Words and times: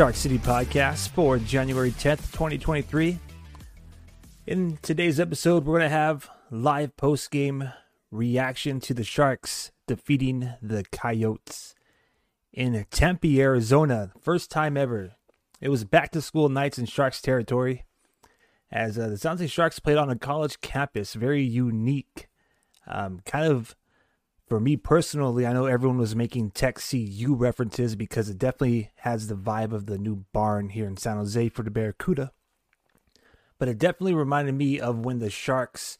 Shark 0.00 0.14
City 0.14 0.38
podcast 0.38 1.10
for 1.10 1.38
January 1.38 1.90
10th, 1.90 2.32
2023. 2.32 3.18
In 4.46 4.78
today's 4.80 5.20
episode, 5.20 5.66
we're 5.66 5.76
going 5.78 5.90
to 5.90 5.94
have 5.94 6.30
live 6.50 6.96
post 6.96 7.30
game 7.30 7.70
reaction 8.10 8.80
to 8.80 8.94
the 8.94 9.04
Sharks 9.04 9.72
defeating 9.86 10.54
the 10.62 10.86
Coyotes 10.90 11.74
in 12.50 12.86
Tempe, 12.90 13.42
Arizona. 13.42 14.10
First 14.18 14.50
time 14.50 14.78
ever. 14.78 15.16
It 15.60 15.68
was 15.68 15.84
back 15.84 16.12
to 16.12 16.22
school 16.22 16.48
nights 16.48 16.78
in 16.78 16.86
Sharks 16.86 17.20
territory 17.20 17.84
as 18.72 18.98
uh, 18.98 19.08
the 19.08 19.18
San 19.18 19.32
Jose 19.32 19.48
Sharks 19.48 19.80
played 19.80 19.98
on 19.98 20.08
a 20.08 20.16
college 20.16 20.62
campus. 20.62 21.12
Very 21.12 21.42
unique. 21.42 22.28
Um, 22.86 23.20
kind 23.26 23.52
of 23.52 23.76
for 24.50 24.58
me 24.58 24.76
personally, 24.76 25.46
I 25.46 25.52
know 25.52 25.66
everyone 25.66 25.98
was 25.98 26.16
making 26.16 26.50
Tech 26.50 26.80
CU 26.80 27.36
references 27.36 27.94
because 27.94 28.28
it 28.28 28.36
definitely 28.36 28.90
has 28.96 29.28
the 29.28 29.36
vibe 29.36 29.72
of 29.72 29.86
the 29.86 29.96
new 29.96 30.24
barn 30.32 30.70
here 30.70 30.88
in 30.88 30.96
San 30.96 31.18
Jose 31.18 31.50
for 31.50 31.62
the 31.62 31.70
Barracuda. 31.70 32.32
But 33.60 33.68
it 33.68 33.78
definitely 33.78 34.14
reminded 34.14 34.56
me 34.56 34.80
of 34.80 35.04
when 35.04 35.20
the 35.20 35.30
Sharks 35.30 35.98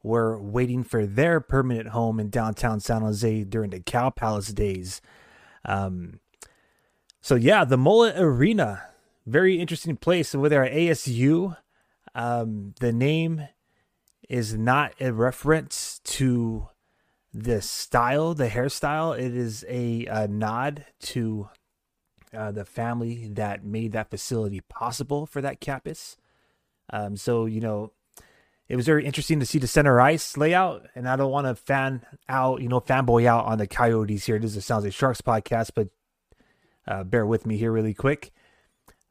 were 0.00 0.40
waiting 0.40 0.84
for 0.84 1.06
their 1.06 1.40
permanent 1.40 1.88
home 1.88 2.20
in 2.20 2.30
downtown 2.30 2.78
San 2.78 3.02
Jose 3.02 3.42
during 3.42 3.70
the 3.70 3.80
Cow 3.80 4.10
Palace 4.10 4.52
days. 4.52 5.00
Um, 5.64 6.20
so 7.20 7.34
yeah, 7.34 7.64
the 7.64 7.76
Mullet 7.76 8.16
Arena, 8.16 8.84
very 9.26 9.58
interesting 9.58 9.96
place 9.96 10.30
there 10.30 10.64
at 10.64 10.72
ASU. 10.72 11.56
Um, 12.14 12.74
the 12.78 12.92
name 12.92 13.48
is 14.28 14.54
not 14.54 14.92
a 15.00 15.12
reference 15.12 16.00
to 16.04 16.68
the 17.32 17.60
style, 17.60 18.34
the 18.34 18.48
hairstyle. 18.48 19.18
It 19.18 19.36
is 19.36 19.64
a, 19.68 20.06
a 20.06 20.28
nod 20.28 20.86
to 21.00 21.48
uh, 22.34 22.52
the 22.52 22.64
family 22.64 23.28
that 23.34 23.64
made 23.64 23.92
that 23.92 24.10
facility 24.10 24.60
possible 24.68 25.26
for 25.26 25.40
that 25.40 25.60
campus. 25.60 26.16
Um, 26.90 27.16
so 27.16 27.46
you 27.46 27.60
know, 27.60 27.92
it 28.68 28.76
was 28.76 28.86
very 28.86 29.04
interesting 29.04 29.40
to 29.40 29.46
see 29.46 29.58
the 29.58 29.66
center 29.66 30.00
ice 30.00 30.36
layout, 30.36 30.86
and 30.94 31.08
I 31.08 31.16
don't 31.16 31.30
want 31.30 31.46
to 31.46 31.54
fan 31.54 32.02
out, 32.28 32.60
you 32.60 32.68
know, 32.68 32.80
fanboy 32.80 33.26
out 33.26 33.46
on 33.46 33.58
the 33.58 33.66
Coyotes 33.66 34.26
here. 34.26 34.38
This 34.38 34.52
is 34.52 34.58
a 34.58 34.62
San 34.62 34.76
Jose 34.76 34.90
Sharks 34.90 35.20
podcast, 35.20 35.70
but 35.74 35.88
uh, 36.86 37.04
bear 37.04 37.26
with 37.26 37.46
me 37.46 37.56
here 37.56 37.72
really 37.72 37.94
quick. 37.94 38.30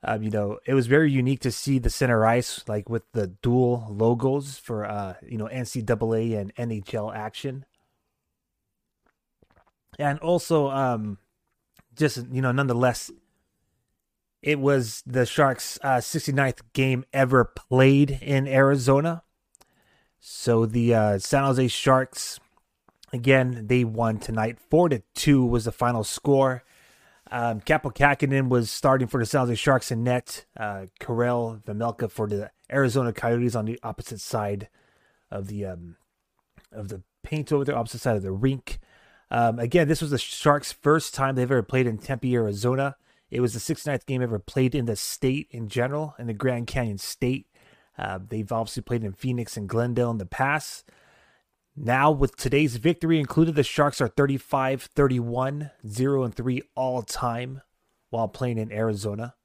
Um, 0.04 0.22
you 0.22 0.30
know, 0.30 0.60
it 0.66 0.76
was 0.76 0.86
very 0.86 1.12
unique 1.12 1.40
to 1.42 1.52
see 1.52 1.80
the 1.80 1.90
center 1.90 2.26
ice 2.26 2.64
like 2.68 2.88
with 2.88 3.04
the 3.14 3.28
dual 3.28 3.88
logos 3.90 4.58
for 4.58 4.86
uh, 4.86 5.16
you 5.26 5.38
know 5.38 5.48
NCAA 5.48 6.38
and 6.38 6.56
NHL 6.56 7.16
action 7.16 7.66
and 9.98 10.20
also 10.20 10.70
um, 10.70 11.17
just 11.95 12.26
you 12.31 12.42
know, 12.42 12.52
nonetheless, 12.52 13.12
it 14.42 14.59
was 14.59 15.04
the 15.06 15.26
Sharks' 15.26 15.80
uh, 15.84 15.98
69th 15.98 16.62
game 16.73 17.06
ever 17.12 17.44
played 17.44 18.20
in 18.22 18.48
Arizona. 18.48 19.23
So 20.20 20.66
the 20.66 20.94
uh, 20.94 21.20
San 21.20 21.44
Jose 21.44 21.67
Sharks, 21.70 22.39
again, 23.14 23.67
they 23.67 23.83
won 23.83 24.20
tonight. 24.20 24.60
Four 24.60 24.89
to 24.89 25.02
two 25.16 25.45
was 25.45 25.66
the 25.66 25.72
final 25.72 26.04
score. 26.04 26.64
Um, 27.30 27.60
Kaapo 27.61 27.93
Kähkönen 27.93 28.49
was 28.49 28.70
starting 28.70 29.08
for 29.08 29.20
the 29.20 29.26
San 29.26 29.42
Jose 29.42 29.55
Sharks 29.55 29.92
in 29.92 30.04
net. 30.04 30.45
Uh, 30.58 30.86
Karel 30.99 31.61
Vejmelka 31.66 32.10
for 32.10 32.27
the 32.27 32.52
Arizona 32.72 33.11
Coyotes 33.11 33.55
on 33.55 33.66
the 33.66 33.80
opposite 33.83 34.22
side 34.22 34.70
of 35.30 35.48
the 35.48 35.66
um, 35.66 35.98
of 36.72 36.89
the 36.89 37.02
paint 37.23 37.52
over 37.52 37.66
the 37.66 37.76
opposite 37.76 38.02
side 38.02 38.16
of 38.16 38.23
the 38.23 38.32
rink. 38.32 38.80
Um, 39.30 39.60
again, 39.60 39.88
this 39.88 40.02
was 40.02 40.11
the 40.11 40.17
Sharks' 40.17 40.71
first 40.71 41.14
time 41.14 41.36
they've 41.36 41.52
ever 41.52 41.64
played 41.64 41.88
in 41.88 41.98
Tempe, 41.98 42.33
Arizona. 42.36 42.95
It 43.30 43.42
was 43.42 43.54
the 43.54 43.60
69th 43.76 44.05
game 44.05 44.21
ever 44.21 44.39
played 44.39 44.73
in 44.73 44.86
the 44.86 44.95
state 44.95 45.48
in 45.52 45.67
general, 45.67 46.15
in 46.17 46.27
the 46.27 46.33
Grand 46.33 46.67
Canyon 46.67 46.98
State. 46.98 47.48
Uh, 47.98 48.20
they've 48.26 48.52
obviously 48.52 48.83
played 48.83 49.04
in 49.04 49.11
Phoenix 49.11 49.58
and 49.58 49.67
Glendale 49.67 50.11
in 50.11 50.17
the 50.17 50.26
past. 50.26 50.89
Now, 51.76 52.10
with 52.10 52.36
today's 52.37 52.77
victory 52.77 53.20
included, 53.20 53.55
the 53.55 53.64
Sharks 53.64 54.02
are 54.02 54.08
35 54.08 54.83
31, 54.83 55.71
0 55.87 56.23
and 56.23 56.33
3 56.33 56.61
all 56.76 57.02
time 57.04 57.61
while 58.10 58.27
playing 58.27 58.58
in 58.58 58.71
Arizona. 58.71 59.36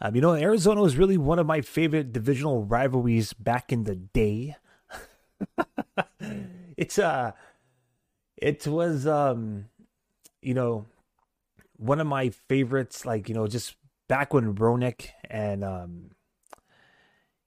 Um, 0.00 0.14
you 0.14 0.20
know, 0.20 0.34
Arizona 0.34 0.80
was 0.80 0.96
really 0.96 1.18
one 1.18 1.38
of 1.38 1.46
my 1.46 1.60
favorite 1.60 2.12
divisional 2.12 2.64
rivalries 2.64 3.34
back 3.34 3.70
in 3.70 3.84
the 3.84 3.96
day. 3.96 4.56
it's 6.76 6.98
uh 6.98 7.32
it 8.40 8.66
was 8.66 9.06
um 9.06 9.66
you 10.42 10.54
know 10.54 10.86
one 11.76 12.00
of 12.00 12.06
my 12.06 12.30
favorites 12.48 13.06
like 13.06 13.28
you 13.28 13.34
know 13.34 13.46
just 13.46 13.76
back 14.08 14.34
when 14.34 14.54
Roenick 14.54 15.10
and 15.30 15.62
um 15.62 16.10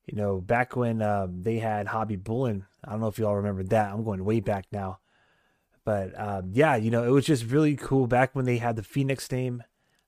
you 0.06 0.16
know 0.18 0.40
back 0.40 0.76
when 0.76 1.02
um 1.02 1.42
they 1.44 1.59
had 1.59 1.88
Hobby 1.88 2.16
Bullen. 2.16 2.66
I 2.84 2.92
don't 2.92 3.02
know 3.02 3.08
if 3.08 3.18
you 3.18 3.26
all 3.26 3.36
remember 3.36 3.64
that. 3.64 3.92
I'm 3.92 4.04
going 4.04 4.24
way 4.24 4.40
back 4.40 4.66
now. 4.72 5.00
But 5.84 6.18
um 6.20 6.52
yeah 6.54 6.76
you 6.76 6.92
know 6.92 7.04
it 7.04 7.10
was 7.10 7.25
just 7.25 7.46
really 7.46 7.75
cool 7.75 8.08
back 8.08 8.36
when 8.36 8.46
they 8.46 8.58
had 8.58 8.75
the 8.75 8.84
Phoenix 8.84 9.30
name. 9.31 9.64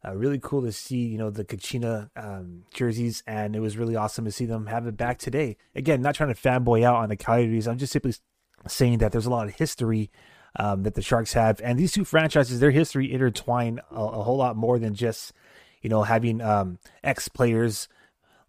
Uh, 0.08 0.14
really 0.16 0.40
cool 0.40 0.62
to 0.62 0.72
see 0.72 1.08
you 1.08 1.18
know 1.18 1.32
the 1.32 1.44
Kachina 1.44 2.12
um, 2.16 2.66
jerseys 2.72 3.24
and 3.26 3.56
it 3.56 3.60
was 3.60 3.76
really 3.76 3.96
awesome 3.96 4.24
to 4.26 4.32
see 4.32 4.46
them 4.46 4.68
have 4.68 4.86
it 4.86 4.96
back 4.96 5.18
today. 5.18 5.58
Again 5.74 6.04
not 6.04 6.14
trying 6.14 6.34
to 6.34 6.40
fanboy 6.40 6.84
out 6.84 6.98
on 6.98 7.10
the 7.10 7.18
Coyotes. 7.18 7.68
I'm 7.68 7.80
just 7.80 7.92
simply 7.92 8.14
saying 8.68 9.00
that 9.00 9.12
there's 9.12 9.26
a 9.26 9.32
lot 9.32 9.48
of 9.48 9.56
history 9.56 10.12
um, 10.58 10.84
that 10.84 10.96
the 10.96 11.02
Sharks 11.02 11.34
have. 11.34 11.60
And 11.64 11.78
these 11.78 11.92
two 11.92 12.06
franchises, 12.06 12.60
their 12.60 12.72
history 12.72 13.12
intertwine 13.12 13.80
a, 13.92 13.96
a 13.96 14.24
whole 14.24 14.38
lot 14.38 14.56
more 14.56 14.80
than 14.80 14.94
just, 14.94 15.34
you 15.82 15.90
know, 15.90 16.04
having 16.04 16.42
um, 16.42 16.80
ex 17.04 17.28
players 17.28 17.88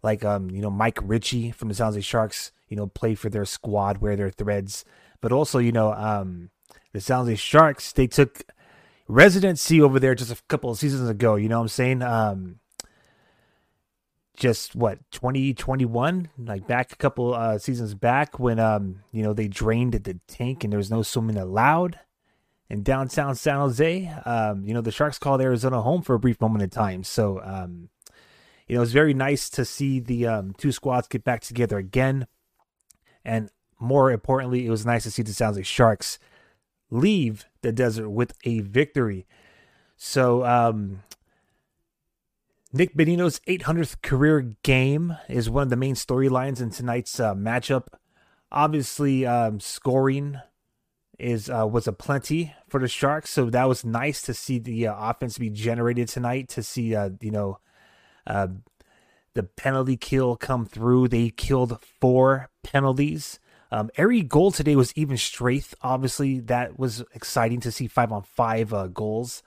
like, 0.03 0.23
um, 0.23 0.49
you 0.51 0.61
know, 0.61 0.69
Mike 0.69 0.99
Ricci 1.01 1.51
from 1.51 1.69
the 1.69 1.73
San 1.73 1.87
Jose 1.87 2.01
Sharks, 2.01 2.51
you 2.69 2.77
know, 2.77 2.87
play 2.87 3.15
for 3.15 3.29
their 3.29 3.45
squad, 3.45 3.97
wear 3.99 4.15
their 4.15 4.29
threads. 4.29 4.85
But 5.21 5.31
also, 5.31 5.59
you 5.59 5.71
know, 5.71 5.93
um, 5.93 6.49
the 6.93 7.01
San 7.01 7.19
Jose 7.19 7.35
Sharks, 7.35 7.91
they 7.91 8.07
took 8.07 8.43
residency 9.07 9.81
over 9.81 9.99
there 9.99 10.15
just 10.15 10.31
a 10.31 10.41
couple 10.47 10.69
of 10.69 10.77
seasons 10.77 11.09
ago. 11.09 11.35
You 11.35 11.49
know 11.49 11.57
what 11.57 11.63
I'm 11.63 11.69
saying? 11.69 12.01
Um, 12.01 12.59
just 14.37 14.75
what 14.75 14.99
2021 15.11 16.29
like 16.37 16.67
back 16.67 16.91
a 16.91 16.95
couple 16.95 17.33
uh 17.33 17.57
seasons 17.57 17.95
back 17.95 18.39
when 18.39 18.59
um 18.59 18.99
you 19.11 19.23
know 19.23 19.33
they 19.33 19.47
drained 19.47 19.93
the 19.93 20.19
tank 20.27 20.63
and 20.63 20.71
there 20.71 20.77
was 20.77 20.91
no 20.91 21.01
swimming 21.01 21.37
allowed. 21.37 21.99
In 22.69 22.83
downtown 22.83 23.35
san 23.35 23.57
jose 23.57 24.07
um 24.25 24.63
you 24.63 24.73
know 24.73 24.81
the 24.81 24.91
sharks 24.91 25.17
called 25.17 25.41
arizona 25.41 25.81
home 25.81 26.03
for 26.03 26.13
a 26.13 26.19
brief 26.19 26.39
moment 26.39 26.63
in 26.63 26.69
time. 26.69 27.03
So 27.03 27.41
um 27.43 27.89
you 28.67 28.75
know 28.75 28.83
it's 28.83 28.91
very 28.91 29.15
nice 29.15 29.49
to 29.49 29.65
see 29.65 29.99
the 29.99 30.27
um 30.27 30.53
two 30.53 30.71
squads 30.71 31.07
get 31.07 31.23
back 31.23 31.41
together 31.41 31.77
again. 31.79 32.27
And 33.25 33.49
more 33.79 34.11
importantly 34.11 34.67
it 34.67 34.69
was 34.69 34.85
nice 34.85 35.03
to 35.03 35.11
see 35.11 35.23
the 35.23 35.33
san 35.33 35.47
jose 35.47 35.63
sharks 35.63 36.19
leave 36.91 37.45
the 37.63 37.71
desert 37.71 38.09
with 38.09 38.33
a 38.43 38.59
victory. 38.59 39.25
So 39.95 40.45
um 40.45 41.01
Nick 42.77 42.93
Bonino's 42.93 43.39
800th 43.47 44.03
career 44.03 44.53
game 44.61 45.17
is 45.27 45.49
one 45.49 45.63
of 45.63 45.71
the 45.71 45.75
main 45.75 45.95
storylines 45.95 46.61
in 46.61 46.69
tonight's 46.69 47.19
uh, 47.19 47.33
matchup. 47.33 47.87
Obviously, 48.51 49.25
um, 49.25 49.59
scoring 49.59 50.39
is 51.17 51.49
uh, 51.49 51.65
was 51.67 51.87
a 51.87 51.91
plenty 51.91 52.53
for 52.69 52.79
the 52.79 52.87
Sharks, 52.87 53.31
so 53.31 53.49
that 53.49 53.67
was 53.67 53.83
nice 53.83 54.21
to 54.21 54.33
see 54.35 54.59
the 54.59 54.85
uh, 54.85 54.95
offense 54.95 55.39
be 55.39 55.49
generated 55.49 56.07
tonight. 56.07 56.49
To 56.49 56.61
see, 56.61 56.95
uh, 56.95 57.09
you 57.19 57.31
know, 57.31 57.57
uh, 58.27 58.49
the 59.33 59.41
penalty 59.41 59.97
kill 59.97 60.35
come 60.35 60.67
through. 60.67 61.07
They 61.07 61.31
killed 61.31 61.83
four 61.99 62.51
penalties. 62.61 63.39
Um, 63.71 63.89
every 63.97 64.21
goal 64.21 64.51
today 64.51 64.75
was 64.75 64.93
even 64.95 65.17
strength. 65.17 65.73
Obviously, 65.81 66.41
that 66.41 66.77
was 66.77 67.03
exciting 67.15 67.59
to 67.61 67.71
see 67.71 67.87
five 67.87 68.11
on 68.11 68.21
five 68.21 68.71
uh, 68.71 68.85
goals. 68.85 69.41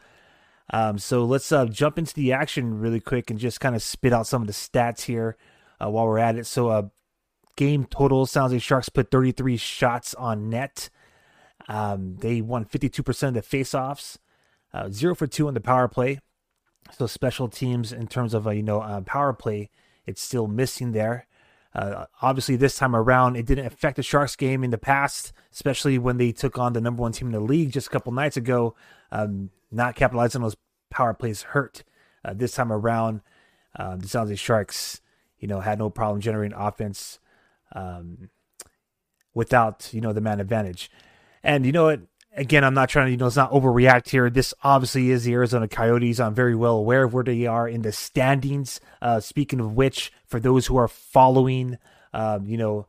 Um, 0.73 0.99
so 0.99 1.25
let's 1.25 1.51
uh, 1.51 1.67
jump 1.67 1.99
into 1.99 2.15
the 2.15 2.33
action 2.33 2.79
really 2.79 3.01
quick 3.01 3.31
and 3.31 3.39
just 3.39 3.61
kind 3.61 3.75
of 3.75 3.83
spit 3.83 4.13
out 4.13 4.27
some 4.27 4.43
of 4.43 4.47
the 4.47 4.55
stats 4.55 5.03
here 5.03 5.37
uh, 5.83 5.91
while 5.91 6.07
we're 6.07 6.19
at 6.19 6.37
it. 6.37 6.47
So, 6.47 6.69
uh, 6.69 6.83
game 7.57 7.85
total 7.85 8.25
San 8.27 8.45
Jose 8.45 8.59
Sharks 8.61 8.89
put 8.89 9.11
33 9.11 9.57
shots 9.57 10.15
on 10.15 10.49
net. 10.49 10.89
Um, 11.69 12.17
they 12.19 12.41
won 12.41 12.65
52% 12.65 13.29
of 13.29 13.35
the 13.35 13.43
faceoffs, 13.43 14.17
uh, 14.73 14.89
zero 14.91 15.15
for 15.15 15.27
two 15.27 15.49
on 15.49 15.55
the 15.55 15.61
power 15.61 15.89
play. 15.89 16.21
So 16.97 17.07
special 17.07 17.49
teams 17.49 17.93
in 17.93 18.07
terms 18.07 18.35
of 18.35 18.47
uh, 18.47 18.51
you 18.51 18.63
know 18.63 18.81
uh, 18.81 19.01
power 19.03 19.33
play, 19.33 19.71
it's 20.07 20.23
still 20.23 20.47
missing 20.47 20.93
there. 20.93 21.27
Uh, 21.73 22.07
obviously, 22.21 22.57
this 22.57 22.77
time 22.77 22.97
around, 22.97 23.37
it 23.37 23.47
didn't 23.47 23.67
affect 23.67 23.97
the 23.97 24.03
Sharks 24.03 24.35
game 24.35 24.65
in 24.65 24.71
the 24.71 24.79
past, 24.79 25.33
especially 25.53 25.99
when 25.99 26.17
they 26.17 26.33
took 26.33 26.59
on 26.59 26.73
the 26.73 26.81
number 26.81 27.03
one 27.03 27.13
team 27.13 27.29
in 27.29 27.33
the 27.33 27.41
league 27.41 27.71
just 27.71 27.87
a 27.87 27.91
couple 27.91 28.11
nights 28.11 28.37
ago. 28.37 28.75
Um, 29.13 29.51
not 29.71 29.97
capitalizing 29.97 30.41
on 30.41 30.45
those 30.45 30.57
power 30.91 31.15
plays 31.15 31.43
hurt. 31.43 31.85
Uh, 32.25 32.35
this 32.35 32.53
time 32.53 32.73
around, 32.73 33.23
uh, 33.77 33.97
the 33.97 34.09
San 34.09 34.23
Jose 34.23 34.37
Sharks, 34.37 35.01
you 35.39 35.49
know, 35.49 35.61
had 35.61 35.79
no 35.79 35.89
problem 35.91 36.21
generating 36.21 36.57
offense 36.57 37.19
um, 37.73 38.31
without, 39.33 39.89
you 39.93 40.01
know, 40.01 40.13
the 40.13 40.21
man 40.21 40.41
advantage. 40.41 40.91
And 41.43 41.65
you 41.65 41.73
know 41.73 41.85
what? 41.85 42.01
again, 42.37 42.65
I'm 42.65 42.75
not 42.75 42.89
trying 42.89 43.07
to, 43.07 43.11
you 43.11 43.17
know, 43.17 43.27
it's 43.27 43.37
not 43.37 43.53
overreact 43.53 44.09
here. 44.09 44.31
This 44.31 44.55
obviously 44.63 45.11
is 45.11 45.25
the 45.25 45.33
Arizona 45.33 45.69
Coyotes. 45.69 46.21
I'm 46.21 46.35
very 46.35 46.55
well 46.55 46.77
aware 46.77 47.05
of 47.05 47.15
where 47.15 47.25
they 47.25 47.47
are 47.47 47.69
in 47.69 47.83
the 47.83 47.93
standings. 47.93 48.81
Uh, 49.03 49.21
speaking 49.21 49.61
of 49.61 49.75
which, 49.75 50.13
for 50.27 50.41
those 50.41 50.67
who 50.67 50.77
are 50.77 50.89
following, 50.89 51.79
um, 52.13 52.47
you 52.47 52.57
know, 52.57 52.87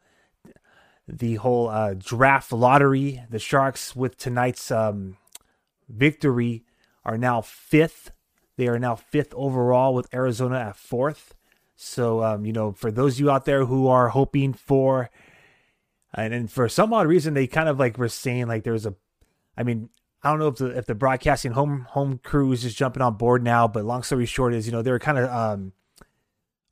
the 1.08 1.36
whole 1.36 1.70
uh, 1.70 1.94
draft 1.94 2.52
lottery, 2.52 3.24
the 3.30 3.40
Sharks 3.40 3.96
with 3.96 4.18
tonight's 4.18 4.72
um, 4.72 5.18
victory 5.90 6.64
are 7.04 7.18
now 7.18 7.42
fifth. 7.42 8.12
They 8.58 8.68
are 8.68 8.80
now 8.80 8.96
fifth 8.96 9.34
overall 9.36 9.94
with 9.94 10.14
Arizona 10.14 10.60
at 10.60 10.76
fourth. 10.76 11.34
So, 11.76 12.24
um, 12.24 12.46
you 12.46 12.54
know, 12.54 12.74
for 12.74 12.92
those 12.92 13.16
of 13.16 13.20
you 13.22 13.32
out 13.32 13.46
there 13.46 13.66
who 13.66 13.88
are 13.88 14.10
hoping 14.10 14.54
for, 14.54 15.10
and, 16.14 16.34
and 16.34 16.52
for 16.52 16.70
some 16.70 16.94
odd 16.94 17.08
reason, 17.08 17.34
they 17.34 17.48
kind 17.48 17.68
of 17.70 17.80
like 17.80 17.98
were 17.98 18.10
saying 18.10 18.48
like 18.48 18.64
there's 18.64 18.86
a 18.86 18.96
I 19.58 19.64
mean, 19.64 19.90
I 20.24 20.30
don't 20.30 20.40
know 20.40 20.48
if 20.48 20.56
the 20.58 20.78
if 20.78 20.86
the 20.86 20.96
broadcasting 20.96 21.54
home 21.54 21.88
home 21.90 22.20
crew 22.24 22.52
is 22.52 22.62
just 22.62 22.78
jumping 22.78 23.02
on 23.02 23.16
board 23.16 23.44
now, 23.44 23.68
but 23.68 23.86
long 23.86 24.04
story 24.04 24.26
short 24.26 24.54
is 24.54 24.66
you 24.66 24.72
know 24.72 24.82
they 24.82 24.92
were 24.92 25.00
kind 25.00 25.18
of 25.18 25.30
um 25.30 25.74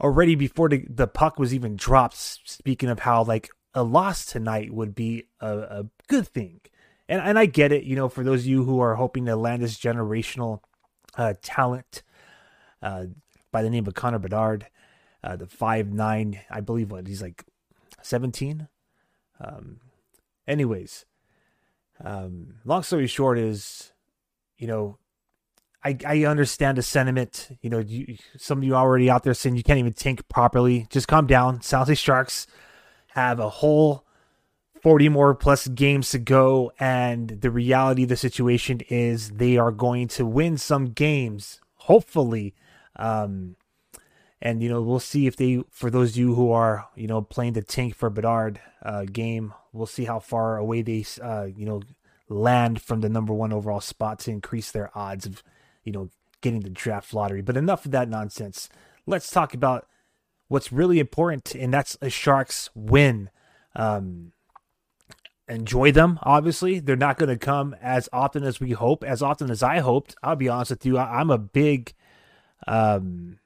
already 0.02 0.36
before 0.36 0.70
the 0.70 0.86
the 0.90 1.08
puck 1.08 1.40
was 1.40 1.54
even 1.54 1.76
dropped. 1.76 2.16
Speaking 2.16 2.90
of 2.90 3.00
how 3.00 3.24
like 3.24 3.50
a 3.74 3.84
loss 3.84 4.26
tonight 4.26 4.74
would 4.74 4.96
be 4.96 5.26
a, 5.40 5.58
a 5.58 5.86
good 6.08 6.28
thing, 6.28 6.62
and 7.10 7.20
and 7.22 7.38
I 7.38 7.48
get 7.48 7.74
it. 7.74 7.84
You 7.84 7.98
know, 7.98 8.08
for 8.08 8.24
those 8.24 8.42
of 8.42 8.46
you 8.46 8.64
who 8.64 8.80
are 8.80 8.96
hoping 8.96 9.26
to 9.26 9.36
land 9.36 9.64
this 9.64 9.78
generational 9.78 10.62
uh, 11.18 11.34
talent 11.42 12.04
uh, 12.82 13.06
by 13.52 13.64
the 13.64 13.70
name 13.70 13.88
of 13.88 13.96
Connor 13.96 14.20
Bedard, 14.20 14.68
uh, 15.24 15.36
the 15.36 15.48
five 15.48 15.92
nine, 15.92 16.40
I 16.50 16.62
believe 16.62 16.92
what 16.92 17.08
he's 17.08 17.22
like 17.22 17.44
seventeen. 18.02 18.70
Um, 19.42 19.80
anyways, 20.48 21.06
um, 22.04 22.56
long 22.64 22.84
story 22.84 23.08
short 23.08 23.38
is, 23.40 23.92
you 24.58 24.68
know, 24.68 25.00
I 25.84 25.98
I 26.06 26.26
understand 26.26 26.78
the 26.78 26.84
sentiment. 26.84 27.58
You 27.62 27.72
know, 27.72 27.80
you, 27.80 28.18
some 28.38 28.60
of 28.60 28.64
you 28.64 28.76
already 28.76 29.10
out 29.10 29.24
there 29.24 29.34
saying 29.34 29.56
you 29.56 29.64
can't 29.64 29.80
even 29.80 29.94
think 29.94 30.28
properly. 30.30 30.88
Just 30.90 31.08
calm 31.08 31.26
down. 31.26 31.62
San 31.62 31.96
Sharks 31.96 32.46
have 33.14 33.40
a 33.40 33.50
whole 33.50 34.06
40 34.82 35.10
more 35.10 35.36
plus 35.36 35.68
games 35.68 36.10
to 36.12 36.20
go 36.20 36.72
and 36.80 37.42
the 37.42 37.52
reality 37.52 38.04
of 38.04 38.10
the 38.10 38.18
situation 38.18 38.82
is 38.90 39.32
they 39.32 39.58
are 39.58 39.72
going 39.72 40.08
to 40.10 40.26
win 40.26 40.58
some 40.58 40.88
games 40.88 41.60
hopefully. 41.76 42.54
Um, 42.96 43.56
and 44.42 44.64
you 44.64 44.70
know 44.70 44.82
we'll 44.82 45.00
see 45.00 45.28
if 45.28 45.36
they 45.36 45.64
for 45.70 45.90
those 45.90 46.12
of 46.12 46.18
you 46.18 46.36
who 46.36 46.52
are 46.52 46.88
you 46.96 47.08
know 47.08 47.22
playing 47.22 47.54
the 47.54 47.62
tank 47.62 47.96
for 47.96 48.10
bedard 48.10 48.62
uh, 48.84 49.04
game 49.04 49.54
we'll 49.74 49.86
see 49.86 50.06
how 50.06 50.20
far 50.20 50.58
away 50.58 50.82
they 50.82 51.06
uh, 51.22 51.48
you 51.56 51.66
know 51.66 51.82
land 52.30 52.82
from 52.82 53.02
the 53.02 53.10
number 53.10 53.34
one 53.34 53.52
overall 53.52 53.82
spot 53.82 54.20
to 54.20 54.32
increase 54.32 54.72
their 54.72 54.96
odds 54.98 55.26
of 55.26 55.44
you 55.84 55.92
know 55.92 56.10
getting 56.42 56.62
the 56.62 56.70
draft 56.70 57.14
lottery. 57.14 57.42
But 57.42 57.58
enough 57.58 57.86
of 57.86 57.92
that 57.92 58.10
nonsense. 58.10 58.70
Let's 59.06 59.30
talk 59.30 59.54
about 59.54 59.88
what's 60.48 60.72
really 60.72 61.00
important 61.00 61.54
and 61.56 61.74
that's 61.74 61.98
a 62.02 62.10
sharks 62.10 62.70
win. 62.74 63.30
Um, 63.76 64.32
enjoy 65.50 65.92
them 65.92 66.20
obviously. 66.24 66.80
They're 66.80 66.96
not 66.96 67.18
going 67.18 67.30
to 67.30 67.38
come 67.38 67.76
as 67.82 68.08
often 68.14 68.44
as 68.44 68.60
we 68.60 68.72
hope 68.72 69.04
as 69.04 69.22
often 69.22 69.50
as 69.50 69.64
i 69.64 69.80
hoped. 69.80 70.16
I'll 70.24 70.36
be 70.36 70.50
honest 70.50 70.72
with 70.72 70.86
you 70.86 70.98
I, 70.98 71.22
am 71.22 71.30
a 71.30 71.38
big 71.38 71.94
um 72.68 73.40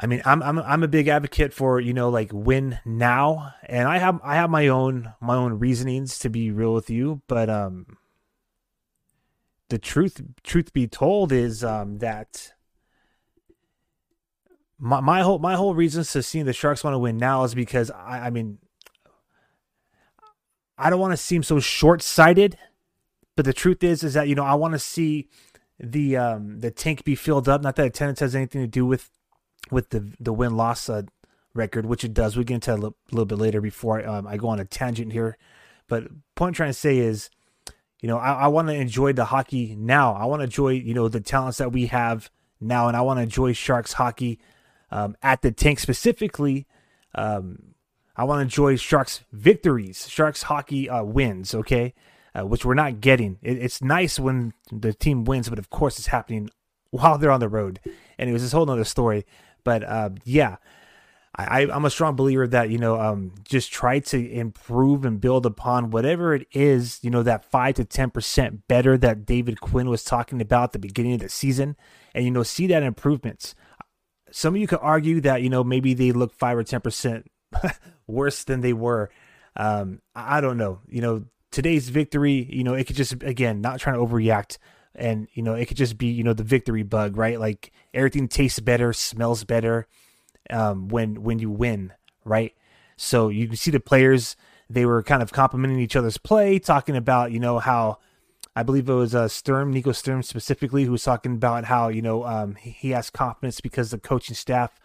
I 0.00 0.06
mean, 0.06 0.22
I'm 0.24 0.42
I'm 0.44 0.58
I'm 0.60 0.82
a 0.84 0.88
big 0.88 1.08
advocate 1.08 1.52
for 1.52 1.80
you 1.80 1.92
know 1.92 2.08
like 2.08 2.30
win 2.32 2.78
now, 2.84 3.54
and 3.64 3.88
I 3.88 3.98
have 3.98 4.20
I 4.22 4.36
have 4.36 4.48
my 4.48 4.68
own 4.68 5.12
my 5.20 5.34
own 5.34 5.58
reasonings 5.58 6.20
to 6.20 6.30
be 6.30 6.52
real 6.52 6.72
with 6.72 6.88
you, 6.88 7.22
but 7.26 7.50
um, 7.50 7.98
the 9.68 9.78
truth 9.78 10.20
truth 10.44 10.72
be 10.72 10.86
told 10.86 11.32
is 11.32 11.64
um 11.64 11.98
that 11.98 12.52
my 14.78 15.00
my 15.00 15.22
whole 15.22 15.40
my 15.40 15.56
whole 15.56 15.74
reasons 15.74 16.12
to 16.12 16.22
seeing 16.22 16.44
the 16.44 16.52
Sharks 16.52 16.84
want 16.84 16.94
to 16.94 16.98
win 16.98 17.16
now 17.16 17.42
is 17.42 17.54
because 17.54 17.90
I 17.90 18.26
I 18.26 18.30
mean 18.30 18.58
I 20.78 20.90
don't 20.90 21.00
want 21.00 21.12
to 21.12 21.16
seem 21.16 21.42
so 21.42 21.60
short 21.60 22.02
sighted, 22.02 22.56
but 23.36 23.44
the 23.44 23.52
truth 23.52 23.82
is 23.82 24.02
is 24.02 24.14
that 24.14 24.28
you 24.28 24.34
know 24.34 24.44
I 24.44 24.54
want 24.54 24.72
to 24.72 24.78
see 24.78 25.28
the 25.80 26.16
um 26.16 26.60
the 26.60 26.70
tank 26.70 27.04
be 27.04 27.14
filled 27.14 27.48
up. 27.48 27.62
Not 27.62 27.76
that 27.76 27.86
attendance 27.86 28.20
has 28.20 28.34
anything 28.34 28.60
to 28.60 28.66
do 28.66 28.86
with 28.86 29.10
with 29.70 29.90
the 29.90 30.12
the 30.20 30.32
win 30.32 30.56
loss 30.56 30.88
uh, 30.88 31.02
record, 31.54 31.86
which 31.86 32.04
it 32.04 32.14
does. 32.14 32.36
We 32.36 32.44
get 32.44 32.54
into 32.54 32.72
a 32.72 32.76
little, 32.76 32.96
little 33.10 33.26
bit 33.26 33.38
later 33.38 33.60
before 33.60 34.06
um, 34.06 34.26
I 34.26 34.36
go 34.36 34.48
on 34.48 34.60
a 34.60 34.64
tangent 34.64 35.12
here. 35.12 35.36
But 35.88 36.04
point 36.34 36.50
I'm 36.50 36.54
trying 36.54 36.70
to 36.70 36.74
say 36.74 36.98
is, 36.98 37.30
you 38.00 38.08
know, 38.08 38.18
I, 38.18 38.32
I 38.32 38.46
want 38.48 38.68
to 38.68 38.74
enjoy 38.74 39.12
the 39.12 39.26
hockey 39.26 39.74
now. 39.76 40.14
I 40.14 40.24
want 40.26 40.40
to 40.40 40.44
enjoy, 40.44 40.70
you 40.70 40.94
know, 40.94 41.08
the 41.08 41.20
talents 41.20 41.58
that 41.58 41.72
we 41.72 41.86
have 41.86 42.30
now, 42.60 42.88
and 42.88 42.96
I 42.96 43.00
want 43.00 43.18
to 43.18 43.22
enjoy 43.22 43.52
Sharks 43.52 43.94
hockey 43.94 44.38
um, 44.90 45.16
at 45.22 45.42
the 45.42 45.50
tank 45.50 45.78
specifically. 45.78 46.66
Um, 47.14 47.74
I 48.18 48.24
want 48.24 48.38
to 48.38 48.42
enjoy 48.42 48.76
Sharks 48.76 49.24
victories, 49.32 50.08
Sharks 50.08 50.42
hockey 50.42 50.90
uh, 50.90 51.04
wins. 51.04 51.54
Okay, 51.54 51.94
uh, 52.34 52.44
which 52.44 52.64
we're 52.64 52.74
not 52.74 53.00
getting. 53.00 53.38
It, 53.42 53.58
it's 53.58 53.80
nice 53.80 54.18
when 54.18 54.52
the 54.70 54.92
team 54.92 55.24
wins, 55.24 55.48
but 55.48 55.58
of 55.58 55.70
course, 55.70 55.98
it's 55.98 56.08
happening 56.08 56.50
while 56.90 57.18
they're 57.18 57.30
on 57.30 57.40
the 57.40 57.48
road. 57.48 57.80
And 58.18 58.28
it 58.28 58.32
was 58.32 58.42
this 58.42 58.52
whole 58.52 58.68
other 58.70 58.84
story. 58.84 59.24
But 59.64 59.84
uh, 59.84 60.10
yeah, 60.24 60.56
I, 61.36 61.68
I'm 61.70 61.84
a 61.84 61.90
strong 61.90 62.16
believer 62.16 62.48
that 62.48 62.70
you 62.70 62.78
know 62.78 63.00
um, 63.00 63.34
just 63.44 63.70
try 63.70 64.00
to 64.00 64.30
improve 64.30 65.04
and 65.04 65.20
build 65.20 65.46
upon 65.46 65.90
whatever 65.90 66.34
it 66.34 66.48
is 66.52 66.98
you 67.02 67.10
know 67.10 67.22
that 67.22 67.44
five 67.44 67.76
to 67.76 67.84
ten 67.84 68.10
percent 68.10 68.66
better 68.66 68.98
that 68.98 69.24
David 69.24 69.60
Quinn 69.60 69.88
was 69.88 70.02
talking 70.02 70.40
about 70.40 70.64
at 70.64 70.72
the 70.72 70.78
beginning 70.80 71.14
of 71.14 71.20
the 71.20 71.28
season, 71.28 71.76
and 72.14 72.24
you 72.24 72.30
know 72.30 72.42
see 72.42 72.66
that 72.66 72.82
improvements. 72.82 73.54
Some 74.30 74.54
of 74.54 74.60
you 74.60 74.66
could 74.66 74.80
argue 74.82 75.20
that 75.20 75.42
you 75.42 75.48
know 75.48 75.62
maybe 75.62 75.94
they 75.94 76.12
look 76.12 76.34
five 76.34 76.56
or 76.56 76.64
ten 76.64 76.80
percent 76.80 77.30
worse 78.08 78.42
than 78.44 78.60
they 78.60 78.72
were. 78.72 79.10
Um, 79.54 80.00
I 80.14 80.40
don't 80.40 80.56
know. 80.56 80.80
You 80.88 81.00
know 81.00 81.24
today's 81.52 81.88
victory. 81.88 82.48
You 82.50 82.64
know 82.64 82.74
it 82.74 82.88
could 82.88 82.96
just 82.96 83.12
again 83.22 83.60
not 83.60 83.78
trying 83.78 83.96
to 83.96 84.04
overreact 84.04 84.58
and 84.98 85.28
you 85.32 85.42
know 85.42 85.54
it 85.54 85.66
could 85.66 85.76
just 85.76 85.96
be 85.96 86.08
you 86.08 86.24
know 86.24 86.32
the 86.32 86.42
victory 86.42 86.82
bug 86.82 87.16
right 87.16 87.38
like 87.38 87.72
everything 87.94 88.28
tastes 88.28 88.58
better 88.60 88.92
smells 88.92 89.44
better 89.44 89.86
um, 90.50 90.88
when 90.88 91.22
when 91.22 91.38
you 91.38 91.50
win 91.50 91.92
right 92.24 92.54
so 92.96 93.28
you 93.28 93.46
can 93.46 93.56
see 93.56 93.70
the 93.70 93.80
players 93.80 94.36
they 94.68 94.84
were 94.84 95.02
kind 95.02 95.22
of 95.22 95.32
complimenting 95.32 95.78
each 95.78 95.96
other's 95.96 96.18
play 96.18 96.58
talking 96.58 96.96
about 96.96 97.30
you 97.32 97.38
know 97.38 97.58
how 97.58 97.98
I 98.56 98.64
believe 98.64 98.88
it 98.88 98.92
was 98.92 99.14
uh, 99.14 99.28
Sturm, 99.28 99.72
Nico 99.72 99.92
Sturm 99.92 100.24
specifically, 100.24 100.82
who 100.82 100.90
was 100.90 101.04
talking 101.04 101.34
about 101.34 101.66
how 101.66 101.88
you 101.88 102.02
know 102.02 102.24
um, 102.24 102.56
he 102.56 102.90
has 102.90 103.08
confidence 103.08 103.60
because 103.60 103.92
the 103.92 103.98
coaching 103.98 104.34
staff 104.34 104.80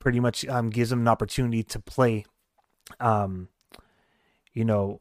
pretty 0.00 0.18
much 0.18 0.44
um, 0.48 0.68
gives 0.68 0.90
him 0.90 0.98
an 0.98 1.06
opportunity 1.06 1.62
to 1.62 1.78
play, 1.78 2.24
um, 3.00 3.48
you 4.52 4.64
know, 4.64 5.00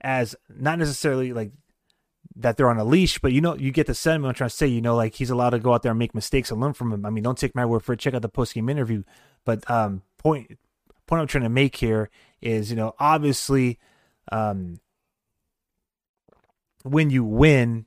as 0.00 0.36
not 0.48 0.78
necessarily 0.78 1.32
like 1.32 1.52
that 2.36 2.56
they're 2.56 2.68
on 2.68 2.78
a 2.78 2.84
leash, 2.84 3.18
but 3.18 3.32
you 3.32 3.40
know, 3.40 3.56
you 3.56 3.70
get 3.70 3.86
the 3.86 3.94
sentiment 3.94 4.30
I'm 4.30 4.34
trying 4.34 4.50
to 4.50 4.56
say, 4.56 4.66
you 4.66 4.80
know, 4.80 4.96
like 4.96 5.14
he's 5.14 5.30
allowed 5.30 5.50
to 5.50 5.58
go 5.58 5.72
out 5.72 5.82
there 5.82 5.92
and 5.92 5.98
make 5.98 6.14
mistakes 6.14 6.50
and 6.50 6.60
learn 6.60 6.72
from 6.72 6.92
him. 6.92 7.06
I 7.06 7.10
mean, 7.10 7.24
don't 7.24 7.38
take 7.38 7.54
my 7.54 7.64
word 7.64 7.84
for 7.84 7.92
it. 7.92 8.00
Check 8.00 8.14
out 8.14 8.22
the 8.22 8.28
post 8.28 8.54
game 8.54 8.68
interview. 8.68 9.02
But 9.44 9.68
um, 9.70 10.02
point 10.18 10.58
point 11.06 11.20
I'm 11.20 11.26
trying 11.26 11.44
to 11.44 11.50
make 11.50 11.76
here 11.76 12.10
is, 12.40 12.70
you 12.70 12.76
know, 12.76 12.94
obviously, 12.98 13.78
um, 14.32 14.80
when 16.82 17.10
you 17.10 17.24
win, 17.24 17.86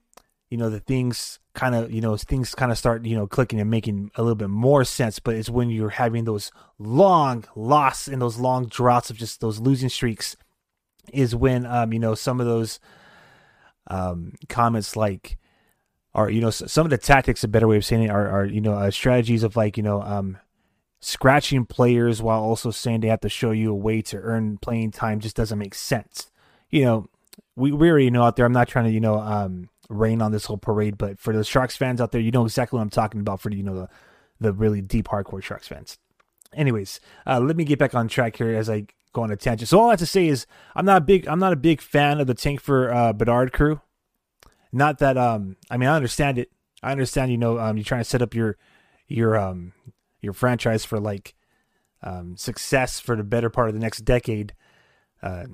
you 0.49 0.57
know, 0.57 0.69
the 0.69 0.79
things 0.79 1.39
kind 1.53 1.75
of, 1.75 1.91
you 1.91 2.01
know, 2.01 2.15
things 2.17 2.55
kind 2.55 2.71
of 2.71 2.77
start, 2.77 3.05
you 3.05 3.15
know, 3.15 3.27
clicking 3.27 3.59
and 3.59 3.69
making 3.69 4.11
a 4.15 4.21
little 4.21 4.35
bit 4.35 4.49
more 4.49 4.83
sense. 4.83 5.19
But 5.19 5.35
it's 5.35 5.49
when 5.49 5.69
you're 5.69 5.89
having 5.89 6.23
those 6.23 6.51
long 6.79 7.45
loss 7.55 8.07
and 8.07 8.21
those 8.21 8.37
long 8.37 8.67
droughts 8.67 9.09
of 9.09 9.17
just 9.17 9.41
those 9.41 9.59
losing 9.59 9.89
streaks, 9.89 10.37
is 11.13 11.35
when, 11.35 11.65
um, 11.65 11.93
you 11.93 11.99
know, 11.99 12.15
some 12.15 12.39
of 12.39 12.45
those 12.45 12.79
um, 13.87 14.33
comments 14.49 14.95
like, 14.95 15.37
or 16.13 16.29
you 16.29 16.41
know, 16.41 16.49
some 16.49 16.85
of 16.85 16.89
the 16.89 16.97
tactics, 16.97 17.43
a 17.43 17.47
better 17.47 17.67
way 17.67 17.77
of 17.77 17.85
saying 17.85 18.03
it, 18.03 18.09
are, 18.09 18.27
are 18.29 18.45
you 18.45 18.61
know, 18.61 18.73
uh, 18.73 18.91
strategies 18.91 19.43
of 19.43 19.55
like, 19.55 19.77
you 19.77 19.83
know, 19.83 20.01
um, 20.01 20.37
scratching 20.99 21.65
players 21.65 22.21
while 22.21 22.41
also 22.41 22.71
saying 22.71 23.01
they 23.01 23.07
have 23.07 23.21
to 23.21 23.29
show 23.29 23.51
you 23.51 23.71
a 23.71 23.75
way 23.75 24.01
to 24.01 24.17
earn 24.17 24.57
playing 24.57 24.91
time 24.91 25.19
just 25.19 25.35
doesn't 25.35 25.59
make 25.59 25.75
sense. 25.75 26.31
You 26.69 26.85
know, 26.85 27.05
we, 27.55 27.71
we 27.71 27.89
already 27.89 28.09
know 28.09 28.23
out 28.23 28.35
there. 28.35 28.45
I'm 28.45 28.51
not 28.51 28.67
trying 28.67 28.85
to, 28.85 28.91
you 28.91 28.99
know, 28.99 29.19
um, 29.19 29.69
rain 29.89 30.21
on 30.21 30.31
this 30.31 30.45
whole 30.45 30.57
parade, 30.57 30.97
but 30.97 31.19
for 31.19 31.33
the 31.33 31.43
Sharks 31.43 31.77
fans 31.77 32.01
out 32.01 32.11
there, 32.11 32.21
you 32.21 32.31
know 32.31 32.45
exactly 32.45 32.77
what 32.77 32.83
I'm 32.83 32.89
talking 32.89 33.21
about. 33.21 33.41
For 33.41 33.51
you 33.51 33.63
know 33.63 33.75
the 33.75 33.89
the 34.39 34.53
really 34.53 34.81
deep 34.81 35.07
hardcore 35.07 35.41
Sharks 35.41 35.67
fans. 35.67 35.97
Anyways, 36.53 36.99
uh, 37.25 37.39
let 37.39 37.57
me 37.57 37.63
get 37.63 37.79
back 37.79 37.95
on 37.95 38.07
track 38.07 38.37
here 38.37 38.55
as 38.55 38.69
I 38.69 38.87
go 39.13 39.23
on 39.23 39.31
a 39.31 39.35
tangent. 39.35 39.69
So 39.69 39.79
all 39.79 39.87
I 39.87 39.91
have 39.91 39.99
to 39.99 40.05
say 40.05 40.27
is 40.27 40.45
I'm 40.75 40.85
not 40.85 40.97
a 40.97 41.05
big 41.05 41.27
I'm 41.27 41.39
not 41.39 41.53
a 41.53 41.57
big 41.57 41.81
fan 41.81 42.19
of 42.19 42.27
the 42.27 42.33
tank 42.33 42.61
for 42.61 42.93
uh, 42.93 43.13
Bedard 43.13 43.53
crew. 43.53 43.81
Not 44.71 44.99
that 44.99 45.17
um 45.17 45.57
I 45.69 45.77
mean 45.77 45.89
I 45.89 45.95
understand 45.95 46.37
it. 46.37 46.51
I 46.83 46.91
understand 46.91 47.31
you 47.31 47.37
know 47.37 47.59
um 47.59 47.77
you're 47.77 47.83
trying 47.83 48.01
to 48.01 48.09
set 48.09 48.21
up 48.21 48.33
your 48.33 48.57
your 49.07 49.37
um 49.37 49.73
your 50.21 50.33
franchise 50.33 50.85
for 50.85 50.99
like 50.99 51.33
um 52.03 52.37
success 52.37 52.99
for 52.99 53.15
the 53.15 53.23
better 53.23 53.49
part 53.49 53.69
of 53.69 53.73
the 53.73 53.81
next 53.81 54.01
decade 54.01 54.53
uh 55.23 55.45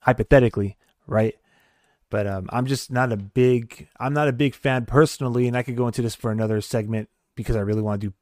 hypothetically, 0.00 0.76
right? 1.06 1.36
But 2.10 2.26
um, 2.26 2.46
I'm 2.50 2.66
just 2.66 2.90
not 2.90 3.12
a 3.12 3.16
big 3.16 3.88
I'm 3.98 4.12
not 4.12 4.28
a 4.28 4.32
big 4.32 4.54
fan 4.54 4.86
personally, 4.86 5.48
and 5.48 5.56
I 5.56 5.62
could 5.62 5.76
go 5.76 5.86
into 5.86 6.02
this 6.02 6.14
for 6.14 6.30
another 6.30 6.60
segment 6.60 7.08
because 7.34 7.56
I 7.56 7.60
really 7.60 7.82
want 7.82 8.00
to 8.00 8.08
do 8.08 8.14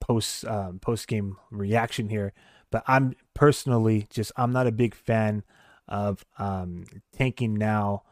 post 0.00 0.44
um, 0.44 0.78
post 0.78 1.06
game 1.06 1.36
reaction 1.50 2.08
here. 2.08 2.32
But 2.70 2.82
I'm 2.86 3.14
personally 3.34 4.06
just 4.10 4.32
I'm 4.36 4.52
not 4.52 4.66
a 4.66 4.72
big 4.72 4.94
fan 4.94 5.44
of 5.86 6.24
um, 6.38 6.84
tanking 7.12 7.54
now 7.54 8.02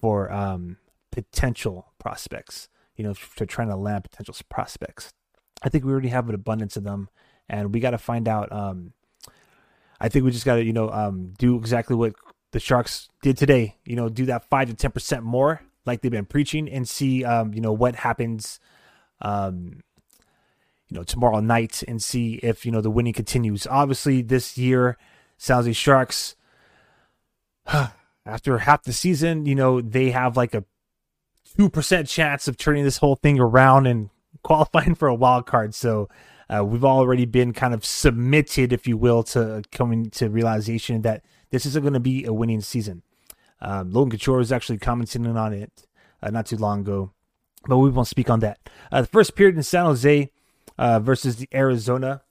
for 0.00 0.30
um, 0.32 0.78
potential 1.10 1.92
prospects. 1.98 2.68
You 2.96 3.04
know, 3.04 3.14
to 3.36 3.46
trying 3.46 3.68
to 3.68 3.76
land 3.76 4.04
potential 4.04 4.36
prospects. 4.48 5.12
I 5.62 5.68
think 5.68 5.84
we 5.84 5.90
already 5.92 6.08
have 6.08 6.28
an 6.28 6.34
abundance 6.34 6.76
of 6.76 6.84
them, 6.84 7.08
and 7.48 7.72
we 7.72 7.80
got 7.80 7.90
to 7.90 7.98
find 7.98 8.28
out. 8.28 8.52
Um, 8.52 8.92
I 10.00 10.08
think 10.08 10.24
we 10.24 10.30
just 10.30 10.44
got 10.44 10.56
to 10.56 10.64
you 10.64 10.72
know 10.72 10.90
um, 10.90 11.34
do 11.38 11.56
exactly 11.56 11.96
what 11.96 12.14
the 12.54 12.60
Sharks 12.60 13.08
did 13.20 13.36
today. 13.36 13.76
You 13.84 13.96
know, 13.96 14.08
do 14.08 14.26
that 14.26 14.48
five 14.48 14.68
to 14.68 14.74
ten 14.74 14.92
percent 14.92 15.24
more, 15.24 15.60
like 15.84 16.00
they've 16.00 16.10
been 16.10 16.24
preaching, 16.24 16.70
and 16.70 16.88
see 16.88 17.24
um, 17.24 17.52
you 17.52 17.60
know 17.60 17.72
what 17.72 17.96
happens. 17.96 18.60
Um, 19.20 19.82
you 20.88 20.96
know 20.96 21.02
tomorrow 21.02 21.40
night 21.40 21.82
and 21.88 22.00
see 22.02 22.34
if 22.34 22.64
you 22.64 22.70
know 22.70 22.80
the 22.80 22.90
winning 22.90 23.12
continues. 23.12 23.66
Obviously, 23.66 24.22
this 24.22 24.56
year, 24.56 24.96
San 25.36 25.72
Sharks, 25.72 26.36
after 28.24 28.58
half 28.58 28.84
the 28.84 28.92
season, 28.92 29.46
you 29.46 29.56
know 29.56 29.80
they 29.80 30.12
have 30.12 30.36
like 30.36 30.54
a 30.54 30.64
two 31.56 31.68
percent 31.68 32.06
chance 32.08 32.46
of 32.46 32.56
turning 32.56 32.84
this 32.84 32.98
whole 32.98 33.16
thing 33.16 33.40
around 33.40 33.86
and 33.86 34.10
qualifying 34.44 34.94
for 34.94 35.08
a 35.08 35.14
wild 35.14 35.46
card. 35.46 35.74
So 35.74 36.08
uh, 36.48 36.64
we've 36.64 36.84
already 36.84 37.24
been 37.24 37.52
kind 37.52 37.74
of 37.74 37.84
submitted, 37.84 38.72
if 38.72 38.86
you 38.86 38.96
will, 38.96 39.24
to 39.24 39.62
coming 39.72 40.10
to 40.10 40.28
realization 40.28 41.02
that 41.02 41.24
this 41.54 41.66
isn't 41.66 41.82
going 41.82 41.94
to 41.94 42.00
be 42.00 42.24
a 42.24 42.32
winning 42.32 42.60
season. 42.60 43.02
Um, 43.60 43.92
Logan 43.92 44.10
Couture 44.10 44.38
was 44.38 44.50
actually 44.50 44.78
commenting 44.78 45.24
on 45.24 45.52
it 45.52 45.86
uh, 46.20 46.30
not 46.30 46.46
too 46.46 46.56
long 46.56 46.80
ago, 46.80 47.12
but 47.68 47.78
we 47.78 47.90
won't 47.90 48.08
speak 48.08 48.28
on 48.28 48.40
that. 48.40 48.58
Uh, 48.90 49.02
the 49.02 49.06
first 49.06 49.36
period 49.36 49.54
in 49.54 49.62
San 49.62 49.84
Jose 49.84 50.30
uh, 50.78 50.98
versus 50.98 51.36
the 51.36 51.48
Arizona 51.54 52.22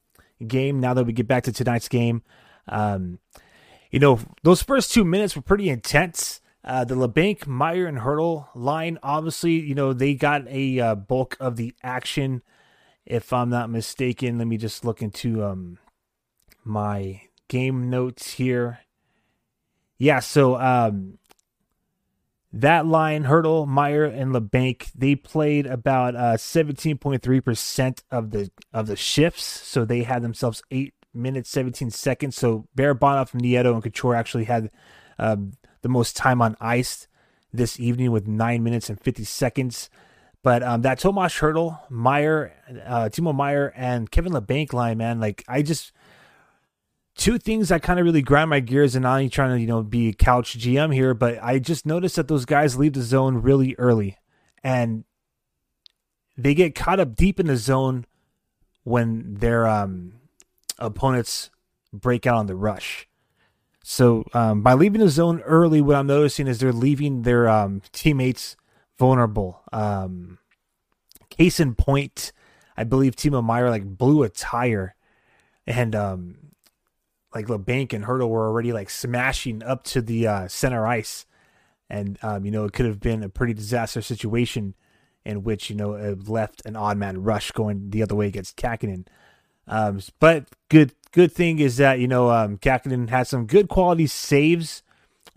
game. 0.46 0.82
Now 0.82 0.94
that 0.94 1.06
we 1.06 1.14
get 1.14 1.26
back 1.26 1.44
to 1.46 1.54
tonight's 1.54 1.88
game, 1.88 2.22
um, 2.68 3.20
you 3.92 4.00
know 4.00 4.20
those 4.44 4.62
first 4.62 4.92
two 4.92 5.06
minutes 5.06 5.38
were 5.38 5.42
pretty 5.42 5.70
intense. 5.70 6.42
Uh, 6.66 6.84
the 6.84 6.96
Labanc, 6.96 7.48
Meier, 7.48 7.88
and 7.88 8.00
Hertl 8.00 8.48
line, 8.54 9.00
obviously, 9.04 9.54
you 9.54 9.76
know, 9.76 9.94
they 9.94 10.16
got 10.16 10.46
a 10.50 10.80
uh, 10.82 10.96
bulk 10.96 11.38
of 11.40 11.56
the 11.56 11.74
action. 11.82 12.42
If 13.06 13.32
I'm 13.32 13.50
not 13.50 13.70
mistaken, 13.70 14.38
let 14.38 14.48
me 14.48 14.58
just 14.58 14.84
look 14.84 15.02
into 15.02 15.46
um, 15.46 15.78
my 16.66 17.22
game 17.48 17.90
notes 17.90 18.34
here. 18.34 18.80
Yeah, 19.98 20.20
so 20.20 20.60
um, 20.60 21.18
that 22.52 22.86
line, 22.86 23.24
Hertl, 23.24 23.68
Meier, 23.68 24.06
and 24.06 24.32
Labanc, 24.34 24.92
they 24.94 25.16
played 25.16 25.66
about 25.66 26.16
uh, 26.16 26.38
17.3% 26.38 28.04
of 28.12 28.32
the 28.32 28.52
of 28.72 28.88
the 28.88 28.96
shifts. 28.96 29.44
So 29.44 29.86
they 29.86 30.04
had 30.04 30.22
themselves 30.22 30.62
eight 30.70 30.94
minutes, 31.14 31.50
17 31.50 31.90
seconds. 31.90 32.36
So 32.36 32.68
Barabanov, 32.78 33.32
Nieto, 33.32 33.74
and 33.74 33.84
Couture 33.84 34.16
actually 34.16 34.46
had 34.46 34.70
um, 35.18 35.54
the 35.82 35.90
most 35.90 36.16
time 36.16 36.42
on 36.42 36.56
ice 36.62 37.08
this 37.52 37.80
evening 37.80 38.12
with 38.12 38.28
nine 38.28 38.64
minutes 38.64 38.90
and 38.90 39.00
50 39.00 39.24
seconds. 39.24 39.90
But 40.44 40.62
um, 40.62 40.82
that 40.82 41.00
Tomas 41.00 41.34
Hertl, 41.36 41.80
Meier, 41.90 42.54
uh, 42.86 43.10
Timo 43.10 43.34
Meier, 43.34 43.72
and 43.76 44.12
Kevin 44.12 44.34
Labanc 44.34 44.74
line, 44.74 44.98
man, 44.98 45.20
like 45.20 45.44
I 45.48 45.62
just 45.62 45.92
two 47.16 47.38
things 47.38 47.70
that 47.70 47.84
kind 47.84 48.00
of 48.00 48.06
really 48.06 48.22
grind 48.22 48.50
my 48.50 48.60
gears, 48.60 48.96
and 48.96 49.08
I'm 49.08 49.30
trying 49.30 49.56
to 49.56 49.62
you 49.62 49.68
know 49.68 49.84
be 49.84 50.10
a 50.10 50.14
couch 50.14 50.58
GM 50.58 50.94
here, 50.94 51.14
but 51.14 51.42
I 51.42 51.60
just 51.60 51.86
noticed 51.86 52.16
that 52.16 52.28
those 52.28 52.46
guys 52.46 52.78
leave 52.78 52.94
the 52.94 53.02
zone 53.02 53.38
really 53.38 53.76
early, 53.78 54.18
and 54.64 55.04
they 56.38 56.54
get 56.54 56.76
caught 56.76 57.00
up 57.00 57.16
deep 57.16 57.40
in 57.40 57.48
the 57.48 57.58
zone 57.58 58.06
when 58.84 59.36
their 59.36 59.68
um, 59.68 60.14
opponents 60.80 61.50
break 61.92 62.26
out 62.26 62.38
on 62.38 62.48
the 62.48 62.56
rush. 62.56 63.08
So 63.84 64.24
um, 64.34 64.62
by 64.62 64.74
leaving 64.74 65.02
the 65.02 65.10
zone 65.10 65.42
early, 65.42 65.82
what 65.82 65.96
I'm 65.98 66.08
noticing 66.08 66.48
is 66.48 66.60
they're 66.60 66.72
leaving 66.72 67.24
their 67.24 67.50
um, 67.50 67.82
teammates 67.92 68.56
vulnerable. 68.98 69.62
Um, 69.72 70.40
case 71.30 71.60
in 71.60 71.76
point, 71.76 72.32
I 72.78 72.86
believe 72.86 73.16
Timo 73.16 73.44
Meier 73.44 73.70
like 73.70 73.86
blew 73.86 74.24
a 74.24 74.30
tire, 74.30 74.96
and 75.68 75.96
um, 75.96 76.36
like 77.34 77.48
Labanc 77.48 77.94
and 77.94 78.06
Hertl 78.06 78.30
were 78.30 78.48
already 78.48 78.74
like 78.74 78.90
smashing 78.90 79.64
up 79.64 79.84
to 79.86 80.02
the 80.02 80.28
uh, 80.28 80.48
center 80.48 80.86
ice, 80.86 81.26
and 81.90 82.18
um, 82.22 82.46
you 82.46 82.52
know 82.52 82.66
it 82.66 82.74
could 82.74 82.86
have 82.86 83.00
been 83.00 83.24
a 83.24 83.30
pretty 83.30 83.54
disastrous 83.54 84.08
situation 84.08 84.76
in 85.26 85.44
which 85.44 85.70
you 85.70 85.76
know 85.76 85.94
it 85.94 86.28
left 86.28 86.62
an 86.66 86.76
odd 86.76 86.98
man 86.98 87.24
rush 87.24 87.52
going 87.52 87.90
the 87.90 88.04
other 88.04 88.16
way 88.16 88.28
against 88.28 88.58
Kahkonen. 88.58 89.08
Um, 89.68 90.00
but 90.20 90.46
good 90.70 90.94
good 91.12 91.32
thing 91.32 91.60
is 91.60 91.78
that 91.78 92.00
you 92.00 92.08
know 92.08 92.30
um, 92.30 92.58
Kahkonen 92.58 93.10
had 93.10 93.28
some 93.28 93.46
good 93.46 93.70
quality 93.70 94.08
saves 94.08 94.84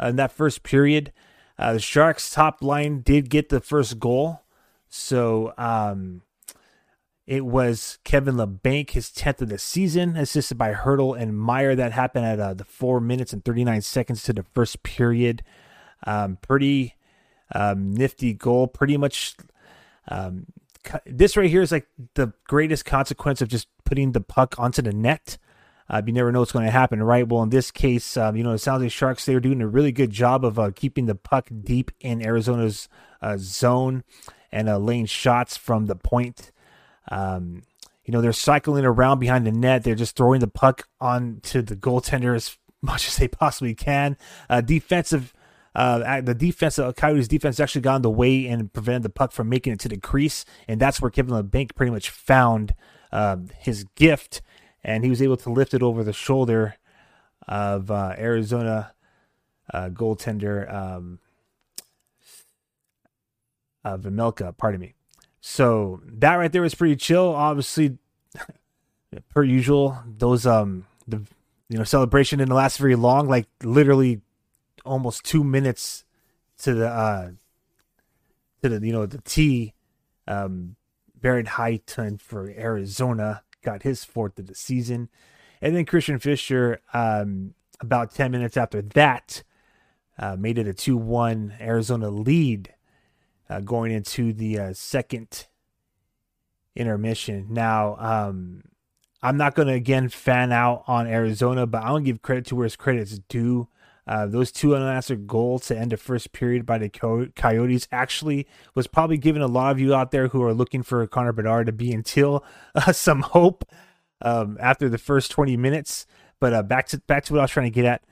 uh, 0.00 0.08
in 0.08 0.16
that 0.16 0.32
first 0.32 0.62
period. 0.62 1.12
Uh, 1.58 1.74
the 1.74 1.80
Sharks' 1.80 2.30
top 2.30 2.62
line 2.62 3.00
did 3.00 3.30
get 3.30 3.48
the 3.48 3.60
first 3.60 3.98
goal, 3.98 4.42
so 4.88 5.54
um, 5.56 6.22
it 7.26 7.44
was 7.44 7.98
Kevin 8.04 8.36
Labanc, 8.36 8.90
his 8.90 9.10
tenth 9.10 9.42
of 9.42 9.48
the 9.48 9.58
season, 9.58 10.16
assisted 10.16 10.56
by 10.56 10.72
Hertl 10.72 11.18
and 11.18 11.36
Meier. 11.36 11.74
That 11.74 11.92
happened 11.92 12.24
at 12.24 12.38
uh, 12.38 12.54
the 12.54 12.64
four 12.64 13.00
minutes 13.00 13.32
and 13.32 13.44
thirty 13.44 13.64
nine 13.64 13.82
seconds 13.82 14.22
to 14.24 14.32
the 14.32 14.44
first 14.54 14.82
period. 14.82 15.42
Um, 16.06 16.38
pretty 16.40 16.94
um, 17.52 17.92
nifty 17.92 18.32
goal. 18.32 18.68
Pretty 18.68 18.96
much 18.96 19.34
um, 20.08 20.46
this 21.04 21.36
right 21.36 21.50
here 21.50 21.62
is 21.62 21.72
like 21.72 21.88
the 22.14 22.32
greatest 22.46 22.84
consequence 22.84 23.42
of 23.42 23.48
just 23.48 23.68
putting 23.84 24.12
the 24.12 24.20
puck 24.20 24.54
onto 24.58 24.82
the 24.82 24.92
net. 24.92 25.38
Uh, 25.88 26.02
you 26.04 26.12
never 26.12 26.32
know 26.32 26.40
what's 26.40 26.52
going 26.52 26.64
to 26.64 26.70
happen, 26.70 27.00
right? 27.02 27.28
Well, 27.28 27.44
in 27.44 27.50
this 27.50 27.70
case, 27.70 28.16
um, 28.16 28.36
you 28.36 28.42
know, 28.42 28.52
the 28.52 28.58
San 28.58 28.74
Jose 28.74 28.88
Sharks, 28.88 29.24
they 29.24 29.34
were 29.34 29.40
doing 29.40 29.62
a 29.62 29.68
really 29.68 29.92
good 29.92 30.10
job 30.10 30.44
of 30.44 30.58
uh, 30.58 30.72
keeping 30.74 31.06
the 31.06 31.14
puck 31.14 31.48
deep 31.62 31.92
in 32.00 32.24
Arizona's 32.24 32.88
uh, 33.22 33.36
zone 33.38 34.02
and 34.50 34.68
uh, 34.68 34.78
laying 34.78 35.06
shots 35.06 35.56
from 35.56 35.86
the 35.86 35.94
point. 35.94 36.50
Um, 37.10 37.62
you 38.04 38.12
know, 38.12 38.20
they're 38.20 38.32
cycling 38.32 38.84
around 38.84 39.18
behind 39.18 39.46
the 39.46 39.52
net. 39.52 39.82
They're 39.82 39.94
just 39.94 40.16
throwing 40.16 40.40
the 40.40 40.48
puck 40.48 40.88
onto 41.00 41.62
the 41.62 41.76
goaltender 41.76 42.34
as 42.34 42.56
much 42.82 43.08
as 43.08 43.16
they 43.16 43.28
possibly 43.28 43.74
can. 43.74 44.16
Uh, 44.48 44.60
defensive 44.60 45.32
uh, 45.76 46.22
the 46.22 46.34
defense, 46.34 46.78
uh, 46.78 46.90
Coyotes 46.92 47.28
defense 47.28 47.60
actually 47.60 47.82
got 47.82 47.96
in 47.96 48.02
the 48.02 48.08
way 48.08 48.46
and 48.46 48.72
prevented 48.72 49.02
the 49.02 49.10
puck 49.10 49.30
from 49.30 49.50
making 49.50 49.74
it 49.74 49.80
to 49.80 49.90
the 49.90 49.98
crease. 49.98 50.46
And 50.66 50.80
that's 50.80 51.02
where 51.02 51.10
Kevin 51.10 51.34
Labanc 51.34 51.74
pretty 51.74 51.92
much 51.92 52.08
found 52.08 52.74
uh, 53.12 53.36
his 53.58 53.84
gift. 53.94 54.40
And 54.82 55.04
he 55.04 55.10
was 55.10 55.20
able 55.20 55.36
to 55.36 55.50
lift 55.50 55.74
it 55.74 55.82
over 55.82 56.02
the 56.02 56.14
shoulder 56.14 56.76
of 57.46 57.90
uh, 57.90 58.14
Arizona 58.16 58.94
uh, 59.72 59.90
goaltender 59.90 60.72
um, 60.72 61.18
uh, 63.84 63.98
pardon 64.52 64.80
me. 64.80 64.94
So 65.48 66.00
that 66.04 66.34
right 66.34 66.50
there 66.50 66.62
was 66.62 66.74
pretty 66.74 66.96
chill. 66.96 67.28
Obviously, 67.28 67.98
per 69.30 69.44
usual, 69.44 69.96
those 70.04 70.44
um 70.44 70.86
the 71.06 71.22
you 71.68 71.78
know 71.78 71.84
celebration 71.84 72.40
didn't 72.40 72.52
last 72.52 72.78
very 72.78 72.96
long. 72.96 73.28
Like 73.28 73.46
literally 73.62 74.22
almost 74.84 75.22
two 75.22 75.44
minutes 75.44 76.04
to 76.62 76.74
the 76.74 76.88
uh 76.88 77.30
to 78.60 78.68
the 78.68 78.84
you 78.84 78.92
know 78.92 79.06
the 79.06 79.18
T. 79.18 79.72
Um, 80.26 80.74
Barrett 81.14 81.50
Hayton 81.50 82.18
for 82.18 82.50
Arizona 82.50 83.44
got 83.62 83.84
his 83.84 84.02
fourth 84.02 84.40
of 84.40 84.48
the 84.48 84.54
season, 84.56 85.08
and 85.62 85.76
then 85.76 85.86
Christian 85.86 86.18
Fischer. 86.18 86.80
um, 86.92 87.54
about 87.80 88.12
ten 88.12 88.32
minutes 88.32 88.56
after 88.56 88.82
that 88.82 89.44
uh, 90.18 90.34
made 90.34 90.58
it 90.58 90.66
a 90.66 90.74
two 90.74 90.96
one 90.96 91.54
Arizona 91.60 92.10
lead 92.10 92.74
uh, 93.48 93.60
going 93.60 93.92
into 93.92 94.32
the 94.32 94.58
uh, 94.58 94.72
second 94.72 95.46
intermission. 96.74 97.46
Now, 97.50 97.96
um, 97.98 98.62
I'm 99.22 99.36
not 99.36 99.54
going 99.54 99.68
to 99.68 99.74
again 99.74 100.08
fan 100.08 100.52
out 100.52 100.84
on 100.86 101.06
Arizona, 101.06 101.66
but 101.66 101.82
going 101.82 102.04
to 102.04 102.10
give 102.10 102.22
credit 102.22 102.46
to 102.46 102.56
where 102.56 102.64
his 102.64 102.76
credit's 102.76 103.18
due. 103.18 103.68
Uh, 104.06 104.24
those 104.24 104.52
two 104.52 104.76
unanswered 104.76 105.26
goals 105.26 105.66
to 105.66 105.76
end 105.76 105.90
the 105.90 105.96
first 105.96 106.30
period 106.30 106.64
by 106.64 106.78
the 106.78 106.88
Coyotes 106.88 107.88
actually 107.90 108.46
was 108.72 108.86
probably 108.86 109.18
giving 109.18 109.42
a 109.42 109.48
lot 109.48 109.72
of 109.72 109.80
you 109.80 109.94
out 109.94 110.12
there 110.12 110.28
who 110.28 110.42
are 110.44 110.54
looking 110.54 110.84
for 110.84 111.04
Connor 111.08 111.32
Bedard 111.32 111.66
to 111.66 111.72
be 111.72 111.92
until 111.92 112.44
uh, 112.76 112.92
some 112.92 113.22
hope 113.22 113.64
um, 114.22 114.56
after 114.60 114.88
the 114.88 114.98
first 114.98 115.32
20 115.32 115.56
minutes. 115.56 116.06
But 116.38 116.52
uh, 116.52 116.62
back 116.62 116.86
to 116.88 116.98
back 116.98 117.24
to 117.24 117.32
what 117.32 117.40
I 117.40 117.44
was 117.44 117.50
trying 117.50 117.66
to 117.66 117.70
get 117.70 117.84
at. 117.84 118.04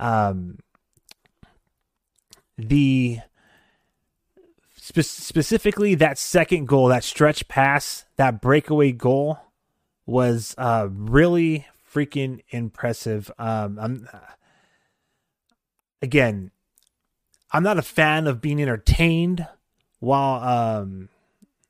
Um, 0.00 0.58
the 2.56 3.18
spe- 4.84 5.00
specifically 5.00 5.94
that 5.94 6.18
second 6.18 6.68
goal, 6.68 6.88
that 6.88 7.04
stretch 7.04 7.48
pass, 7.48 8.04
that 8.16 8.42
breakaway 8.42 8.92
goal 8.92 9.38
was 10.06 10.54
uh, 10.58 10.88
really 10.90 11.66
freaking 11.90 12.40
impressive. 12.50 13.30
Um, 13.38 13.78
I'm 13.80 14.08
again, 16.02 16.50
I'm 17.50 17.62
not 17.62 17.78
a 17.78 17.82
fan 17.82 18.26
of 18.26 18.42
being 18.42 18.60
entertained 18.60 19.46
while 20.00 20.42
um, 20.46 21.08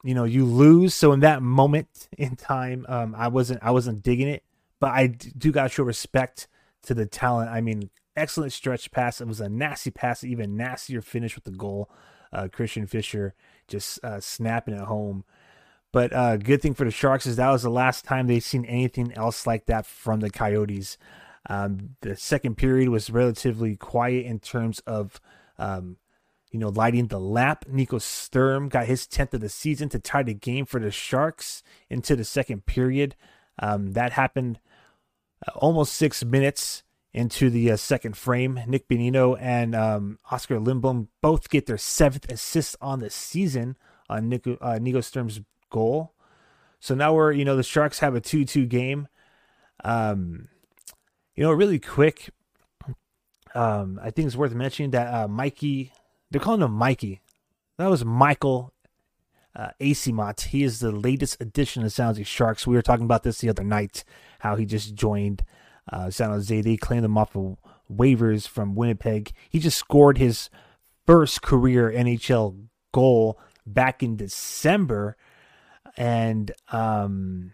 you 0.02 0.14
know 0.14 0.24
you 0.24 0.44
lose. 0.44 0.94
So 0.94 1.12
in 1.12 1.20
that 1.20 1.40
moment 1.42 2.08
in 2.18 2.34
time, 2.34 2.84
um, 2.88 3.14
I 3.16 3.28
wasn't 3.28 3.62
I 3.62 3.70
wasn't 3.70 4.02
digging 4.02 4.28
it, 4.28 4.42
but 4.80 4.90
I 4.90 5.06
do 5.06 5.52
got 5.52 5.64
to 5.64 5.68
show 5.68 5.84
respect 5.84 6.48
to 6.82 6.94
the 6.94 7.06
talent. 7.06 7.50
I 7.50 7.60
mean, 7.60 7.90
excellent 8.16 8.52
stretch 8.52 8.90
pass. 8.90 9.20
It 9.20 9.28
was 9.28 9.40
a 9.40 9.48
nasty 9.48 9.92
pass, 9.92 10.24
even 10.24 10.56
nastier 10.56 11.00
finish 11.00 11.36
with 11.36 11.44
the 11.44 11.52
goal. 11.52 11.88
Uh, 12.34 12.48
Christian 12.48 12.86
Fischer 12.86 13.34
just 13.68 14.02
uh, 14.04 14.20
snapping 14.20 14.74
it 14.74 14.80
home. 14.80 15.24
But 15.92 16.12
uh, 16.12 16.36
good 16.36 16.60
thing 16.60 16.74
for 16.74 16.84
the 16.84 16.90
Sharks 16.90 17.26
is 17.26 17.36
that 17.36 17.50
was 17.50 17.62
the 17.62 17.70
last 17.70 18.04
time 18.04 18.26
they've 18.26 18.42
seen 18.42 18.64
anything 18.64 19.12
else 19.16 19.46
like 19.46 19.66
that 19.66 19.86
from 19.86 20.20
the 20.20 20.30
Coyotes. 20.30 20.98
Um, 21.48 21.96
the 22.00 22.16
second 22.16 22.56
period 22.56 22.88
was 22.88 23.10
relatively 23.10 23.76
quiet 23.76 24.26
in 24.26 24.40
terms 24.40 24.80
of, 24.86 25.20
um, 25.58 25.98
you 26.50 26.58
know, 26.58 26.70
lighting 26.70 27.08
the 27.08 27.20
lamp. 27.20 27.66
Nico 27.68 27.98
Sturm 27.98 28.68
got 28.68 28.86
his 28.86 29.06
10th 29.06 29.34
of 29.34 29.40
the 29.40 29.48
season 29.48 29.88
to 29.90 29.98
tie 29.98 30.22
the 30.22 30.34
game 30.34 30.64
for 30.66 30.80
the 30.80 30.90
Sharks 30.90 31.62
into 31.90 32.16
the 32.16 32.24
second 32.24 32.66
period. 32.66 33.14
Um, 33.58 33.92
that 33.92 34.12
happened 34.12 34.58
uh, 35.46 35.52
almost 35.56 35.92
six 35.94 36.24
minutes 36.24 36.83
into 37.14 37.48
the 37.48 37.70
uh, 37.70 37.76
second 37.76 38.16
frame. 38.16 38.60
Nick 38.66 38.88
Bonino 38.88 39.38
and 39.40 39.74
um, 39.74 40.18
Oskar 40.30 40.58
Lindblom 40.58 41.06
both 41.22 41.48
get 41.48 41.66
their 41.66 41.78
seventh 41.78 42.30
assist 42.30 42.76
on 42.80 42.98
the 42.98 43.08
season 43.08 43.76
on 44.10 44.28
Nico, 44.28 44.58
uh, 44.60 44.78
Nico 44.80 45.00
Sturm's 45.00 45.40
goal. 45.70 46.12
So 46.80 46.94
now 46.94 47.14
we're, 47.14 47.32
you 47.32 47.44
know, 47.44 47.56
the 47.56 47.62
Sharks 47.62 48.00
have 48.00 48.14
a 48.14 48.20
2 48.20 48.44
2 48.44 48.66
game. 48.66 49.08
Um, 49.84 50.48
you 51.34 51.44
know, 51.44 51.52
really 51.52 51.78
quick, 51.78 52.30
um, 53.54 54.00
I 54.02 54.10
think 54.10 54.26
it's 54.26 54.36
worth 54.36 54.54
mentioning 54.54 54.90
that 54.90 55.12
uh, 55.12 55.28
Mikey, 55.28 55.92
they're 56.30 56.40
calling 56.40 56.62
him 56.62 56.72
Mikey. 56.72 57.22
That 57.78 57.90
was 57.90 58.04
Michael 58.04 58.72
uh, 59.54 59.70
Eyssimont. 59.80 60.40
He 60.42 60.62
is 60.64 60.80
the 60.80 60.92
latest 60.92 61.40
addition 61.40 61.88
to 61.88 62.02
Jose 62.02 62.22
Sharks. 62.24 62.66
We 62.66 62.76
were 62.76 62.82
talking 62.82 63.04
about 63.04 63.22
this 63.22 63.38
the 63.38 63.48
other 63.48 63.64
night, 63.64 64.04
how 64.40 64.56
he 64.56 64.66
just 64.66 64.94
joined 64.94 65.44
uh, 65.92 66.10
San 66.10 66.30
Jose. 66.30 66.60
They 66.60 66.76
claimed 66.76 67.04
him 67.04 67.18
off 67.18 67.36
of 67.36 67.56
waivers 67.92 68.48
from 68.48 68.74
Winnipeg. 68.74 69.32
He 69.48 69.58
just 69.58 69.78
scored 69.78 70.18
his 70.18 70.50
first 71.06 71.42
career 71.42 71.90
NHL 71.90 72.66
goal 72.92 73.38
back 73.66 74.02
in 74.02 74.16
December, 74.16 75.16
and 75.96 76.52
um, 76.70 77.52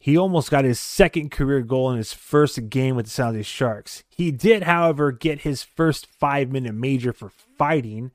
he 0.00 0.16
almost 0.16 0.50
got 0.50 0.64
his 0.64 0.80
second 0.80 1.30
career 1.30 1.60
goal 1.60 1.90
in 1.90 1.96
his 1.96 2.12
first 2.12 2.68
game 2.68 2.96
with 2.96 3.06
the 3.06 3.10
San 3.10 3.26
Jose 3.26 3.42
Sharks. 3.42 4.04
He 4.08 4.30
did, 4.30 4.64
however, 4.64 5.12
get 5.12 5.40
his 5.40 5.62
first 5.62 6.06
five 6.06 6.50
minute 6.50 6.74
major 6.74 7.12
for 7.12 7.28
fighting. 7.28 8.12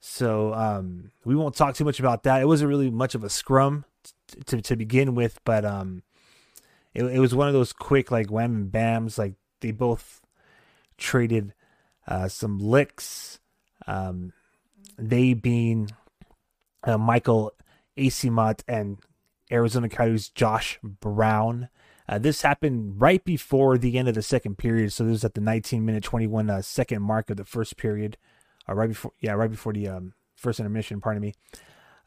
So 0.00 0.54
um, 0.54 1.10
we 1.24 1.34
won't 1.34 1.56
talk 1.56 1.74
too 1.74 1.84
much 1.84 1.98
about 1.98 2.22
that. 2.22 2.40
It 2.40 2.46
wasn't 2.46 2.68
really 2.68 2.90
much 2.90 3.14
of 3.14 3.24
a 3.24 3.30
scrum 3.30 3.84
to, 4.46 4.62
to 4.62 4.76
begin 4.76 5.14
with, 5.14 5.40
but 5.44 5.64
um, 5.64 6.02
it, 6.96 7.04
it 7.04 7.18
was 7.18 7.34
one 7.34 7.46
of 7.46 7.54
those 7.54 7.72
quick 7.72 8.10
like 8.10 8.30
wham 8.30 8.56
and 8.56 8.72
bams. 8.72 9.18
Like 9.18 9.34
they 9.60 9.70
both 9.70 10.22
traded 10.96 11.52
uh, 12.08 12.28
some 12.28 12.58
licks. 12.58 13.38
Um, 13.86 14.32
they 14.98 15.34
being 15.34 15.90
uh, 16.84 16.96
Michael 16.96 17.52
Eyssimont 17.98 18.62
and 18.66 18.96
Arizona 19.52 19.88
Coyotes 19.90 20.30
Josh 20.30 20.78
Brown. 20.82 21.68
Uh, 22.08 22.18
this 22.18 22.42
happened 22.42 23.00
right 23.00 23.22
before 23.24 23.76
the 23.76 23.98
end 23.98 24.08
of 24.08 24.14
the 24.14 24.22
second 24.22 24.56
period, 24.56 24.92
so 24.92 25.04
this 25.04 25.10
was 25.10 25.24
at 25.24 25.34
the 25.34 25.40
19 25.40 25.84
minute 25.84 26.04
21 26.04 26.48
uh, 26.48 26.62
second 26.62 27.02
mark 27.02 27.28
of 27.30 27.36
the 27.36 27.44
first 27.44 27.76
period, 27.76 28.16
uh, 28.68 28.74
right 28.74 28.88
before 28.88 29.12
yeah, 29.20 29.32
right 29.32 29.50
before 29.50 29.72
the 29.72 29.88
um, 29.88 30.14
first 30.34 30.60
intermission. 30.60 31.00
Pardon 31.00 31.20
me. 31.20 31.34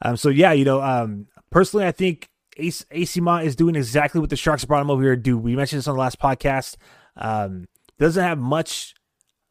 Um, 0.02 0.16
so 0.16 0.30
yeah, 0.30 0.52
you 0.52 0.64
know, 0.64 0.82
um, 0.82 1.28
personally, 1.50 1.86
I 1.86 1.92
think 1.92 2.30
AC, 2.60 2.84
Eyssimont 2.92 3.44
is 3.44 3.56
doing 3.56 3.74
exactly 3.74 4.20
what 4.20 4.30
the 4.30 4.36
Sharks 4.36 4.64
brought 4.64 4.82
him 4.82 4.90
over 4.90 5.02
here 5.02 5.16
to 5.16 5.22
do. 5.22 5.38
We 5.38 5.56
mentioned 5.56 5.78
this 5.78 5.88
on 5.88 5.94
the 5.94 6.00
last 6.00 6.20
podcast. 6.20 6.76
Um, 7.16 7.66
doesn't 7.98 8.22
have 8.22 8.38
much 8.38 8.94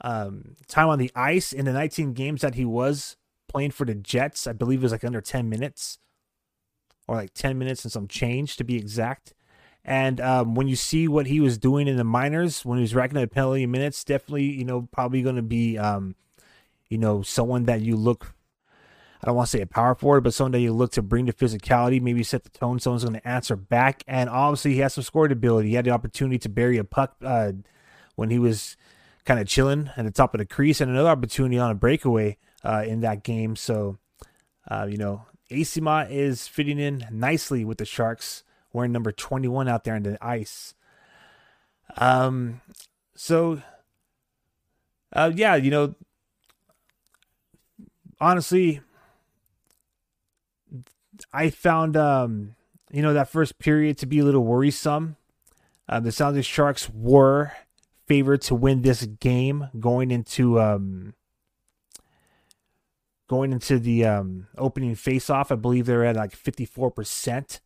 um, 0.02 0.56
time 0.68 0.90
on 0.90 1.00
the 1.00 1.12
ice 1.16 1.54
in 1.54 1.66
the 1.66 1.74
19 1.74 2.14
games 2.14 2.42
that 2.42 2.56
he 2.56 2.66
was 2.66 3.16
playing 3.48 3.72
for 3.72 3.86
the 3.86 3.96
Jets. 3.96 4.48
I 4.48 4.54
believe 4.54 4.80
it 4.80 4.84
was 4.84 4.92
like 4.92 5.04
under 5.04 5.22
10 5.22 5.50
minutes 5.50 6.00
or 7.08 7.16
like 7.16 7.34
10 7.34 7.58
minutes 7.58 7.84
and 7.84 7.92
some 7.92 8.08
change 8.08 8.56
to 8.58 8.64
be 8.64 8.76
exact. 8.76 9.34
And 9.84 10.22
um, 10.22 10.56
when 10.56 10.68
you 10.68 10.76
see 10.76 11.08
what 11.08 11.26
he 11.28 11.40
was 11.40 11.58
doing 11.58 11.88
in 11.88 11.98
the 11.98 12.04
minors, 12.04 12.64
when 12.64 12.78
he 12.78 12.82
was 12.82 12.94
racking 12.94 13.18
up 13.18 13.32
penalty 13.32 13.66
minutes, 13.66 14.04
definitely, 14.04 14.44
you 14.44 14.66
know, 14.66 14.88
probably 14.92 15.22
going 15.22 15.38
to 15.38 15.42
be, 15.42 15.78
um, 15.78 16.16
you 16.90 16.98
know, 16.98 17.22
someone 17.22 17.66
that 17.66 17.82
you 17.82 17.96
look, 17.96 18.36
I 19.22 19.26
don't 19.26 19.36
want 19.36 19.50
to 19.50 19.58
say 19.58 19.62
a 19.62 19.68
power 19.68 19.96
forward, 19.96 20.22
but 20.22 20.34
someone 20.34 20.54
that 20.54 20.62
you 20.62 20.72
look 20.72 20.92
to 20.94 21.02
bring 21.02 21.26
the 21.26 21.34
physicality, 21.34 22.02
maybe 22.02 22.24
set 22.24 22.44
the 22.44 22.50
tone. 22.50 22.80
Someone's 22.80 23.04
going 23.04 23.20
to 23.20 23.28
answer 23.28 23.58
back. 23.58 24.04
And 24.08 24.30
obviously, 24.30 24.74
he 24.74 24.80
has 24.80 24.94
some 24.94 25.04
scoring 25.04 25.34
ability. 25.34 25.70
He 25.70 25.76
had 25.76 25.86
the 25.86 25.92
opportunity 25.92 26.38
to 26.40 26.50
bury 26.50 26.78
a 26.78 26.86
puck 26.86 27.16
uh, 27.24 27.52
when 28.16 28.30
he 28.30 28.40
was 28.40 28.78
kind 29.26 29.40
of 29.40 29.48
chilling 29.48 29.90
at 29.98 30.06
the 30.06 30.12
top 30.12 30.34
of 30.34 30.40
the 30.40 30.46
crease, 30.46 30.80
and 30.80 30.90
another 30.90 31.10
opportunity 31.10 31.60
on 31.60 31.70
a 31.70 31.76
breakaway 31.76 32.38
uh, 32.64 32.84
in 32.88 33.02
that 33.02 33.24
game. 33.24 33.56
So, 33.56 33.98
uh, 34.72 34.88
you 34.90 34.98
know, 34.98 35.26
Eyssimont 35.52 36.12
is 36.12 36.48
fitting 36.48 36.80
in 36.80 37.06
nicely 37.12 37.66
with 37.66 37.78
the 37.80 37.86
Sharks, 37.86 38.44
wearing 38.72 38.92
number 38.92 39.12
21 39.12 39.68
out 39.68 39.84
there 39.84 39.96
on 39.96 40.04
the 40.04 40.18
ice. 40.26 40.76
Um, 41.98 42.62
so, 43.16 43.62
uh, 45.12 45.32
yeah, 45.36 45.56
you 45.56 45.72
know, 45.72 45.96
honestly, 48.22 48.82
I 51.34 51.50
found, 51.50 51.98
um, 51.98 52.56
you 52.92 53.02
know, 53.02 53.14
that 53.14 53.30
first 53.30 53.60
period 53.60 53.98
to 54.00 54.06
be 54.06 54.20
a 54.20 54.24
little 54.24 54.44
worrisome. 54.44 55.16
Uh, 55.88 56.00
the 56.00 56.12
San 56.12 56.28
Jose 56.28 56.44
Sharks 56.44 56.90
were 56.90 57.52
favored 58.08 58.42
to 58.42 58.56
win 58.56 58.82
this 58.82 59.06
game 59.06 59.70
going 59.80 60.12
into 60.12 60.60
um, 60.60 61.14
going 63.28 63.52
into 63.52 63.80
the 63.80 64.06
um, 64.06 64.48
opening 64.58 64.96
face-off. 64.96 65.52
I 65.52 65.56
believe 65.56 65.86
they're 65.86 66.06
at 66.06 66.16
like 66.16 66.32
54%. 66.32 67.60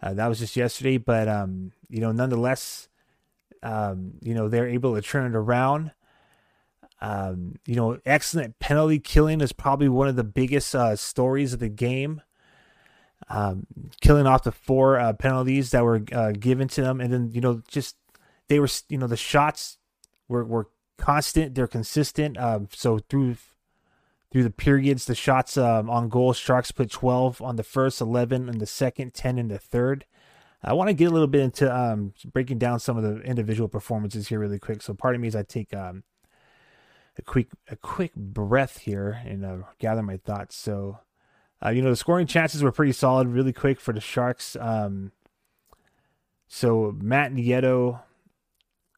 Uh, 0.00 0.14
that 0.14 0.26
was 0.26 0.38
just 0.38 0.56
yesterday, 0.56 0.96
but 0.96 1.28
um, 1.28 1.72
you 1.88 2.00
know, 2.00 2.12
nonetheless, 2.12 2.88
um, 3.62 4.14
you 4.22 4.34
know, 4.34 4.48
they're 4.48 4.68
able 4.68 4.94
to 4.94 5.02
turn 5.02 5.30
it 5.30 5.36
around. 5.36 5.92
Um, 7.00 7.56
you 7.66 7.76
know, 7.76 7.98
excellent 8.04 8.58
penalty 8.58 8.98
killing 8.98 9.40
is 9.40 9.52
probably 9.52 9.88
one 9.88 10.08
of 10.08 10.16
the 10.16 10.24
biggest 10.24 10.74
uh, 10.74 10.96
stories 10.96 11.52
of 11.52 11.60
the 11.60 11.68
game. 11.68 12.22
Um, 13.30 13.66
killing 14.00 14.26
off 14.26 14.44
the 14.44 14.52
four 14.52 14.98
uh, 14.98 15.12
penalties 15.12 15.70
that 15.72 15.84
were 15.84 16.02
uh, 16.12 16.32
given 16.32 16.66
to 16.68 16.80
them, 16.80 17.00
and 17.00 17.12
then 17.12 17.30
you 17.32 17.40
know, 17.40 17.62
just 17.68 17.96
they 18.48 18.58
were, 18.58 18.68
you 18.88 18.96
know, 18.96 19.06
the 19.06 19.16
shots 19.16 19.78
were 20.28 20.44
were 20.44 20.68
constant, 20.96 21.54
they're 21.54 21.66
consistent. 21.66 22.38
Um, 22.38 22.68
so 22.72 22.98
through 22.98 23.36
through 24.30 24.42
the 24.42 24.50
periods. 24.50 25.06
The 25.06 25.14
shots 25.14 25.56
um, 25.56 25.88
on 25.88 26.08
goal, 26.08 26.32
Sharks 26.32 26.70
put 26.70 26.90
12 26.90 27.40
on 27.40 27.56
the 27.56 27.62
first, 27.62 28.00
11 28.00 28.48
in 28.48 28.58
the 28.58 28.66
second, 28.66 29.14
10 29.14 29.38
in 29.38 29.48
the 29.48 29.58
third. 29.58 30.04
I 30.62 30.72
want 30.72 30.88
to 30.88 30.94
get 30.94 31.06
a 31.06 31.10
little 31.10 31.28
bit 31.28 31.42
into 31.42 31.74
um, 31.74 32.14
breaking 32.32 32.58
down 32.58 32.80
some 32.80 32.96
of 32.96 33.04
the 33.04 33.20
individual 33.22 33.68
performances 33.68 34.28
here 34.28 34.40
really 34.40 34.58
quick. 34.58 34.82
So 34.82 34.92
part 34.92 35.14
of 35.14 35.20
me 35.20 35.28
is 35.28 35.36
I 35.36 35.44
take 35.44 35.72
um, 35.72 36.02
a 37.16 37.22
quick 37.22 37.48
a 37.68 37.76
quick 37.76 38.14
breath 38.16 38.78
here 38.78 39.20
and 39.24 39.44
uh, 39.44 39.56
gather 39.78 40.02
my 40.02 40.16
thoughts. 40.16 40.56
So 40.56 40.98
uh, 41.64 41.70
you 41.70 41.82
know 41.82 41.90
the 41.90 41.96
scoring 41.96 42.26
chances 42.26 42.62
were 42.62 42.72
pretty 42.72 42.92
solid, 42.92 43.28
really 43.28 43.52
quick 43.52 43.80
for 43.80 43.92
the 43.92 44.00
Sharks. 44.00 44.56
Um, 44.60 45.12
so 46.46 46.96
Matt 47.00 47.32
Nieto, 47.32 48.00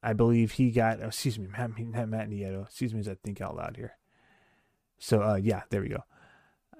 I 0.03 0.12
believe 0.12 0.53
he 0.53 0.70
got. 0.70 1.01
Oh, 1.03 1.07
excuse 1.07 1.38
me, 1.38 1.49
Matt, 1.49 1.70
Matt 2.09 2.29
Nieto. 2.31 2.66
Excuse 2.66 2.92
me 2.92 3.01
as 3.01 3.09
I 3.09 3.16
think 3.25 3.40
out 3.40 3.57
loud 3.57 3.77
here. 3.77 3.96
So 4.99 5.23
uh, 5.23 5.37
yeah, 5.37 5.62
there 5.70 5.81
we 5.81 5.88
go. 5.88 6.05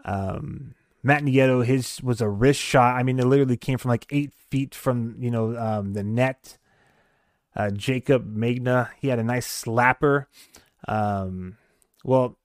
Um, 0.05 0.75
Matt 1.03 1.23
Nieto, 1.23 1.64
his 1.64 2.03
was 2.03 2.21
a 2.21 2.29
wrist 2.29 2.61
shot. 2.61 2.97
I 2.97 3.03
mean, 3.03 3.19
it 3.19 3.27
literally 3.27 3.57
came 3.57 3.79
from 3.79 3.88
like 3.88 4.07
eight 4.11 4.33
feet 4.51 4.75
from 4.75 5.16
you 5.19 5.31
know 5.31 5.57
um, 5.57 5.95
the 5.95 6.05
net. 6.05 6.59
Uh, 7.57 7.71
Jacob 7.71 8.27
Magna, 8.27 8.90
he 9.01 9.09
had 9.09 9.19
a 9.19 9.25
nice 9.25 9.64
slapper. 9.64 10.27
Um, 10.87 11.57
well, 12.05 12.38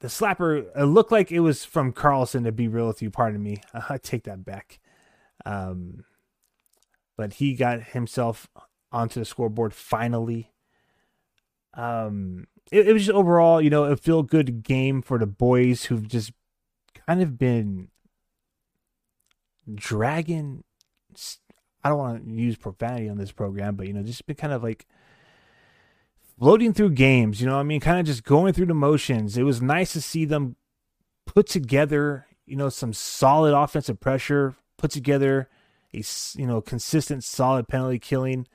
the 0.00 0.08
slapper 0.08 0.66
it 0.76 0.84
looked 0.84 1.12
like 1.12 1.32
it 1.32 1.40
was 1.40 1.64
from 1.64 1.92
Karlsson. 1.92 2.44
To 2.44 2.52
be 2.52 2.68
real 2.68 2.86
with 2.86 3.02
you, 3.02 3.10
pardon 3.10 3.42
me, 3.42 3.62
I 3.88 3.98
take 3.98 4.24
that 4.24 4.44
back. 4.44 4.80
Um, 5.44 6.04
but 7.16 7.34
he 7.34 7.54
got 7.54 7.82
himself 7.82 8.48
onto 8.92 9.20
the 9.20 9.26
scoreboard 9.26 9.74
finally. 9.74 10.52
Um, 11.74 12.46
it, 12.70 12.88
it 12.88 12.92
was 12.92 13.06
just 13.06 13.16
overall, 13.16 13.60
you 13.60 13.70
know, 13.70 13.84
a 13.84 13.96
feel 13.96 14.22
good 14.22 14.62
game 14.62 15.02
for 15.02 15.18
the 15.18 15.26
boys 15.26 15.84
who've 15.84 16.06
just 16.06 16.32
kind 17.06 17.22
of 17.22 17.38
been 17.38 17.88
dragging. 19.74 20.64
I 21.82 21.88
don't 21.90 21.98
want 21.98 22.24
to 22.24 22.32
use 22.32 22.56
profanity 22.56 23.08
on 23.08 23.18
this 23.18 23.32
program, 23.32 23.76
but 23.76 23.86
you 23.86 23.92
know, 23.92 24.02
just 24.02 24.26
been 24.26 24.36
kind 24.36 24.52
of 24.52 24.62
like 24.62 24.86
floating 26.38 26.72
through 26.72 26.90
games. 26.90 27.40
You 27.40 27.48
know, 27.48 27.58
I 27.58 27.62
mean, 27.62 27.80
kind 27.80 27.98
of 27.98 28.06
just 28.06 28.24
going 28.24 28.52
through 28.52 28.66
the 28.66 28.74
motions. 28.74 29.36
It 29.36 29.42
was 29.42 29.60
nice 29.60 29.92
to 29.92 30.00
see 30.00 30.24
them 30.24 30.56
put 31.26 31.46
together, 31.46 32.26
you 32.46 32.56
know, 32.56 32.68
some 32.68 32.92
solid 32.92 33.54
offensive 33.54 34.00
pressure, 34.00 34.54
put 34.76 34.90
together 34.90 35.48
a 35.94 36.02
you 36.34 36.46
know 36.46 36.60
consistent, 36.60 37.24
solid 37.24 37.68
penalty 37.68 37.98
killing. 37.98 38.46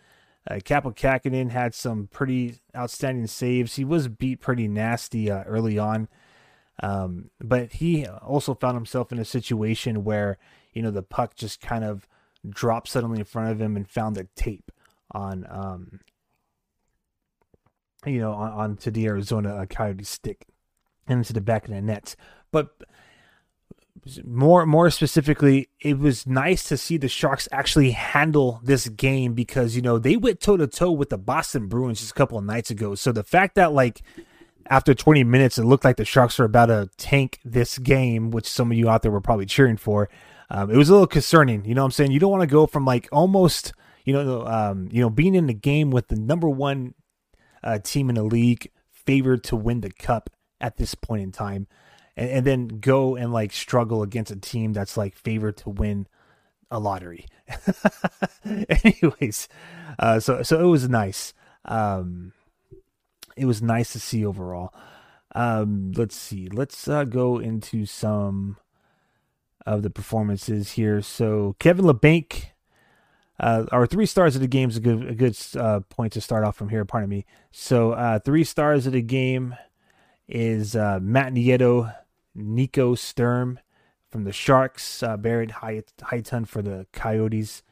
Uh, 0.50 0.56
Kaapo 0.56 0.94
Kähkönen 0.96 1.52
had 1.52 1.74
some 1.74 2.08
pretty 2.12 2.56
outstanding 2.76 3.28
saves. 3.28 3.76
He 3.76 3.86
was 3.86 4.08
beat 4.08 4.42
pretty 4.42 4.68
nasty 4.68 5.32
uh, 5.32 5.44
early 5.44 5.78
on, 5.80 6.10
um, 6.82 7.30
but 7.40 7.74
he 7.74 8.06
also 8.06 8.54
found 8.54 8.76
himself 8.76 9.12
in 9.12 9.20
a 9.20 9.26
situation 9.26 10.04
where 10.04 10.38
you 10.74 10.82
know 10.82 10.92
the 10.92 11.04
puck 11.04 11.36
just 11.36 11.62
kind 11.62 11.84
of 11.84 12.08
dropped 12.48 12.90
suddenly 12.90 13.20
in 13.20 13.26
front 13.26 13.52
of 13.52 13.62
him 13.62 13.78
and 13.78 13.90
found 13.90 14.16
the 14.16 14.28
tape 14.36 14.72
on 15.12 15.46
um, 15.50 16.00
you 18.06 18.20
know 18.20 18.34
on, 18.34 18.52
onto 18.52 18.92
the 18.92 19.06
Arizona 19.06 19.56
uh, 19.56 19.66
Coyote 19.66 20.04
stick 20.04 20.46
into 21.08 21.34
the 21.34 21.42
back 21.42 21.66
of 21.66 21.74
the 21.74 21.82
nets. 21.82 22.16
But 22.52 22.70
more 24.26 24.66
more 24.66 24.90
specifically, 24.90 25.70
it 25.80 25.98
was 25.98 26.28
nice 26.28 26.68
to 26.70 26.78
see 26.78 26.98
the 26.98 27.08
Sharks 27.08 27.48
actually 27.52 27.92
handle 27.92 28.60
this 28.64 28.90
game 28.90 29.34
because 29.34 29.76
you 29.76 29.82
know 29.82 29.98
they 29.98 30.18
went 30.18 30.40
toe 30.40 30.58
to 30.58 30.68
toe 30.68 30.92
with 30.92 31.10
the 31.10 31.18
Boston 31.18 31.68
Bruins 31.68 32.00
just 32.00 32.12
a 32.12 32.16
couple 32.16 32.38
of 32.38 32.44
nights 32.44 32.70
ago. 32.70 32.96
So 32.96 33.12
the 33.12 33.24
fact 33.24 33.56
that 33.56 33.74
like 33.74 34.02
after 34.68 34.94
20 34.94 35.24
minutes 35.24 35.58
it 35.58 35.66
looked 35.66 35.86
like 35.86 35.98
the 35.98 36.06
Sharks 36.06 36.40
were 36.40 36.46
about 36.46 36.68
to 36.68 36.90
tank 36.98 37.40
this 37.44 37.78
game, 37.78 38.32
which 38.32 38.48
some 38.48 38.72
of 38.72 38.78
you 38.78 38.90
out 38.90 39.02
there 39.02 39.12
were 39.12 39.22
probably 39.22 39.46
cheering 39.46 39.78
for, 39.78 40.10
um, 40.50 40.70
it 40.70 40.78
was 40.78 40.90
a 40.90 40.94
little 40.94 41.08
concerning. 41.08 41.66
You 41.66 41.76
know 41.76 41.82
what 41.82 41.88
I'm 41.88 41.92
saying? 41.92 42.12
You 42.12 42.20
don't 42.20 42.32
want 42.32 42.42
to 42.42 42.48
go 42.48 42.66
from 42.68 42.86
like 42.86 43.08
almost 43.12 43.74
you 44.06 44.14
know 44.14 44.46
um, 44.46 44.90
you 44.92 45.02
know 45.02 45.10
being 45.10 45.36
in 45.36 45.48
the 45.48 45.54
game 45.54 45.92
with 45.92 46.08
the 46.10 46.16
number 46.16 46.50
one 46.50 46.94
uh, 47.64 47.80
team 47.80 48.10
in 48.10 48.16
the 48.16 48.24
league 48.24 48.72
favored 48.90 49.44
to 49.46 49.56
win 49.56 49.82
the 49.82 49.90
cup 49.92 50.30
at 50.62 50.78
this 50.78 50.96
point 50.96 51.24
in 51.24 51.32
time 51.32 51.68
and, 52.16 52.30
and 52.30 52.46
then 52.46 52.68
go 52.68 53.16
and 53.16 53.34
like 53.34 53.52
struggle 53.52 54.04
against 54.04 54.32
a 54.32 54.36
team 54.36 54.74
that's 54.74 54.98
like 54.98 55.16
favored 55.16 55.58
to 55.58 55.70
win 55.70 56.08
a 56.72 56.80
lottery. 56.80 57.26
Anyways, 58.46 59.48
uh, 60.00 60.20
so 60.20 60.42
so 60.44 60.60
it 60.60 60.68
was 60.68 60.90
nice. 60.90 61.34
Um, 61.66 62.34
it 63.38 63.46
was 63.46 63.62
nice 63.62 63.94
to 63.94 64.00
see 64.00 64.26
overall. 64.26 64.74
Um, 65.36 65.92
let's 65.96 66.16
see. 66.16 66.48
Let's 66.48 66.88
uh, 66.88 67.06
go 67.06 67.40
into 67.40 67.86
some 67.86 68.58
of 69.66 69.82
the 69.82 69.90
performances 69.90 70.74
here. 70.74 71.02
So 71.02 71.56
Kevin 71.60 71.86
Labanc, 71.86 72.46
uh, 73.40 73.66
our 73.72 73.88
three 73.88 74.06
stars 74.06 74.36
of 74.36 74.42
the 74.42 74.48
game 74.48 74.70
is 74.70 74.78
a 74.78 74.82
good 74.82 75.10
a 75.10 75.16
good 75.16 75.38
uh, 75.58 75.80
point 75.90 76.14
to 76.14 76.22
start 76.22 76.44
off 76.44 76.56
from 76.56 76.70
here. 76.70 76.86
Pardon 76.86 77.10
me. 77.10 77.26
So 77.52 77.94
uh, 77.94 78.20
three 78.20 78.44
stars 78.44 78.86
of 78.86 78.94
the 78.94 79.02
game 79.02 79.56
is 80.28 80.76
uh, 80.76 81.00
Matt 81.02 81.34
Nieto, 81.34 81.94
Nico 82.36 82.96
Sturm 82.96 83.60
from 84.10 84.24
the 84.24 84.32
Sharks, 84.32 85.02
uh, 85.02 85.18
Barrett 85.18 85.52
Hayton 86.10 86.46
for 86.46 86.62
the 86.62 86.86
Coyotes. 86.94 87.64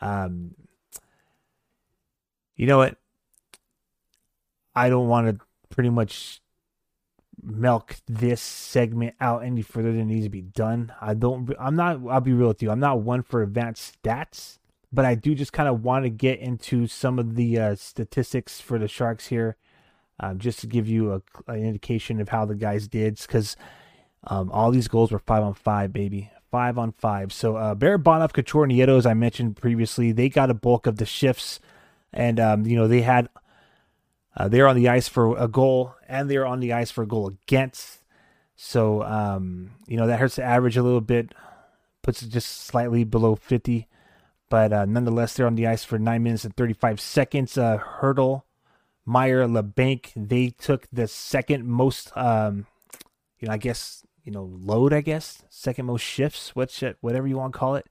Um, 0.00 0.54
you 2.56 2.66
know 2.66 2.78
what? 2.78 2.96
I 4.74 4.88
don't 4.88 5.08
want 5.08 5.28
to 5.28 5.44
pretty 5.68 5.90
much 5.90 6.40
milk 7.42 7.96
this 8.06 8.40
segment 8.40 9.14
out 9.20 9.44
any 9.44 9.62
further 9.62 9.92
than 9.92 10.02
it 10.02 10.04
needs 10.06 10.26
to 10.26 10.30
be 10.30 10.42
done. 10.42 10.92
I 11.00 11.14
don't. 11.14 11.50
I'm 11.58 11.76
not. 11.76 12.00
I'll 12.08 12.20
be 12.20 12.32
real 12.32 12.48
with 12.48 12.62
you. 12.62 12.70
I'm 12.70 12.80
not 12.80 13.00
one 13.00 13.22
for 13.22 13.42
advanced 13.42 14.02
stats, 14.02 14.58
but 14.92 15.04
I 15.04 15.14
do 15.14 15.34
just 15.34 15.52
kind 15.52 15.68
of 15.68 15.82
want 15.82 16.04
to 16.04 16.10
get 16.10 16.38
into 16.38 16.86
some 16.86 17.18
of 17.18 17.34
the 17.34 17.58
uh, 17.58 17.74
statistics 17.74 18.60
for 18.60 18.78
the 18.78 18.88
Sharks 18.88 19.26
here, 19.26 19.56
um, 20.20 20.38
just 20.38 20.60
to 20.60 20.66
give 20.66 20.88
you 20.88 21.12
a, 21.12 21.22
an 21.50 21.64
indication 21.64 22.20
of 22.20 22.28
how 22.28 22.44
the 22.44 22.54
guys 22.54 22.88
did. 22.88 23.18
Because 23.18 23.56
um, 24.26 24.50
all 24.50 24.70
these 24.70 24.88
goals 24.88 25.12
were 25.12 25.18
five 25.18 25.42
on 25.42 25.54
five, 25.54 25.92
baby. 25.92 26.30
Five 26.50 26.78
on 26.78 26.92
five. 26.92 27.32
So 27.32 27.56
uh, 27.56 27.74
Bonov, 27.74 28.32
Couture, 28.32 28.66
Nieto, 28.66 28.96
as 28.96 29.06
I 29.06 29.14
mentioned 29.14 29.56
previously, 29.56 30.12
they 30.12 30.28
got 30.28 30.50
a 30.50 30.54
bulk 30.54 30.86
of 30.86 30.96
the 30.96 31.06
shifts. 31.06 31.60
And, 32.12 32.40
um, 32.40 32.64
you 32.64 32.76
know, 32.76 32.88
they 32.88 33.02
had, 33.02 33.28
uh, 34.36 34.48
they're 34.48 34.68
on 34.68 34.76
the 34.76 34.88
ice 34.88 35.08
for 35.08 35.36
a 35.36 35.48
goal 35.48 35.94
and 36.08 36.30
they're 36.30 36.46
on 36.46 36.60
the 36.60 36.72
ice 36.72 36.90
for 36.90 37.02
a 37.02 37.06
goal 37.06 37.26
against. 37.26 37.98
So, 38.54 39.02
um, 39.02 39.72
you 39.86 39.96
know, 39.96 40.06
that 40.06 40.18
hurts 40.18 40.36
the 40.36 40.44
average 40.44 40.76
a 40.76 40.82
little 40.82 41.02
bit, 41.02 41.34
puts 42.02 42.22
it 42.22 42.30
just 42.30 42.64
slightly 42.64 43.04
below 43.04 43.34
50. 43.34 43.86
But 44.48 44.72
uh, 44.72 44.84
nonetheless, 44.84 45.34
they're 45.34 45.46
on 45.46 45.56
the 45.56 45.66
ice 45.66 45.84
for 45.84 45.98
9 45.98 46.22
minutes 46.22 46.44
and 46.44 46.56
35 46.56 47.00
seconds. 47.00 47.58
Uh, 47.58 47.78
Hertl, 47.78 48.42
Meier, 49.04 49.46
Labanc, 49.46 50.12
they 50.14 50.50
took 50.50 50.86
the 50.92 51.08
second 51.08 51.66
most, 51.66 52.16
um, 52.16 52.66
you 53.38 53.48
know, 53.48 53.54
I 53.54 53.56
guess 53.56 54.06
you 54.26 54.32
know, 54.32 54.42
load, 54.42 54.92
I 54.92 55.00
guess, 55.00 55.42
second 55.48 55.86
most 55.86 56.02
shifts, 56.02 56.52
whatever 56.54 57.26
you 57.28 57.36
want 57.36 57.54
to 57.54 57.58
call 57.58 57.76
it. 57.76 57.86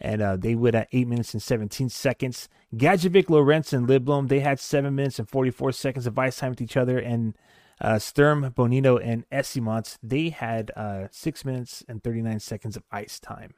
And 0.00 0.22
uh, 0.22 0.36
they 0.36 0.54
would 0.54 0.74
at 0.74 0.88
8 0.92 1.08
minutes 1.08 1.34
and 1.34 1.42
17 1.42 1.88
seconds. 1.88 2.48
Gadjovich, 2.74 3.28
Lorenz, 3.28 3.72
and 3.72 3.88
Lindblom, 3.88 4.28
they 4.28 4.40
had 4.40 4.60
7 4.60 4.94
minutes 4.94 5.18
and 5.18 5.28
44 5.28 5.72
seconds 5.72 6.06
of 6.06 6.18
ice 6.18 6.36
time 6.36 6.50
with 6.50 6.60
each 6.60 6.76
other. 6.76 6.98
And 6.98 7.36
uh, 7.80 7.98
Sturm, 7.98 8.52
Bonino, 8.52 9.00
and 9.02 9.28
Eyssimont, 9.30 9.98
they 10.00 10.28
had 10.28 10.70
uh, 10.76 11.08
6 11.10 11.44
minutes 11.44 11.84
and 11.88 12.02
39 12.02 12.38
seconds 12.38 12.76
of 12.76 12.84
ice 12.92 13.18
time. 13.18 13.54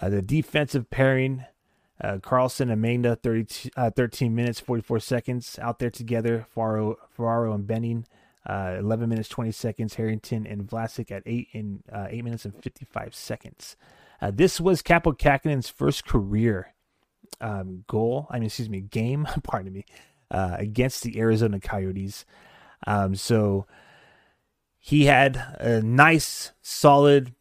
Uh, 0.00 0.08
the 0.08 0.22
defensive 0.22 0.90
pairing, 0.90 1.44
uh, 2.02 2.18
Karlsson 2.18 2.70
and 2.72 2.80
Magna, 2.80 3.16
30, 3.16 3.70
uh, 3.76 3.90
13 3.90 4.34
minutes, 4.34 4.60
44 4.60 5.00
seconds 5.00 5.58
out 5.60 5.78
there 5.78 5.90
together. 5.90 6.46
Ferraro, 6.54 6.96
Ferraro 7.10 7.52
and 7.52 7.66
Benning, 7.66 8.06
uh, 8.46 8.76
11 8.78 9.08
minutes 9.08 9.28
20 9.28 9.52
seconds. 9.52 9.94
Harrington 9.94 10.46
and 10.46 10.66
Vlasic 10.66 11.10
at 11.10 11.22
eight 11.26 11.48
in 11.52 11.82
uh, 11.92 12.06
eight 12.08 12.24
minutes 12.24 12.44
and 12.44 12.54
55 12.54 13.14
seconds. 13.14 13.76
This 14.32 14.60
was 14.60 14.82
Kaapo 14.82 15.16
Kähkönen's 15.16 15.70
first 15.70 16.06
career 16.06 16.74
um, 17.40 17.84
goal. 17.86 18.26
I 18.30 18.34
mean, 18.34 18.46
excuse 18.46 18.68
me, 18.68 18.82
game. 18.82 19.26
pardon 19.42 19.72
me, 19.72 19.86
against 20.30 21.02
the 21.02 21.18
Arizona 21.18 21.58
Coyotes. 21.58 22.26
Um, 22.86 23.14
so 23.14 23.66
he 24.78 25.04
had 25.04 25.36
a 25.58 25.82
nice, 25.82 26.52
solid 26.62 27.34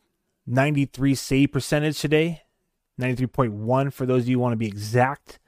93 0.49 1.15
save 1.15 1.51
percentage 1.51 1.99
today. 1.99 2.43
93.1 2.99 3.93
for 3.93 4.05
those 4.05 4.23
of 4.23 4.29
you 4.29 4.37
who 4.37 4.41
want 4.41 4.53
to 4.53 4.57
be 4.57 4.67
exact. 4.67 5.39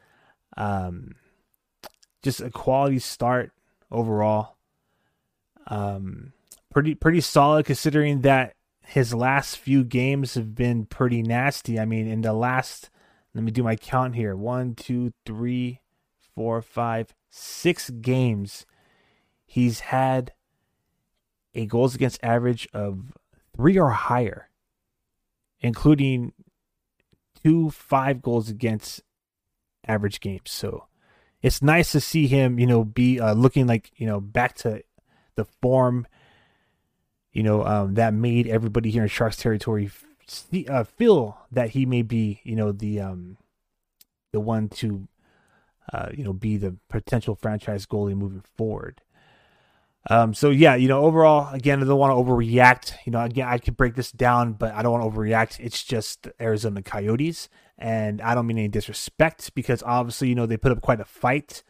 Um, 0.56 1.16
just 2.24 2.40
a 2.40 2.50
quality 2.50 3.00
start 3.00 3.52
overall. 3.92 4.56
Um, 5.68 6.34
pretty 6.72 6.96
pretty 6.96 7.22
solid 7.22 7.66
considering 7.66 8.22
that 8.22 8.56
his 8.86 9.14
last 9.14 9.58
few 9.58 9.84
games 9.84 10.36
have 10.36 10.56
been 10.56 10.86
pretty 10.86 11.22
nasty. 11.22 11.80
I 11.80 11.86
mean, 11.86 12.08
in 12.08 12.22
the 12.22 12.34
last, 12.34 12.90
let 13.34 13.44
me 13.44 13.52
do 13.52 13.64
my 13.64 13.76
count 13.76 14.16
here: 14.16 14.36
one, 14.36 14.76
two, 14.76 15.14
three, 15.26 15.82
four, 16.36 16.62
five, 16.62 17.14
six 17.30 17.90
games. 17.90 18.66
He's 19.46 19.82
had 19.82 20.34
a 21.54 21.66
goals 21.66 21.96
against 21.96 22.24
average 22.24 22.68
of 22.74 23.14
three 23.56 23.78
or 23.78 23.90
higher, 23.90 24.50
including 25.62 26.34
two 27.44 27.70
five 27.70 28.22
goals 28.22 28.50
against 28.50 29.02
average 29.88 30.20
games. 30.20 30.52
So 30.52 30.86
it's 31.42 31.62
nice 31.62 31.92
to 31.94 32.00
see 32.00 32.28
him, 32.28 32.60
you 32.60 32.68
know, 32.68 32.84
be 32.84 33.20
uh, 33.20 33.34
looking 33.34 33.68
like 33.68 33.92
you 33.96 34.08
know 34.08 34.20
back 34.20 34.56
to 34.58 34.84
the 35.36 35.46
form, 35.46 36.08
you 37.32 37.44
know, 37.44 37.66
um, 37.66 37.94
that 37.96 38.14
made 38.14 38.48
everybody 38.48 38.92
here 38.92 39.04
in 39.04 39.10
Sharks 39.10 39.38
territory 39.38 39.90
uh, 40.70 40.84
feel 40.84 41.38
that 41.52 41.72
he 41.72 41.86
may 41.86 42.02
be, 42.02 42.42
you 42.44 42.56
know, 42.56 42.72
the 42.72 43.00
um, 43.00 43.38
the 44.32 44.40
one 44.40 44.70
to, 44.70 45.08
uh, 45.92 46.10
you 46.14 46.24
know, 46.24 46.34
be 46.34 46.58
the 46.58 46.78
potential 46.90 47.36
franchise 47.36 47.86
goalie 47.86 48.16
moving 48.16 48.44
forward. 48.56 49.02
Um, 50.10 50.34
so 50.34 50.50
yeah, 50.50 50.76
you 50.76 50.88
know, 50.88 51.04
overall, 51.04 51.54
again, 51.54 51.82
I 51.82 51.86
don't 51.86 52.00
want 52.00 52.12
to 52.12 52.16
overreact. 52.16 52.94
You 53.06 53.12
know, 53.12 53.22
again, 53.22 53.48
I 53.48 53.60
could 53.60 53.78
break 53.78 53.96
this 53.96 54.12
down, 54.12 54.54
but 54.54 54.74
I 54.74 54.82
don't 54.82 54.92
want 54.92 55.04
to 55.04 55.20
overreact. 55.20 55.60
It's 55.60 55.84
just 55.84 56.28
Arizona 56.40 56.82
Coyotes, 56.82 57.50
and 57.78 58.22
I 58.22 58.34
don't 58.34 58.48
mean 58.48 58.58
any 58.58 58.68
disrespect 58.68 59.54
because 59.54 59.84
obviously, 59.84 60.30
you 60.30 60.36
know, 60.36 60.46
they 60.46 60.58
put 60.58 60.72
up 60.72 60.82
quite 60.82 61.00
a 61.00 61.06
fight. 61.06 61.64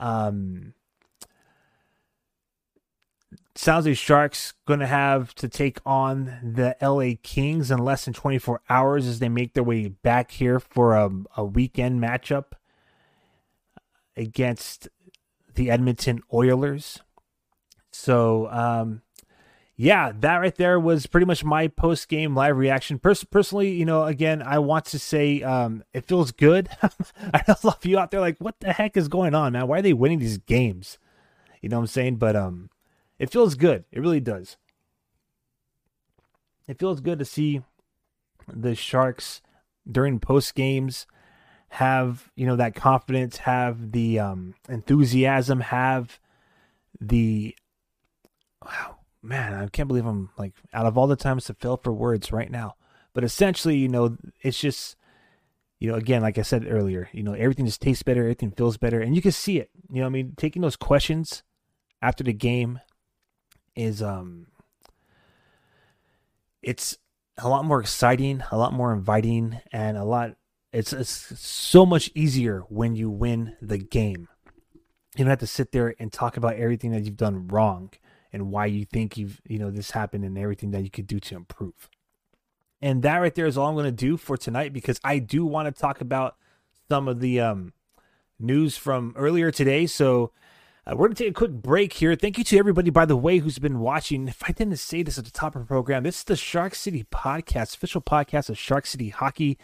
Um, 0.00 0.74
San 3.54 3.74
Jose 3.74 3.94
Sharks 3.94 4.52
going 4.66 4.78
to 4.78 4.86
have 4.86 5.34
to 5.34 5.48
take 5.48 5.78
on 5.84 6.38
the 6.44 6.76
LA 6.80 7.16
Kings 7.22 7.72
in 7.72 7.78
less 7.78 8.04
than 8.04 8.14
24 8.14 8.60
hours 8.70 9.06
as 9.06 9.18
they 9.18 9.28
make 9.28 9.54
their 9.54 9.64
way 9.64 9.88
back 9.88 10.30
here 10.30 10.60
for 10.60 10.94
a, 10.94 11.10
a 11.36 11.44
weekend 11.44 12.00
matchup 12.00 12.52
against 14.16 14.88
the 15.54 15.72
Edmonton 15.72 16.20
Oilers. 16.32 17.00
So, 17.98 18.48
um, 18.52 19.02
yeah, 19.76 20.12
that 20.20 20.36
right 20.36 20.54
there 20.54 20.78
was 20.78 21.06
pretty 21.06 21.26
much 21.26 21.42
my 21.42 21.66
post 21.66 22.08
game 22.08 22.32
live 22.32 22.56
reaction. 22.56 23.00
Pers- 23.00 23.24
personally, 23.24 23.72
you 23.72 23.84
know, 23.84 24.04
again, 24.04 24.40
I 24.40 24.60
want 24.60 24.84
to 24.86 25.00
say 25.00 25.42
um, 25.42 25.82
it 25.92 26.06
feels 26.06 26.30
good. 26.30 26.68
I 26.82 27.42
know 27.48 27.56
a 27.60 27.66
lot 27.66 27.78
of 27.78 27.86
you 27.86 27.98
out 27.98 28.12
there 28.12 28.20
like, 28.20 28.38
what 28.38 28.60
the 28.60 28.72
heck 28.72 28.96
is 28.96 29.08
going 29.08 29.34
on, 29.34 29.52
man? 29.52 29.66
Why 29.66 29.80
are 29.80 29.82
they 29.82 29.92
winning 29.92 30.20
these 30.20 30.38
games? 30.38 30.96
You 31.60 31.68
know 31.68 31.78
what 31.78 31.82
I'm 31.82 31.86
saying? 31.88 32.16
But 32.16 32.36
um, 32.36 32.70
it 33.18 33.32
feels 33.32 33.56
good. 33.56 33.84
It 33.90 34.00
really 34.00 34.20
does. 34.20 34.56
It 36.68 36.78
feels 36.78 37.00
good 37.00 37.18
to 37.18 37.24
see 37.24 37.62
the 38.46 38.76
Sharks 38.76 39.42
during 39.90 40.20
post 40.20 40.54
games 40.54 41.06
have 41.70 42.30
you 42.36 42.46
know 42.46 42.56
that 42.56 42.76
confidence, 42.76 43.38
have 43.38 43.90
the 43.90 44.20
um, 44.20 44.54
enthusiasm, 44.68 45.60
have 45.60 46.20
the 47.00 47.56
wow, 48.64 48.96
man, 49.22 49.54
I 49.54 49.66
can't 49.68 49.88
believe 49.88 50.06
I'm 50.06 50.30
like 50.38 50.52
out 50.72 50.86
of 50.86 50.96
all 50.96 51.06
the 51.06 51.16
times 51.16 51.44
to 51.46 51.54
fail 51.54 51.76
for 51.76 51.92
words 51.92 52.32
right 52.32 52.50
now. 52.50 52.74
But 53.14 53.24
essentially, 53.24 53.76
you 53.76 53.88
know, 53.88 54.16
it's 54.42 54.60
just 54.60 54.96
you 55.80 55.90
know, 55.90 55.96
again, 55.96 56.22
like 56.22 56.38
I 56.38 56.42
said 56.42 56.66
earlier, 56.68 57.08
you 57.12 57.22
know, 57.22 57.34
everything 57.34 57.64
just 57.64 57.80
tastes 57.80 58.02
better, 58.02 58.22
everything 58.22 58.50
feels 58.50 58.76
better, 58.76 59.00
and 59.00 59.14
you 59.14 59.22
can 59.22 59.32
see 59.32 59.58
it. 59.58 59.70
You 59.90 60.00
know, 60.00 60.06
I 60.06 60.10
mean, 60.10 60.34
taking 60.36 60.62
those 60.62 60.76
questions 60.76 61.42
after 62.02 62.24
the 62.24 62.32
game 62.32 62.80
is 63.74 64.02
um 64.02 64.46
it's 66.62 66.98
a 67.38 67.48
lot 67.48 67.64
more 67.64 67.80
exciting, 67.80 68.42
a 68.50 68.58
lot 68.58 68.72
more 68.72 68.92
inviting, 68.92 69.60
and 69.72 69.96
a 69.96 70.04
lot 70.04 70.34
it's, 70.72 70.92
it's 70.92 71.40
so 71.40 71.86
much 71.86 72.10
easier 72.14 72.60
when 72.68 72.94
you 72.94 73.08
win 73.08 73.56
the 73.62 73.78
game. 73.78 74.28
You 75.16 75.24
don't 75.24 75.30
have 75.30 75.38
to 75.38 75.46
sit 75.46 75.72
there 75.72 75.94
and 75.98 76.12
talk 76.12 76.36
about 76.36 76.56
everything 76.56 76.92
that 76.92 77.04
you've 77.04 77.16
done 77.16 77.48
wrong 77.48 77.90
and 78.32 78.50
why 78.50 78.66
you 78.66 78.84
think 78.84 79.16
you've 79.16 79.40
you 79.46 79.58
know 79.58 79.70
this 79.70 79.92
happened 79.92 80.24
and 80.24 80.38
everything 80.38 80.70
that 80.72 80.82
you 80.82 80.90
could 80.90 81.06
do 81.06 81.20
to 81.20 81.36
improve. 81.36 81.88
And 82.80 83.02
that 83.02 83.16
right 83.16 83.34
there 83.34 83.46
is 83.46 83.58
all 83.58 83.68
I'm 83.68 83.74
going 83.74 83.86
to 83.86 83.92
do 83.92 84.16
for 84.16 84.36
tonight 84.36 84.72
because 84.72 85.00
I 85.02 85.18
do 85.18 85.44
want 85.44 85.74
to 85.74 85.80
talk 85.80 86.00
about 86.00 86.36
some 86.88 87.08
of 87.08 87.20
the 87.20 87.40
um, 87.40 87.72
news 88.38 88.76
from 88.76 89.14
earlier 89.16 89.50
today. 89.50 89.86
So 89.86 90.32
uh, 90.86 90.92
we're 90.92 91.08
going 91.08 91.16
to 91.16 91.24
take 91.24 91.30
a 91.32 91.34
quick 91.34 91.50
break 91.50 91.94
here. 91.94 92.14
Thank 92.14 92.38
you 92.38 92.44
to 92.44 92.58
everybody, 92.58 92.90
by 92.90 93.04
the 93.04 93.16
way, 93.16 93.38
who's 93.38 93.58
been 93.58 93.80
watching. 93.80 94.28
If 94.28 94.42
I 94.48 94.52
didn't 94.52 94.78
say 94.78 95.02
this 95.02 95.18
at 95.18 95.24
the 95.24 95.30
top 95.30 95.56
of 95.56 95.62
the 95.62 95.66
program, 95.66 96.04
this 96.04 96.18
is 96.18 96.24
the 96.24 96.36
Shark 96.36 96.74
City 96.74 97.04
Podcast, 97.12 97.74
official 97.74 98.00
podcast 98.00 98.48
of 98.48 98.56
Shark 98.56 98.86
City 98.86 99.08
Hockey 99.08 99.58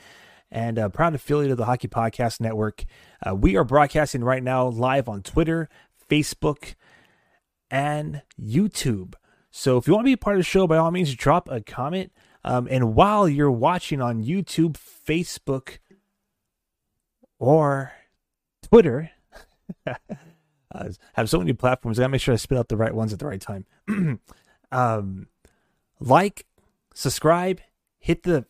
and 0.50 0.76
a 0.76 0.90
proud 0.90 1.14
affiliate 1.14 1.50
of 1.50 1.56
the 1.56 1.64
Hockey 1.64 1.88
Podcast 1.88 2.40
Network. 2.40 2.84
Uh, 3.26 3.34
we 3.34 3.56
are 3.56 3.64
broadcasting 3.64 4.22
right 4.22 4.42
now 4.42 4.66
live 4.66 5.08
on 5.08 5.22
Twitter, 5.22 5.68
Facebook, 6.10 6.74
and 7.74 8.22
YouTube. 8.40 9.14
So 9.50 9.76
if 9.76 9.88
you 9.88 9.94
want 9.94 10.04
to 10.04 10.08
be 10.08 10.12
a 10.12 10.16
part 10.16 10.36
of 10.36 10.38
the 10.40 10.44
show, 10.44 10.68
by 10.68 10.76
all 10.76 10.92
means, 10.92 11.12
drop 11.12 11.48
a 11.50 11.60
comment. 11.60 12.12
Um, 12.44 12.68
and 12.70 12.94
while 12.94 13.28
you're 13.28 13.50
watching 13.50 14.00
on 14.00 14.22
YouTube, 14.22 14.76
Facebook, 14.76 15.78
or 17.40 17.92
Twitter, 18.62 19.10
uh, 19.86 19.94
have 21.14 21.28
so 21.28 21.38
many 21.40 21.52
platforms. 21.52 21.98
I 21.98 22.02
gotta 22.02 22.12
make 22.12 22.20
sure 22.20 22.32
I 22.32 22.36
spit 22.36 22.58
out 22.58 22.68
the 22.68 22.76
right 22.76 22.94
ones 22.94 23.12
at 23.12 23.18
the 23.18 23.26
right 23.26 23.40
time. 23.40 23.66
um, 24.70 25.26
like, 25.98 26.46
subscribe, 26.94 27.60
hit 27.98 28.22
the, 28.22 28.46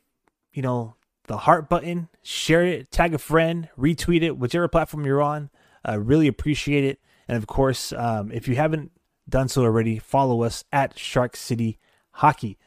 you 0.53 0.61
know, 0.61 0.97
the 1.29 1.39
heart 1.39 1.71
button, 1.71 2.11
share 2.23 2.63
it, 2.63 2.91
tag 2.91 3.15
a 3.15 3.19
friend, 3.19 3.71
retweet 3.79 4.23
it, 4.23 4.37
whichever 4.37 4.69
platform 4.69 5.07
you're 5.07 5.23
on. 5.23 5.49
I 5.83 5.95
uh, 5.95 5.97
really 5.97 6.27
appreciate 6.27 6.85
it. 6.85 7.01
And 7.27 7.39
of 7.39 7.47
course, 7.47 7.91
um, 7.95 8.31
if 8.31 8.47
you 8.49 8.57
haven't 8.57 8.91
done 9.29 9.49
so 9.49 9.63
already, 9.63 9.99
follow 9.99 10.43
us 10.43 10.65
at 10.73 10.99
Shark 10.99 11.37
City 11.37 11.79
Hockey. 12.13 12.59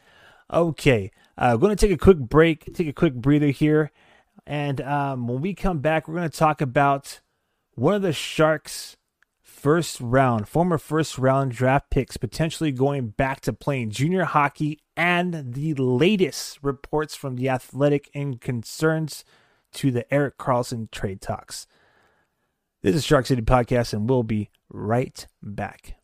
Okay, 0.51 1.11
I'm 1.37 1.55
uh, 1.55 1.57
going 1.57 1.75
to 1.75 1.87
take 1.87 1.93
a 1.93 1.99
quick 1.99 2.17
break, 2.17 2.73
take 2.73 2.87
a 2.87 2.93
quick 2.93 3.13
breather 3.13 3.47
here. 3.49 3.91
And 4.45 4.79
um, 4.81 5.27
when 5.27 5.41
we 5.41 5.53
come 5.53 5.79
back, 5.79 6.07
we're 6.07 6.15
going 6.15 6.29
to 6.29 6.37
talk 6.37 6.61
about 6.61 7.19
one 7.75 7.93
of 7.93 8.01
the 8.01 8.13
Sharks' 8.13 8.95
first 9.43 9.99
round, 9.99 10.47
former 10.47 10.77
first 10.77 11.17
round 11.17 11.51
draft 11.51 11.89
picks, 11.89 12.15
potentially 12.15 12.71
going 12.71 13.09
back 13.09 13.41
to 13.41 13.53
playing 13.53 13.91
junior 13.91 14.23
hockey, 14.23 14.79
and 14.95 15.53
the 15.53 15.73
latest 15.75 16.59
reports 16.61 17.15
from 17.15 17.35
the 17.35 17.49
athletic 17.49 18.09
and 18.13 18.39
concerns 18.39 19.25
to 19.73 19.91
the 19.91 20.11
Erik 20.13 20.37
Karlsson 20.37 20.89
trade 20.91 21.21
talks. 21.21 21.67
This 22.81 22.95
is 22.95 23.03
Shark 23.03 23.25
City 23.25 23.41
Podcast, 23.41 23.93
and 23.93 24.09
we'll 24.09 24.23
be 24.23 24.49
right 24.69 25.27
back. 25.43 25.97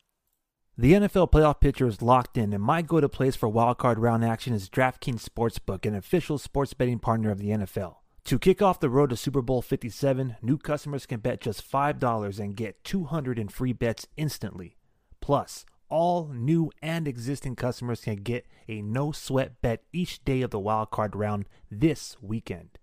The 0.76 0.94
NFL 0.94 1.32
playoff 1.32 1.60
picture 1.60 1.88
is 1.88 2.02
locked 2.02 2.36
in, 2.36 2.52
and 2.52 2.64
my 2.64 2.82
go-to 2.82 3.08
place 3.08 3.36
for 3.36 3.48
wildcard 3.48 3.98
round 4.00 4.26
action 4.26 4.56
is 4.56 4.72
DraftKings 4.72 5.24
Sportsbook, 5.24 5.86
an 5.86 5.94
official 5.94 6.40
sports 6.40 6.74
betting 6.74 6.98
partner 6.98 7.30
of 7.30 7.38
the 7.38 7.50
NFL. 7.50 7.98
To 8.24 8.40
kick 8.40 8.60
off 8.60 8.80
the 8.80 8.90
road 8.90 9.12
to 9.12 9.16
Super 9.16 9.44
Bowl 9.44 9.62
57, 9.62 10.38
new 10.42 10.58
customers 10.58 11.06
can 11.06 11.20
bet 11.20 11.42
just 11.42 11.62
$5 11.72 12.40
and 12.40 12.56
get 12.56 12.84
200 12.84 13.38
in 13.38 13.50
free 13.50 13.72
bets 13.72 14.08
instantly. 14.18 14.76
Plus, 15.22 15.64
all 15.90 16.32
new 16.34 16.72
and 16.82 17.08
existing 17.08 17.56
customers 17.56 18.02
can 18.02 18.16
get 18.16 18.48
a 18.68 18.82
no 18.82 19.12
sweat 19.12 19.62
bet 19.62 19.84
each 19.94 20.26
day 20.26 20.42
of 20.42 20.50
the 20.50 20.60
wildcard 20.60 21.12
round 21.14 21.46
this 21.70 22.18
weekend. 22.20 22.80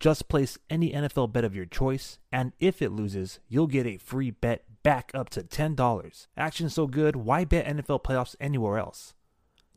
Just 0.00 0.28
place 0.28 0.58
any 0.68 0.90
NFL 0.90 1.32
bet 1.32 1.44
of 1.44 1.54
your 1.54 1.66
choice, 1.66 2.18
and 2.32 2.50
if 2.58 2.82
it 2.82 2.90
loses, 2.90 3.38
you'll 3.46 3.68
get 3.68 3.86
a 3.86 3.98
free 3.98 4.32
bet 4.32 4.64
back 4.82 5.10
up 5.14 5.30
to 5.30 5.42
$10. 5.42 6.26
Action 6.36 6.68
so 6.68 6.86
good, 6.86 7.16
why 7.16 7.44
bet 7.44 7.66
NFL 7.66 8.02
playoffs 8.02 8.36
anywhere 8.40 8.78
else? 8.78 9.14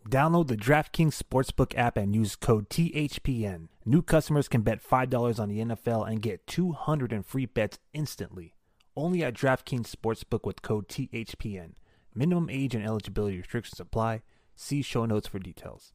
Download 0.10 0.48
the 0.48 0.56
DraftKings 0.56 1.20
Sportsbook 1.20 1.76
app 1.76 1.98
and 1.98 2.14
use 2.14 2.36
code 2.36 2.70
THPN. 2.70 3.70
New 3.86 4.04
customers 4.04 4.48
can 4.48 4.62
bet 4.62 4.84
$5 4.84 5.40
on 5.40 5.50
the 5.50 5.60
NFL 5.60 6.08
and 6.08 6.22
get 6.22 6.46
200 6.46 7.12
in 7.12 7.24
free 7.24 7.48
bets 7.48 7.80
instantly. 7.92 8.54
Only 8.96 9.24
at 9.24 9.34
DraftKings 9.34 9.94
Sportsbook 9.94 10.46
with 10.46 10.62
code 10.62 10.88
THPN. 10.88 11.72
Minimum 12.14 12.50
age 12.50 12.76
and 12.76 12.86
eligibility 12.86 13.38
restrictions 13.38 13.80
apply. 13.80 14.22
See 14.56 14.82
show 14.84 15.06
notes 15.06 15.28
for 15.28 15.40
details. 15.40 15.92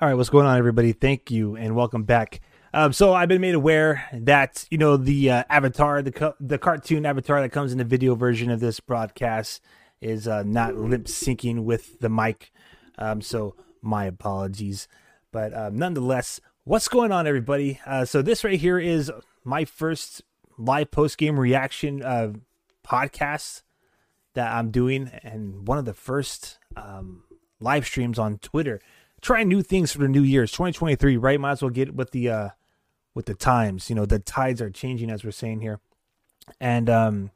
All 0.00 0.08
right, 0.08 0.14
what's 0.14 0.28
going 0.28 0.44
on, 0.44 0.58
everybody? 0.58 0.92
Thank 0.92 1.30
you 1.30 1.56
and 1.56 1.74
welcome 1.74 2.02
back. 2.02 2.40
Um, 2.76 2.92
so 2.92 3.14
I've 3.14 3.30
been 3.30 3.40
made 3.40 3.54
aware 3.54 4.06
that 4.12 4.66
you 4.70 4.76
know 4.76 4.98
the 4.98 5.30
uh, 5.30 5.44
avatar, 5.48 6.02
the 6.02 6.34
the 6.38 6.58
cartoon 6.58 7.06
avatar 7.06 7.40
that 7.40 7.48
comes 7.48 7.72
in 7.72 7.78
the 7.78 7.84
video 7.84 8.14
version 8.14 8.50
of 8.50 8.60
this 8.60 8.80
broadcast 8.80 9.62
is 10.02 10.28
uh, 10.28 10.42
not 10.42 10.76
lip 10.76 11.04
syncing 11.04 11.64
with 11.64 12.00
the 12.00 12.10
mic. 12.10 12.52
Um, 12.98 13.22
so 13.22 13.54
my 13.80 14.04
apologies, 14.04 14.88
but 15.32 15.56
um, 15.56 15.78
nonetheless, 15.78 16.38
what's 16.64 16.86
going 16.86 17.12
on, 17.12 17.26
everybody? 17.26 17.80
Uh, 17.86 18.04
so 18.04 18.20
this 18.20 18.44
right 18.44 18.60
here 18.60 18.78
is 18.78 19.10
my 19.42 19.64
first 19.64 20.20
live 20.58 20.90
post 20.90 21.16
game 21.16 21.40
reaction 21.40 22.02
uh, 22.02 22.34
podcast 22.86 23.62
that 24.34 24.52
I'm 24.54 24.70
doing, 24.70 25.10
and 25.22 25.66
one 25.66 25.78
of 25.78 25.86
the 25.86 25.94
first 25.94 26.58
um, 26.76 27.22
live 27.58 27.86
streams 27.86 28.18
on 28.18 28.36
Twitter. 28.36 28.82
Trying 29.22 29.48
new 29.48 29.62
things 29.62 29.92
for 29.92 30.00
the 30.00 30.08
new 30.08 30.20
year. 30.20 30.42
It's 30.42 30.52
2023, 30.52 31.16
right? 31.16 31.40
Might 31.40 31.52
as 31.52 31.62
well 31.62 31.70
get 31.70 31.94
with 31.94 32.10
the 32.10 32.28
uh, 32.28 32.48
with 33.16 33.26
the 33.26 33.34
times. 33.34 33.88
You 33.90 33.96
know, 33.96 34.06
the 34.06 34.20
tides 34.20 34.60
are 34.60 34.70
changing 34.70 35.10
as 35.10 35.24
we're 35.24 35.32
saying 35.32 35.62
here, 35.62 35.80
and 36.60 36.88
um, 36.88 37.30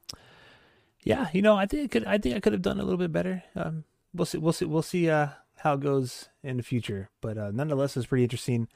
yeah, 1.02 1.28
you 1.32 1.42
know, 1.42 1.56
I 1.56 1.66
think 1.66 1.82
I 1.82 1.88
could. 1.88 2.04
I 2.06 2.18
think 2.18 2.36
I 2.36 2.40
could 2.40 2.52
have 2.52 2.62
done 2.62 2.78
a 2.78 2.84
little 2.84 2.98
bit 2.98 3.10
better. 3.10 3.42
Um, 3.56 3.84
we'll 4.14 4.26
see. 4.26 4.38
We'll 4.38 4.52
see. 4.52 4.66
We'll 4.66 4.82
see 4.82 5.10
uh, 5.10 5.28
how 5.56 5.74
it 5.74 5.80
goes 5.80 6.28
in 6.44 6.58
the 6.58 6.62
future. 6.62 7.08
But 7.20 7.38
uh, 7.38 7.50
nonetheless, 7.52 7.96
it's 7.96 8.06
pretty 8.06 8.24
interesting. 8.24 8.68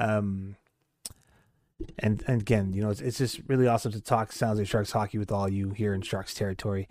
Um, 0.00 0.56
and, 1.98 2.24
and 2.26 2.40
again, 2.40 2.72
you 2.72 2.82
know, 2.82 2.88
it's, 2.88 3.02
it's 3.02 3.18
just 3.18 3.40
really 3.46 3.66
awesome 3.66 3.92
to 3.92 4.00
talk 4.00 4.32
San 4.32 4.48
Jose 4.48 4.64
Sharks 4.64 4.92
hockey 4.92 5.18
with 5.18 5.30
all 5.30 5.48
you 5.48 5.70
here 5.70 5.92
in 5.92 6.00
Sharks 6.00 6.32
territory. 6.32 6.88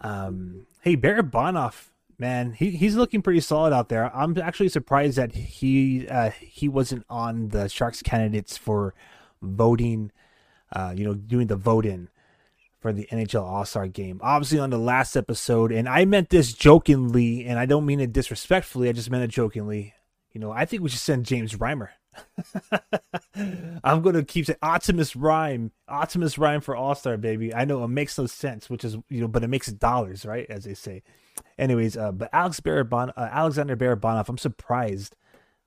Um, 0.00 0.66
hey, 0.82 0.96
Barabanov, 0.96 1.89
man, 2.20 2.52
he, 2.52 2.70
he's 2.70 2.94
looking 2.94 3.22
pretty 3.22 3.40
solid 3.40 3.72
out 3.72 3.88
there. 3.88 4.14
I'm 4.14 4.36
actually 4.38 4.68
surprised 4.68 5.16
that 5.16 5.34
he 5.34 6.06
uh, 6.06 6.30
he 6.30 6.68
wasn't 6.68 7.04
on 7.08 7.48
the 7.48 7.68
Sharks 7.68 8.02
candidates 8.02 8.56
for 8.56 8.94
voting. 9.42 10.12
Uh, 10.72 10.94
you 10.96 11.02
know, 11.04 11.14
doing 11.14 11.48
the 11.48 11.56
vote 11.56 11.84
in 11.84 12.08
for 12.78 12.92
the 12.92 13.08
NHL 13.10 13.42
All 13.42 13.64
Star 13.64 13.88
game. 13.88 14.20
Obviously, 14.22 14.60
on 14.60 14.70
the 14.70 14.78
last 14.78 15.16
episode, 15.16 15.72
and 15.72 15.88
I 15.88 16.04
meant 16.04 16.28
this 16.28 16.52
jokingly, 16.52 17.46
and 17.46 17.58
I 17.58 17.66
don't 17.66 17.86
mean 17.86 17.98
it 17.98 18.12
disrespectfully. 18.12 18.88
I 18.88 18.92
just 18.92 19.10
meant 19.10 19.24
it 19.24 19.30
jokingly. 19.30 19.94
You 20.32 20.40
know, 20.40 20.52
I 20.52 20.66
think 20.66 20.82
we 20.82 20.90
should 20.90 21.00
send 21.00 21.26
James 21.26 21.56
Reimer 21.56 21.88
I'm 23.84 24.02
gonna 24.02 24.24
keep 24.24 24.46
saying 24.46 24.58
Optimus 24.62 25.16
Reim, 25.16 25.72
Optimus 25.88 26.38
Reim 26.38 26.60
for 26.60 26.76
All 26.76 26.94
Star, 26.94 27.16
baby. 27.16 27.54
I 27.54 27.64
know 27.64 27.82
it 27.84 27.88
makes 27.88 28.18
no 28.18 28.26
sense, 28.26 28.68
which 28.68 28.84
is 28.84 28.96
you 29.08 29.20
know, 29.20 29.28
but 29.28 29.44
it 29.44 29.48
makes 29.48 29.68
dollars, 29.68 30.24
right? 30.24 30.46
As 30.48 30.64
they 30.64 30.74
say. 30.74 31.02
Anyways, 31.58 31.96
uh, 31.96 32.12
but 32.12 32.30
Alex 32.32 32.60
Barabon, 32.60 33.10
uh, 33.16 33.28
Alexander 33.30 33.76
Barabanov, 33.76 34.28
I'm 34.28 34.38
surprised 34.38 35.16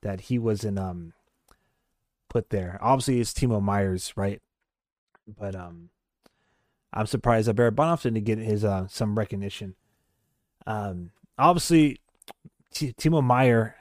that 0.01 0.21
he 0.21 0.39
wasn't 0.39 0.79
um 0.79 1.13
put 2.29 2.49
there. 2.49 2.77
Obviously, 2.81 3.19
it's 3.19 3.33
Timo 3.33 3.63
Meier's, 3.63 4.13
right? 4.15 4.41
But 5.27 5.55
um, 5.55 5.89
I'm 6.91 7.05
surprised 7.05 7.47
that 7.47 7.55
Barabanov 7.55 8.01
didn't 8.01 8.23
get 8.23 8.39
his 8.39 8.63
uh 8.65 8.87
some 8.87 9.17
recognition. 9.17 9.75
Um, 10.65 11.11
obviously, 11.37 11.99
T- 12.73 12.93
Timo 12.93 13.23
Meier. 13.23 13.75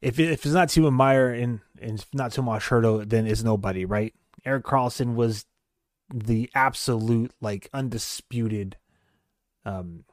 If 0.00 0.18
if 0.18 0.44
it's 0.44 0.54
not 0.54 0.68
Timo 0.68 0.92
Meier 0.92 1.32
and 1.32 1.60
and 1.80 2.04
not 2.12 2.32
Tomas 2.32 2.64
Hertl, 2.64 3.08
then 3.08 3.26
it's 3.26 3.42
nobody, 3.42 3.84
right? 3.84 4.14
Erik 4.44 4.64
Karlsson 4.64 5.14
was 5.14 5.46
the 6.12 6.50
absolute 6.54 7.32
like 7.40 7.70
undisputed 7.72 8.76
um 9.64 10.04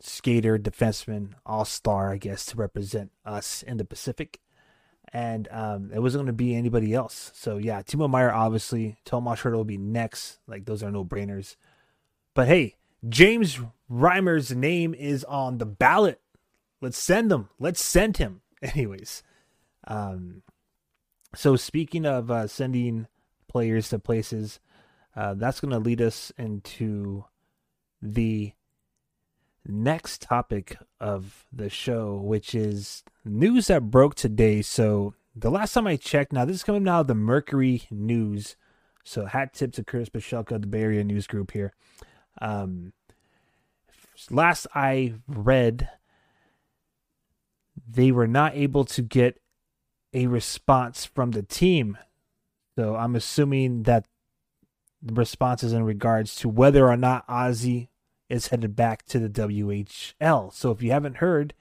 skater, 0.00 0.58
defenseman, 0.58 1.34
all 1.46 1.64
star, 1.64 2.12
I 2.12 2.16
guess, 2.16 2.46
to 2.46 2.56
represent 2.56 3.12
us 3.24 3.62
in 3.62 3.76
the 3.76 3.84
Pacific. 3.84 4.40
And 5.12 5.48
um, 5.50 5.90
it 5.92 6.00
wasn't 6.00 6.20
going 6.20 6.26
to 6.28 6.32
be 6.32 6.54
anybody 6.54 6.94
else. 6.94 7.32
So, 7.34 7.56
yeah, 7.56 7.82
Timo 7.82 8.08
Meier, 8.08 8.32
obviously. 8.32 8.96
Tomas 9.04 9.40
Hertl 9.40 9.56
will 9.56 9.64
be 9.64 9.78
next. 9.78 10.38
Like, 10.46 10.66
those 10.66 10.82
are 10.82 10.90
no 10.90 11.04
brainers. 11.04 11.56
But 12.34 12.46
hey, 12.46 12.76
James 13.08 13.58
Reimer's 13.90 14.54
name 14.54 14.94
is 14.94 15.24
on 15.24 15.58
the 15.58 15.66
ballot. 15.66 16.20
Let's 16.80 16.98
send 16.98 17.32
him. 17.32 17.48
Let's 17.58 17.82
send 17.82 18.18
him. 18.18 18.42
Anyways, 18.62 19.22
um, 19.86 20.42
so 21.34 21.56
speaking 21.56 22.06
of 22.06 22.30
uh, 22.30 22.46
sending 22.46 23.08
players 23.48 23.88
to 23.88 23.98
places, 23.98 24.60
uh, 25.16 25.34
that's 25.34 25.60
going 25.60 25.72
to 25.72 25.78
lead 25.78 26.00
us 26.00 26.32
into 26.38 27.24
the 28.00 28.52
next 29.66 30.22
topic 30.22 30.76
of 31.00 31.46
the 31.52 31.68
show, 31.68 32.16
which 32.16 32.54
is 32.54 33.02
news 33.24 33.66
that 33.68 33.90
broke 33.90 34.14
today. 34.14 34.62
So 34.62 35.14
the 35.34 35.50
last 35.50 35.74
time 35.74 35.86
I 35.86 35.96
checked, 35.96 36.32
now 36.32 36.44
this 36.44 36.56
is 36.56 36.64
coming 36.64 36.88
out 36.88 37.02
of 37.02 37.06
the 37.06 37.14
Mercury 37.14 37.82
News. 37.90 38.56
So 39.04 39.26
hat 39.26 39.54
tip 39.54 39.72
to 39.72 39.84
Curtis 39.84 40.08
Pashelka, 40.08 40.60
the 40.60 40.66
Bay 40.66 40.82
Area 40.82 41.04
News 41.04 41.26
Group 41.26 41.52
here. 41.52 41.72
Um, 42.40 42.92
last 44.30 44.66
I 44.74 45.14
read, 45.26 45.88
they 47.88 48.12
were 48.12 48.26
not 48.26 48.54
able 48.54 48.84
to 48.86 49.02
get 49.02 49.40
a 50.12 50.26
response 50.26 51.04
from 51.04 51.32
the 51.32 51.42
team. 51.42 51.96
So 52.76 52.96
I'm 52.96 53.16
assuming 53.16 53.84
that 53.84 54.06
the 55.02 55.14
response 55.14 55.62
is 55.62 55.72
in 55.72 55.84
regards 55.84 56.34
to 56.36 56.48
whether 56.48 56.88
or 56.88 56.96
not 56.96 57.26
Ozzy 57.26 57.88
is 58.30 58.48
headed 58.48 58.76
back 58.76 59.04
to 59.06 59.18
the 59.18 59.28
WHL. 59.28 60.52
So 60.52 60.70
if 60.70 60.82
you 60.82 60.92
haven't 60.92 61.16
heard, 61.16 61.54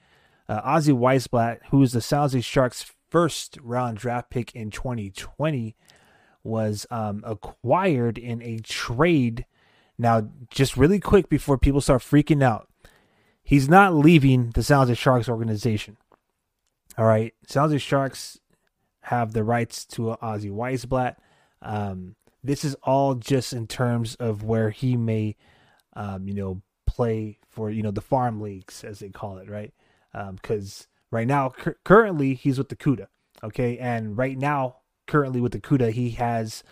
uh, 0.47 0.62
Ozzy 0.62 0.95
Wiesblatt, 0.97 1.60
who 1.71 1.82
is 1.82 1.91
the 1.91 2.01
San 2.01 2.21
Jose 2.21 2.41
Sharks' 2.41 2.93
first 3.10 3.58
round 3.62 3.97
draft 3.97 4.29
pick 4.29 4.55
in 4.55 4.71
2020, 4.71 5.75
was 6.43 6.86
um, 6.89 7.23
acquired 7.25 8.17
in 8.17 8.41
a 8.41 8.60
trade. 8.60 9.45
Now, 9.97 10.29
just 10.49 10.77
really 10.77 10.99
quick 10.99 11.29
before 11.29 11.58
people 11.58 11.82
start 11.82 12.01
freaking 12.01 12.43
out, 12.43 12.69
he's 13.43 13.67
not 13.67 13.93
leaving 13.93 14.51
the 14.51 14.63
San 14.63 14.79
Jose 14.79 14.95
Sharks 14.95 15.29
organization. 15.29 15.97
All 16.97 17.05
right, 17.05 17.34
San 17.47 17.63
Jose 17.63 17.77
Sharks 17.79 18.39
have 19.03 19.34
the 19.34 19.43
rights 19.43 19.86
to 19.86 20.17
Ozzy 20.21 20.51
Wiesblatt. 20.51 21.15
Um, 21.62 22.15
this 22.43 22.63
is 22.63 22.75
all 22.84 23.15
just 23.15 23.53
in 23.53 23.67
terms 23.67 24.15
of 24.15 24.43
where 24.43 24.69
he 24.69 24.95
may 24.95 25.36
um, 25.99 26.27
you 26.27 26.33
know, 26.33 26.62
play 26.88 27.38
for 27.49 27.69
you 27.69 27.83
know 27.83 27.91
the 27.91 28.01
farm 28.01 28.41
leagues 28.41 28.83
as 28.83 28.99
they 28.99 29.09
call 29.09 29.38
it, 29.38 29.49
right? 29.49 29.73
Because 30.31 30.88
um, 30.89 31.17
right 31.17 31.27
now, 31.27 31.49
cu- 31.49 31.75
currently 31.83 32.33
he's 32.33 32.57
with 32.57 32.69
the 32.69 32.75
Cuda, 32.75 33.07
okay, 33.43 33.77
and 33.77 34.17
right 34.17 34.38
now, 34.38 34.77
currently 35.05 35.41
with 35.41 35.51
the 35.51 35.59
Cuda, 35.59 35.91
he 35.91 36.12
has 36.12 36.63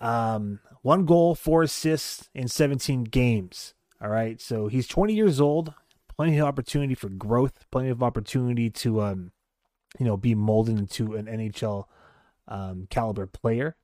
um, 0.00 0.58
one 0.82 1.06
goal, 1.06 1.36
four 1.36 1.62
assists 1.62 2.28
in 2.34 2.48
17 2.48 3.04
games. 3.04 3.74
All 4.02 4.10
right, 4.10 4.40
so 4.40 4.66
he's 4.66 4.88
20 4.88 5.14
years 5.14 5.40
old, 5.40 5.72
plenty 6.08 6.36
of 6.38 6.46
opportunity 6.46 6.96
for 6.96 7.08
growth, 7.08 7.64
plenty 7.70 7.88
of 7.88 8.02
opportunity 8.02 8.68
to 8.68 9.00
um, 9.00 9.30
you 10.00 10.04
know, 10.04 10.16
be 10.16 10.34
molded 10.34 10.76
into 10.76 11.14
an 11.14 11.26
NHL 11.26 11.84
um, 12.48 12.88
caliber 12.90 13.28
player. 13.28 13.76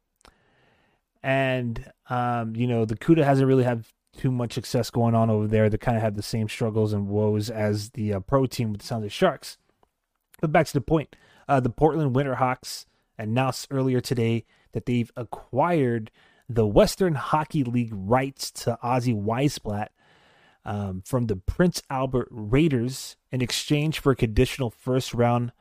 And 1.23 1.93
um, 2.11 2.57
you 2.57 2.67
know, 2.67 2.85
the 2.85 2.97
Cuda 2.97 3.23
hasn't 3.23 3.47
really 3.47 3.63
had 3.63 3.85
too 4.19 4.31
much 4.31 4.53
success 4.53 4.91
going 4.91 5.15
on 5.15 5.31
over 5.31 5.47
there. 5.47 5.71
They 5.71 5.79
kind 5.79 5.97
of 5.97 6.03
have 6.03 6.17
the 6.17 6.23
same 6.23 6.49
struggles 6.49 6.93
and 6.93 7.09
woes 7.09 7.49
as 7.49 7.91
the 7.91 8.15
uh, 8.15 8.21
pro 8.21 8.47
team 8.47 8.73
with 8.73 8.83
the 8.83 8.95
Jose 8.95 9.09
Sharks. 9.09 9.57
But 10.41 10.53
back 10.53 10.67
to 10.67 10.73
the 10.73 10.81
point, 10.81 11.17
uh, 11.49 11.61
the 11.61 11.71
Portland 11.71 12.15
Winterhawks 12.15 12.85
announced 13.19 13.69
earlier 13.71 14.01
today 14.01 14.45
that 14.73 14.87
they've 14.87 15.11
acquired 15.17 16.11
the 16.49 16.67
Western 16.67 17.15
Hockey 17.15 17.65
League 17.65 17.93
rights 17.93 18.51
to 18.51 18.79
Ozzy 18.83 19.15
Wiesblatt 19.15 19.89
um, 20.65 21.03
from 21.05 21.27
the 21.27 21.37
Prince 21.37 21.83
Albert 21.89 22.29
Raiders 22.31 23.17
in 23.31 23.41
exchange 23.41 23.99
for 24.01 24.13
a 24.13 24.17
conditional 24.17 24.71
first 24.71 25.15
round 25.15 25.53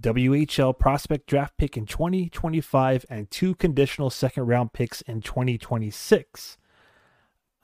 WHL 0.00 0.78
prospect 0.78 1.26
draft 1.26 1.56
pick 1.58 1.76
in 1.76 1.86
2025 1.86 3.04
and 3.10 3.30
two 3.30 3.54
conditional 3.54 4.10
second 4.10 4.46
round 4.46 4.72
picks 4.72 5.00
in 5.02 5.20
2026. 5.20 6.56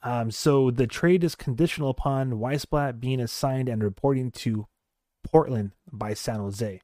Um, 0.01 0.31
so 0.31 0.71
the 0.71 0.87
trade 0.87 1.23
is 1.23 1.35
conditional 1.35 1.89
upon 1.89 2.33
Wiesblatt 2.33 2.99
being 2.99 3.19
assigned 3.19 3.67
and 3.67 3.83
reporting 3.83 4.31
to 4.31 4.67
Portland 5.23 5.71
by 5.91 6.13
San 6.13 6.39
Jose. 6.39 6.81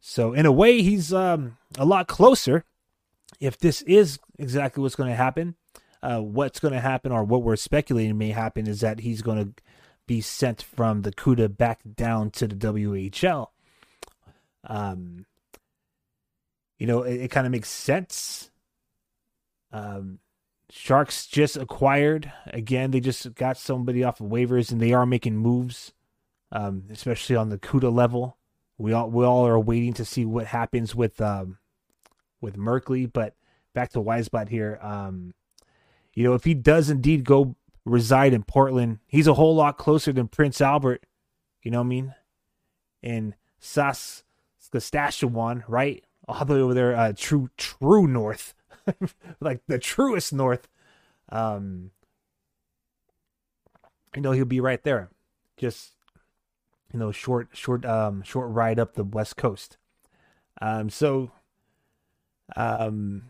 So 0.00 0.32
in 0.32 0.46
a 0.46 0.52
way, 0.52 0.82
he's 0.82 1.12
um, 1.12 1.56
a 1.78 1.84
lot 1.84 2.08
closer. 2.08 2.64
If 3.40 3.58
this 3.58 3.82
is 3.82 4.18
exactly 4.38 4.82
what's 4.82 4.94
going 4.94 5.10
to 5.10 5.16
happen, 5.16 5.56
uh, 6.02 6.20
what's 6.20 6.60
going 6.60 6.74
to 6.74 6.80
happen, 6.80 7.10
or 7.10 7.24
what 7.24 7.42
we're 7.42 7.56
speculating 7.56 8.18
may 8.18 8.30
happen, 8.30 8.66
is 8.66 8.80
that 8.80 9.00
he's 9.00 9.22
going 9.22 9.44
to 9.44 9.62
be 10.06 10.20
sent 10.20 10.62
from 10.62 11.02
the 11.02 11.12
Cuda 11.12 11.56
back 11.56 11.80
down 11.96 12.30
to 12.32 12.46
the 12.46 12.54
WHL. 12.54 13.48
Um, 14.64 15.26
you 16.78 16.86
know, 16.86 17.02
it, 17.02 17.22
it 17.22 17.30
kind 17.30 17.46
of 17.46 17.50
makes 17.50 17.68
sense. 17.68 18.50
Um, 19.72 20.20
Sharks 20.70 21.26
just 21.26 21.56
acquired 21.56 22.32
again. 22.46 22.90
They 22.90 23.00
just 23.00 23.34
got 23.34 23.56
somebody 23.56 24.02
off 24.02 24.20
of 24.20 24.26
waivers, 24.26 24.72
and 24.72 24.80
they 24.80 24.92
are 24.92 25.06
making 25.06 25.36
moves, 25.36 25.92
um, 26.50 26.84
especially 26.90 27.36
on 27.36 27.50
the 27.50 27.58
Cuda 27.58 27.92
level. 27.92 28.36
We 28.78 28.92
all 28.92 29.10
we 29.10 29.24
all 29.24 29.46
are 29.46 29.60
waiting 29.60 29.92
to 29.94 30.04
see 30.04 30.24
what 30.24 30.46
happens 30.46 30.94
with 30.94 31.20
um, 31.20 31.58
with 32.40 32.56
Merkley. 32.56 33.10
But 33.10 33.34
back 33.74 33.90
to 33.90 34.00
Wiesblatt 34.00 34.48
here. 34.48 34.78
Um, 34.82 35.34
you 36.14 36.24
know, 36.24 36.34
if 36.34 36.44
he 36.44 36.54
does 36.54 36.90
indeed 36.90 37.24
go 37.24 37.54
reside 37.84 38.34
in 38.34 38.42
Portland, 38.42 38.98
he's 39.06 39.28
a 39.28 39.34
whole 39.34 39.54
lot 39.54 39.78
closer 39.78 40.12
than 40.12 40.28
Prince 40.28 40.60
Albert. 40.60 41.04
You 41.62 41.70
know 41.70 41.78
what 41.78 41.84
I 41.84 41.88
mean? 41.88 42.14
In 43.02 43.34
Saskatchewan, 43.60 45.62
right? 45.68 46.04
All 46.26 46.44
the 46.44 46.54
way 46.54 46.60
over 46.60 46.74
there, 46.74 46.96
uh, 46.96 47.12
true 47.16 47.50
true 47.56 48.08
north. 48.08 48.52
like 49.40 49.60
the 49.66 49.78
truest 49.78 50.32
north. 50.32 50.68
Um, 51.28 51.90
you 54.14 54.22
know, 54.22 54.32
he'll 54.32 54.44
be 54.44 54.60
right 54.60 54.82
there. 54.82 55.10
Just 55.56 55.96
you 56.92 56.98
know, 56.98 57.12
short, 57.12 57.48
short, 57.52 57.84
um, 57.84 58.22
short 58.22 58.50
ride 58.50 58.78
up 58.78 58.94
the 58.94 59.04
west 59.04 59.36
coast. 59.36 59.76
Um, 60.60 60.88
so, 60.88 61.30
um, 62.54 63.24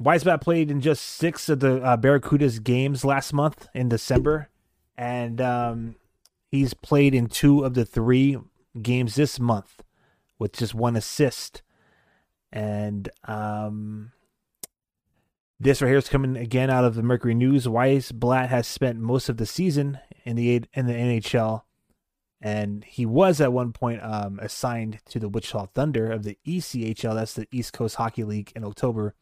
Wiesblatt 0.00 0.40
played 0.40 0.70
in 0.70 0.80
just 0.80 1.02
six 1.02 1.48
of 1.48 1.60
the 1.60 1.82
uh, 1.82 1.96
Barracudas 1.96 2.62
games 2.62 3.04
last 3.04 3.32
month 3.32 3.66
in 3.74 3.88
December, 3.88 4.50
and 4.96 5.40
um, 5.40 5.96
he's 6.50 6.74
played 6.74 7.14
in 7.14 7.26
two 7.26 7.64
of 7.64 7.74
the 7.74 7.84
three 7.84 8.36
games 8.80 9.14
this 9.14 9.40
month 9.40 9.82
with 10.38 10.52
just 10.52 10.74
one 10.74 10.96
assist. 10.96 11.62
And 12.52 13.08
um, 13.24 14.12
this 15.58 15.80
right 15.80 15.88
here 15.88 15.98
is 15.98 16.08
coming 16.08 16.36
again 16.36 16.70
out 16.70 16.84
of 16.84 16.94
the 16.94 17.02
Mercury 17.02 17.34
News. 17.34 17.66
Wiesblatt 17.66 18.48
has 18.48 18.66
spent 18.66 18.98
most 18.98 19.28
of 19.28 19.38
the 19.38 19.46
season 19.46 19.98
in 20.24 20.36
the 20.36 20.62
in 20.74 20.86
the 20.86 20.92
NHL, 20.92 21.62
and 22.40 22.84
he 22.84 23.06
was 23.06 23.40
at 23.40 23.52
one 23.52 23.72
point 23.72 24.02
um, 24.02 24.38
assigned 24.40 25.00
to 25.08 25.18
the 25.18 25.28
Wichita 25.28 25.66
Thunder 25.74 26.12
of 26.12 26.24
the 26.24 26.38
ECHL. 26.46 27.14
That's 27.14 27.34
the 27.34 27.48
East 27.50 27.72
Coast 27.72 27.96
Hockey 27.96 28.24
League 28.24 28.52
in 28.54 28.64
October, 28.64 29.14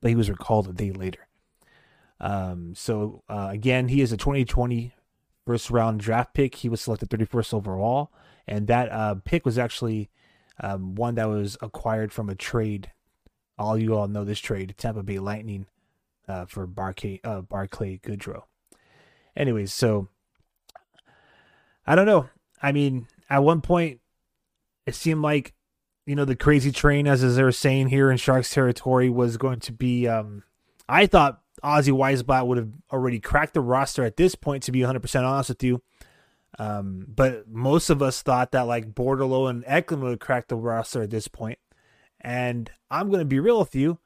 but 0.00 0.08
he 0.08 0.16
was 0.16 0.30
recalled 0.30 0.68
a 0.68 0.72
day 0.72 0.92
later. 0.92 1.28
Um, 2.20 2.74
so 2.74 3.22
uh, 3.28 3.48
again, 3.50 3.88
he 3.88 4.00
is 4.00 4.12
a 4.12 4.16
2020 4.16 4.94
first 5.46 5.70
round 5.70 6.00
draft 6.00 6.32
pick. 6.32 6.54
He 6.54 6.68
was 6.70 6.80
selected 6.80 7.10
31st 7.10 7.52
overall, 7.52 8.12
and 8.46 8.66
that 8.68 8.90
uh, 8.90 9.16
pick 9.24 9.44
was 9.44 9.58
actually 9.58 10.08
um, 10.58 10.94
one 10.94 11.16
that 11.16 11.28
was 11.28 11.58
acquired 11.60 12.12
from 12.12 12.30
a 12.30 12.34
trade 12.34 12.92
all 13.60 13.78
you 13.78 13.94
all 13.94 14.08
know 14.08 14.24
this 14.24 14.40
trade, 14.40 14.74
Tampa 14.78 15.02
Bay 15.02 15.18
Lightning 15.18 15.66
uh, 16.26 16.46
for 16.46 16.66
Barclay, 16.66 17.20
uh, 17.22 17.42
Barclay 17.42 17.98
Goodrow. 17.98 18.44
Anyways, 19.36 19.72
so 19.72 20.08
I 21.86 21.94
don't 21.94 22.06
know. 22.06 22.28
I 22.62 22.72
mean, 22.72 23.06
at 23.28 23.44
one 23.44 23.60
point, 23.60 24.00
it 24.86 24.94
seemed 24.94 25.20
like 25.20 25.52
you 26.06 26.16
know 26.16 26.24
the 26.24 26.36
crazy 26.36 26.72
train, 26.72 27.06
as 27.06 27.22
as 27.22 27.36
they 27.36 27.42
were 27.42 27.52
saying 27.52 27.88
here 27.88 28.10
in 28.10 28.16
Sharks 28.16 28.52
territory, 28.52 29.10
was 29.10 29.36
going 29.36 29.60
to 29.60 29.72
be. 29.72 30.08
Um, 30.08 30.42
I 30.88 31.06
thought 31.06 31.40
Ozzy 31.62 31.92
Wiesblatt 31.92 32.46
would 32.46 32.58
have 32.58 32.72
already 32.90 33.20
cracked 33.20 33.54
the 33.54 33.60
roster 33.60 34.04
at 34.04 34.16
this 34.16 34.34
point, 34.34 34.62
to 34.64 34.72
be 34.72 34.80
100% 34.80 35.22
honest 35.22 35.50
with 35.50 35.62
you. 35.62 35.82
Um, 36.58 37.06
but 37.06 37.46
most 37.48 37.90
of 37.90 38.02
us 38.02 38.22
thought 38.22 38.52
that 38.52 38.62
like 38.62 38.92
Bordeleau 38.92 39.48
and 39.48 39.62
Eklund 39.66 40.02
would 40.02 40.10
have 40.10 40.18
cracked 40.18 40.48
the 40.48 40.56
roster 40.56 41.02
at 41.02 41.10
this 41.10 41.28
point. 41.28 41.58
And 42.20 42.70
I'm 42.90 43.08
going 43.08 43.20
to 43.20 43.24
be 43.26 43.40
real 43.40 43.58
with 43.58 43.74
you. 43.74 43.98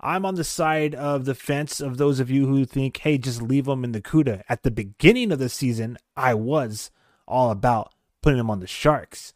I'm 0.00 0.26
on 0.26 0.34
the 0.34 0.44
side 0.44 0.94
of 0.96 1.24
the 1.26 1.34
fence 1.34 1.80
of 1.80 1.96
those 1.96 2.18
of 2.18 2.28
you 2.28 2.46
who 2.46 2.64
think, 2.64 2.96
hey, 2.98 3.18
just 3.18 3.40
leave 3.40 3.66
them 3.66 3.84
in 3.84 3.92
the 3.92 4.00
Cuda. 4.00 4.42
At 4.48 4.64
the 4.64 4.70
beginning 4.70 5.30
of 5.30 5.38
the 5.38 5.48
season, 5.48 5.96
I 6.16 6.34
was 6.34 6.90
all 7.28 7.50
about 7.50 7.94
putting 8.20 8.38
them 8.38 8.50
on 8.50 8.58
the 8.58 8.66
Sharks. 8.66 9.32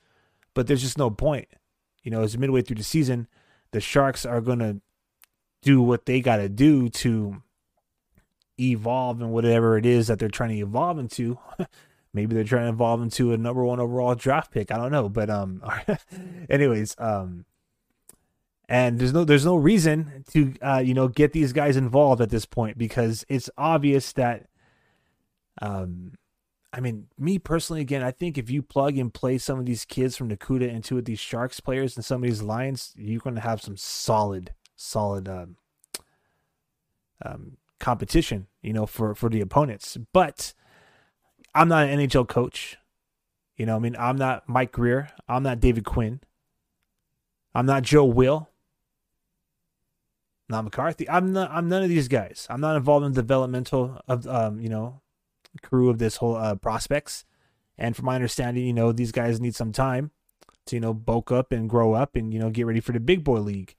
But 0.55 0.66
there's 0.66 0.83
just 0.83 0.99
no 0.99 1.11
point. 1.11 1.49
You 2.03 2.11
know, 2.11 2.22
as 2.22 2.37
midway 2.37 2.62
through 2.62 2.77
the 2.77 2.83
season, 2.83 3.29
the 3.70 3.81
Sharks 3.81 4.27
are 4.27 4.41
going 4.41 4.59
to 4.59 4.81
do 5.62 5.81
what 5.81 6.07
they 6.07 6.20
got 6.20 6.37
to 6.37 6.49
do 6.49 6.89
to 6.89 7.43
evolve 8.59 9.20
and 9.20 9.33
whatever 9.33 9.77
it 9.77 9.87
is 9.87 10.07
that 10.07 10.18
they're 10.18 10.29
trying 10.29 10.51
to 10.51 10.59
evolve 10.59 10.99
into. 10.99 11.39
Maybe 12.12 12.35
they're 12.35 12.45
trying 12.45 12.66
to 12.66 12.72
evolve 12.72 13.03
into 13.03 13.33
a 13.33 13.37
number 13.37 13.64
one 13.64 13.79
overall 13.79 14.14
draft 14.14 14.51
pick. 14.51 14.72
I 14.72 14.79
don't 14.79 14.93
know, 14.93 15.09
but 15.09 15.29
um, 15.29 15.62
anyways, 16.51 16.97
um, 16.99 17.45
and 18.68 18.98
there's 18.98 19.12
no 19.12 19.24
there's 19.24 19.44
no 19.44 19.56
reason 19.56 20.24
to 20.32 20.54
uh, 20.60 20.78
you 20.78 20.94
know 20.94 21.08
get 21.08 21.32
these 21.32 21.52
guys 21.52 21.76
involved 21.76 22.20
at 22.20 22.30
this 22.30 22.46
point 22.46 22.76
because 22.76 23.24
it's 23.28 23.48
obvious 23.56 24.12
that 24.12 24.46
um 25.62 26.12
I 26.72 26.80
mean 26.80 27.06
me 27.18 27.38
personally 27.38 27.80
again 27.80 28.02
I 28.02 28.10
think 28.10 28.36
if 28.36 28.50
you 28.50 28.62
plug 28.62 28.98
and 28.98 29.14
play 29.14 29.38
some 29.38 29.58
of 29.58 29.66
these 29.66 29.84
kids 29.84 30.16
from 30.16 30.28
Nakuda 30.28 30.68
into 30.68 31.00
these 31.00 31.20
Sharks 31.20 31.60
players 31.60 31.96
and 31.96 32.04
some 32.04 32.22
of 32.22 32.28
these 32.28 32.42
Lions 32.42 32.92
you're 32.96 33.20
going 33.20 33.36
to 33.36 33.40
have 33.40 33.62
some 33.62 33.76
solid 33.76 34.52
solid 34.74 35.28
um, 35.28 35.56
um 37.24 37.56
competition 37.78 38.46
you 38.62 38.72
know 38.72 38.86
for 38.86 39.14
for 39.14 39.28
the 39.28 39.40
opponents. 39.40 39.96
But 40.12 40.54
I'm 41.54 41.68
not 41.68 41.88
an 41.88 42.00
NHL 42.00 42.26
coach. 42.26 42.78
You 43.56 43.64
know 43.64 43.76
I 43.76 43.78
mean 43.78 43.94
I'm 43.96 44.16
not 44.16 44.48
Mike 44.48 44.72
Grier. 44.72 45.10
I'm 45.28 45.44
not 45.44 45.60
David 45.60 45.84
Quinn. 45.84 46.20
I'm 47.54 47.64
not 47.64 47.84
Joe 47.84 48.04
Will 48.04 48.50
not 50.49 50.64
McCarthy. 50.64 51.09
I'm 51.09 51.32
not. 51.32 51.51
I'm 51.51 51.68
none 51.68 51.82
of 51.82 51.88
these 51.88 52.09
guys. 52.09 52.47
I'm 52.49 52.61
not 52.61 52.76
involved 52.76 53.05
in 53.05 53.12
the 53.12 53.22
developmental 53.22 54.01
of 54.07 54.26
um, 54.26 54.61
you 54.61 54.68
know, 54.68 55.01
crew 55.62 55.90
of 55.90 55.99
this 55.99 56.16
whole 56.16 56.36
uh, 56.36 56.55
prospects. 56.55 57.24
And 57.78 57.94
from 57.94 58.07
my 58.07 58.14
understanding, 58.14 58.64
you 58.64 58.72
know, 58.72 58.92
these 58.92 59.12
guys 59.12 59.40
need 59.40 59.55
some 59.55 59.72
time 59.72 60.11
to 60.66 60.76
you 60.76 60.80
know 60.80 60.94
bulk 60.94 61.30
up 61.30 61.53
and 61.53 61.68
grow 61.68 61.92
up 61.94 62.16
and 62.16 62.32
you 62.32 62.40
know 62.40 62.51
get 62.51 62.66
ready 62.66 62.80
for 62.80 62.92
the 62.92 63.01
big 63.01 63.24
boy 63.24 63.40
league. 63.40 63.74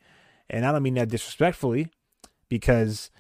And 0.50 0.66
I 0.66 0.72
don't 0.72 0.84
mean 0.84 0.94
that 0.96 1.10
disrespectfully, 1.10 1.88
because 2.48 3.12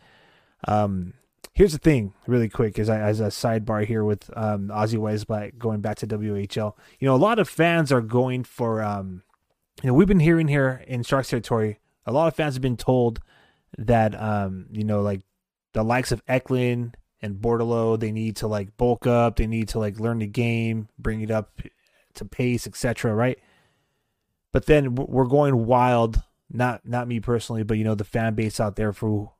um, 0.67 1.13
here's 1.53 1.73
the 1.73 1.77
thing, 1.77 2.13
really 2.25 2.47
quick, 2.47 2.79
as 2.79 2.89
I, 2.89 2.99
as 2.99 3.19
a 3.19 3.27
sidebar 3.27 3.85
here 3.85 4.05
with 4.05 4.29
um, 4.37 4.69
Ozzy 4.69 4.97
Wiesblatt 4.97 5.57
going 5.57 5.81
back 5.81 5.97
to 5.97 6.07
WHL. 6.07 6.73
You 6.99 7.07
know, 7.07 7.15
a 7.15 7.17
lot 7.17 7.39
of 7.39 7.49
fans 7.49 7.91
are 7.91 7.99
going 7.99 8.45
for 8.45 8.81
um, 8.81 9.23
you 9.83 9.87
know, 9.87 9.93
we've 9.93 10.07
been 10.07 10.19
hearing 10.19 10.47
here 10.47 10.83
in 10.87 11.03
Sharks 11.03 11.29
territory. 11.29 11.79
A 12.05 12.11
lot 12.11 12.27
of 12.27 12.35
fans 12.35 12.55
have 12.55 12.61
been 12.61 12.77
told 12.77 13.19
that 13.77 14.19
um 14.19 14.67
you 14.71 14.83
know 14.83 15.01
like 15.01 15.21
the 15.73 15.83
likes 15.83 16.11
of 16.11 16.21
Eklund 16.27 16.95
and 17.21 17.35
Bordeleau 17.35 17.99
they 17.99 18.11
need 18.11 18.37
to 18.37 18.47
like 18.47 18.77
bulk 18.77 19.05
up, 19.07 19.35
they 19.35 19.47
need 19.47 19.69
to 19.69 19.79
like 19.79 19.99
learn 19.99 20.19
the 20.19 20.27
game, 20.27 20.89
bring 20.97 21.21
it 21.21 21.31
up 21.31 21.61
to 22.15 22.25
pace, 22.25 22.67
etc. 22.67 23.13
Right? 23.13 23.39
But 24.51 24.65
then 24.65 24.95
we're 24.95 25.25
going 25.25 25.65
wild. 25.65 26.21
Not 26.49 26.87
not 26.87 27.07
me 27.07 27.19
personally, 27.19 27.63
but 27.63 27.77
you 27.77 27.83
know 27.83 27.95
the 27.95 28.03
fan 28.03 28.33
base 28.35 28.59
out 28.59 28.75
there 28.75 28.93
for 28.93 29.33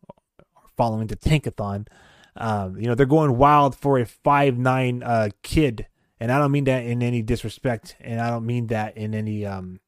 following 0.75 1.07
the 1.07 1.15
Tankathon. 1.15 1.87
Um, 2.35 2.77
you 2.77 2.87
know 2.87 2.95
they're 2.95 3.05
going 3.05 3.37
wild 3.37 3.75
for 3.75 3.97
a 3.97 4.05
five 4.05 4.57
nine 4.57 5.01
uh, 5.03 5.29
kid, 5.41 5.87
and 6.19 6.31
I 6.31 6.37
don't 6.37 6.51
mean 6.51 6.65
that 6.65 6.85
in 6.85 7.01
any 7.01 7.21
disrespect, 7.21 7.95
and 8.01 8.19
I 8.19 8.29
don't 8.29 8.45
mean 8.45 8.67
that 8.67 8.97
in 8.97 9.15
any 9.15 9.45
um, 9.45 9.79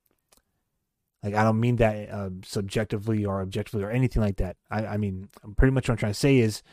like 1.23 1.35
I 1.35 1.43
don't 1.43 1.59
mean 1.59 1.77
that 1.77 2.09
uh, 2.09 2.29
subjectively 2.45 3.25
or 3.25 3.41
objectively 3.41 3.83
or 3.83 3.91
anything 3.91 4.21
like 4.21 4.37
that. 4.37 4.55
I, 4.71 4.85
I 4.85 4.97
mean, 4.97 5.29
pretty 5.57 5.71
much 5.71 5.87
what 5.87 5.93
I'm 5.93 5.97
trying 5.97 6.13
to 6.13 6.19
say 6.19 6.37
is, 6.37 6.63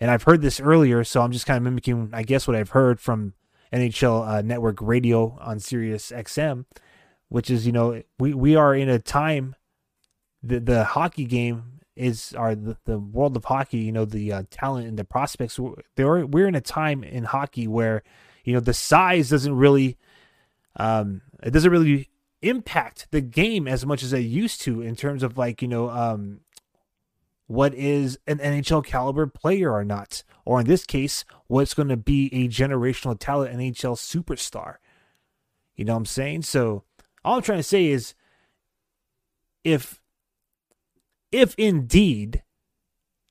and 0.00 0.10
I've 0.10 0.22
heard 0.22 0.42
this 0.42 0.60
earlier, 0.60 1.04
so 1.04 1.20
I'm 1.20 1.32
just 1.32 1.46
kind 1.46 1.56
of 1.56 1.62
mimicking, 1.62 2.10
I 2.12 2.22
guess, 2.22 2.46
what 2.46 2.56
I've 2.56 2.70
heard 2.70 3.00
from 3.00 3.34
NHL 3.72 4.26
uh, 4.26 4.42
Network 4.42 4.78
Radio 4.80 5.38
on 5.40 5.60
Sirius 5.60 6.10
XM, 6.10 6.64
which 7.28 7.50
is, 7.50 7.66
you 7.66 7.72
know, 7.72 8.02
we 8.18 8.34
we 8.34 8.56
are 8.56 8.74
in 8.74 8.88
a 8.88 8.98
time, 8.98 9.56
the 10.42 10.58
the 10.58 10.84
hockey 10.84 11.24
game 11.24 11.80
is 11.94 12.34
our 12.34 12.54
the, 12.54 12.76
the 12.84 12.98
world 12.98 13.36
of 13.36 13.44
hockey. 13.44 13.78
You 13.78 13.92
know, 13.92 14.04
the 14.04 14.32
uh, 14.32 14.42
talent 14.50 14.88
and 14.88 14.98
the 14.98 15.04
prospects. 15.04 15.58
There, 15.96 16.26
we're 16.26 16.48
in 16.48 16.54
a 16.54 16.60
time 16.60 17.04
in 17.04 17.24
hockey 17.24 17.68
where, 17.68 18.02
you 18.44 18.54
know, 18.54 18.60
the 18.60 18.74
size 18.74 19.30
doesn't 19.30 19.54
really, 19.54 19.98
um, 20.76 21.22
it 21.42 21.50
doesn't 21.50 21.70
really 21.70 22.08
impact 22.42 23.08
the 23.10 23.20
game 23.20 23.66
as 23.66 23.86
much 23.86 24.02
as 24.02 24.10
they 24.10 24.20
used 24.20 24.60
to 24.62 24.82
in 24.82 24.96
terms 24.96 25.22
of 25.22 25.38
like 25.38 25.62
you 25.62 25.68
know 25.68 25.88
um 25.90 26.40
what 27.46 27.74
is 27.74 28.18
an 28.26 28.38
NHL 28.38 28.84
caliber 28.84 29.26
player 29.26 29.72
or 29.72 29.84
not, 29.84 30.22
or 30.46 30.60
in 30.60 30.66
this 30.66 30.86
case, 30.86 31.24
what's 31.48 31.74
going 31.74 31.88
to 31.88 31.98
be 31.98 32.32
a 32.32 32.48
generational 32.48 33.18
talent 33.18 33.54
NHL 33.54 33.96
superstar. 33.96 34.76
You 35.76 35.84
know 35.84 35.92
what 35.92 35.98
I'm 35.98 36.06
saying? 36.06 36.42
So 36.42 36.84
all 37.24 37.36
I'm 37.36 37.42
trying 37.42 37.58
to 37.58 37.62
say 37.62 37.86
is, 37.86 38.14
if 39.64 40.00
if 41.30 41.54
indeed 41.56 42.42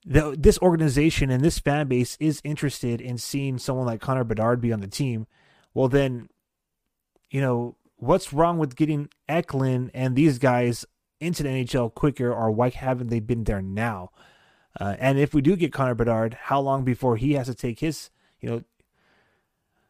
the, 0.05 0.35
this 0.37 0.59
organization 0.59 1.29
and 1.29 1.43
this 1.43 1.59
fan 1.59 1.87
base 1.87 2.17
is 2.19 2.41
interested 2.43 3.01
in 3.01 3.17
seeing 3.17 3.57
someone 3.57 3.85
like 3.85 4.01
Connor 4.01 4.23
Bedard 4.23 4.61
be 4.61 4.73
on 4.73 4.81
the 4.81 4.87
team, 4.87 5.27
well 5.73 5.87
then, 5.87 6.29
you 7.29 7.41
know, 7.41 7.75
what's 8.01 8.33
wrong 8.33 8.57
with 8.57 8.75
getting 8.75 9.09
Eklund 9.29 9.91
and 9.93 10.15
these 10.15 10.39
guys 10.39 10.85
into 11.19 11.43
the 11.43 11.49
NHL 11.49 11.93
quicker, 11.93 12.33
or 12.33 12.51
why 12.51 12.69
haven't 12.69 13.07
they 13.07 13.19
been 13.19 13.43
there 13.43 13.61
now? 13.61 14.09
Uh, 14.79 14.95
and 14.99 15.19
if 15.19 15.33
we 15.33 15.41
do 15.41 15.55
get 15.55 15.71
Connor 15.71 15.93
Bedard, 15.93 16.33
how 16.33 16.59
long 16.59 16.83
before 16.83 17.15
he 17.15 17.33
has 17.33 17.45
to 17.45 17.53
take 17.53 17.79
his, 17.79 18.09
you 18.39 18.49
know, 18.49 18.63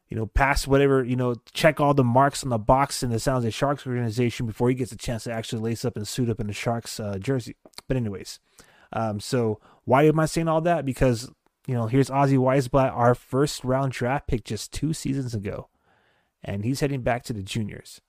you 0.10 0.18
know, 0.18 0.26
pass 0.26 0.68
whatever, 0.68 1.06
you 1.06 1.16
know, 1.16 1.36
check 1.54 1.80
all 1.80 1.94
the 1.94 2.04
marks 2.04 2.44
on 2.44 2.50
the 2.50 2.58
box 2.58 3.02
in 3.02 3.12
the 3.12 3.20
San 3.20 3.36
Jose 3.36 3.50
Sharks 3.52 3.88
organization 3.88 4.46
before 4.46 4.68
he 4.68 4.76
gets 4.76 4.92
a 4.92 4.98
chance 4.98 5.24
to 5.24 5.32
actually 5.32 5.62
lace 5.62 5.86
up 5.86 5.96
and 5.96 6.06
suit 6.06 6.30
up 6.30 6.42
in 6.42 6.48
the 6.48 6.54
Sharks 6.54 7.00
uh, 7.00 7.18
jersey. 7.18 7.56
But 7.88 7.96
anyways, 7.96 8.40
um, 8.92 9.22
so 9.22 9.62
why 9.86 10.04
am 10.04 10.20
I 10.20 10.26
saying 10.26 10.50
all 10.50 10.60
that? 10.62 10.86
Because 10.86 11.32
you 11.66 11.76
know, 11.76 11.88
here's 11.88 12.10
Ozzy 12.10 12.38
Wiesblatt, 12.38 12.92
our 12.92 13.16
first 13.16 13.64
round 13.64 13.94
draft 13.94 14.28
pick 14.28 14.44
just 14.44 14.74
two 14.74 14.92
seasons 14.92 15.34
ago 15.34 15.70
and 16.44 16.66
he's 16.66 16.80
heading 16.80 17.02
back 17.02 17.24
to 17.24 17.34
the 17.34 17.44
juniors. 17.44 18.02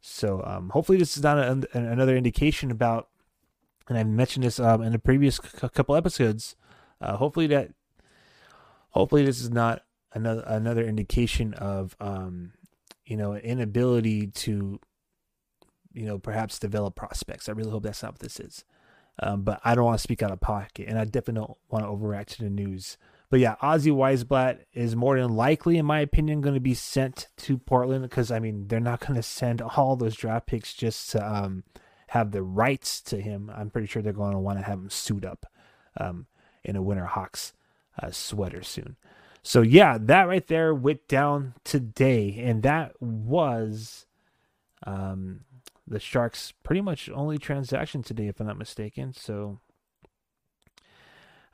So 0.00 0.42
um, 0.44 0.70
hopefully 0.70 0.98
this 0.98 1.16
is 1.16 1.22
not 1.22 1.38
a, 1.38 1.66
another 1.74 2.16
indication 2.16 2.70
about, 2.70 3.08
and 3.88 3.98
I've 3.98 4.06
mentioned 4.06 4.44
this 4.44 4.58
um, 4.58 4.82
in 4.82 4.92
the 4.92 4.98
previous 4.98 5.36
c- 5.36 5.68
couple 5.68 5.94
episodes. 5.94 6.56
Uh, 7.00 7.16
hopefully 7.16 7.46
that, 7.48 7.72
hopefully 8.90 9.24
this 9.24 9.40
is 9.40 9.50
not 9.50 9.82
another 10.12 10.42
another 10.46 10.84
indication 10.84 11.54
of, 11.54 11.96
um, 12.00 12.52
you 13.04 13.16
know, 13.16 13.34
inability 13.36 14.28
to, 14.28 14.80
you 15.92 16.06
know, 16.06 16.18
perhaps 16.18 16.58
develop 16.58 16.94
prospects. 16.94 17.48
I 17.48 17.52
really 17.52 17.70
hope 17.70 17.82
that's 17.82 18.02
not 18.02 18.12
what 18.12 18.20
this 18.20 18.40
is. 18.40 18.64
Um, 19.22 19.42
but 19.42 19.60
I 19.64 19.74
don't 19.74 19.84
want 19.84 19.98
to 19.98 20.02
speak 20.02 20.22
out 20.22 20.30
of 20.30 20.40
pocket, 20.40 20.88
and 20.88 20.98
I 20.98 21.04
definitely 21.04 21.46
don't 21.46 21.58
want 21.68 21.84
to 21.84 21.90
overreact 21.90 22.26
to 22.36 22.44
the 22.44 22.50
news. 22.50 22.96
But 23.30 23.38
yeah, 23.38 23.54
Ozzy 23.62 23.92
Wiesblatt 23.92 24.64
is 24.74 24.96
more 24.96 25.18
than 25.18 25.36
likely, 25.36 25.78
in 25.78 25.86
my 25.86 26.00
opinion, 26.00 26.40
going 26.40 26.54
to 26.54 26.60
be 26.60 26.74
sent 26.74 27.28
to 27.38 27.56
Portland 27.56 28.02
because 28.02 28.32
I 28.32 28.40
mean 28.40 28.66
they're 28.66 28.80
not 28.80 29.00
going 29.00 29.14
to 29.14 29.22
send 29.22 29.62
all 29.76 29.96
those 29.96 30.16
draft 30.16 30.46
picks 30.46 30.74
just 30.74 31.10
to 31.10 31.24
um, 31.24 31.62
have 32.08 32.32
the 32.32 32.42
rights 32.42 33.00
to 33.02 33.20
him. 33.20 33.50
I'm 33.54 33.70
pretty 33.70 33.86
sure 33.86 34.02
they're 34.02 34.12
going 34.12 34.32
to 34.32 34.38
want 34.38 34.58
to 34.58 34.64
have 34.64 34.78
him 34.78 34.90
suit 34.90 35.24
up 35.24 35.46
um, 35.96 36.26
in 36.64 36.74
a 36.74 36.82
Winter 36.82 37.06
Hawks 37.06 37.52
uh, 38.02 38.10
sweater 38.10 38.64
soon. 38.64 38.96
So 39.42 39.62
yeah, 39.62 39.96
that 40.00 40.28
right 40.28 40.46
there 40.46 40.74
went 40.74 41.06
down 41.06 41.54
today, 41.64 42.42
and 42.44 42.62
that 42.64 43.00
was 43.00 44.06
um, 44.84 45.42
the 45.86 46.00
Sharks' 46.00 46.52
pretty 46.64 46.80
much 46.80 47.08
only 47.10 47.38
transaction 47.38 48.02
today, 48.02 48.26
if 48.26 48.40
I'm 48.40 48.48
not 48.48 48.58
mistaken. 48.58 49.12
So 49.12 49.60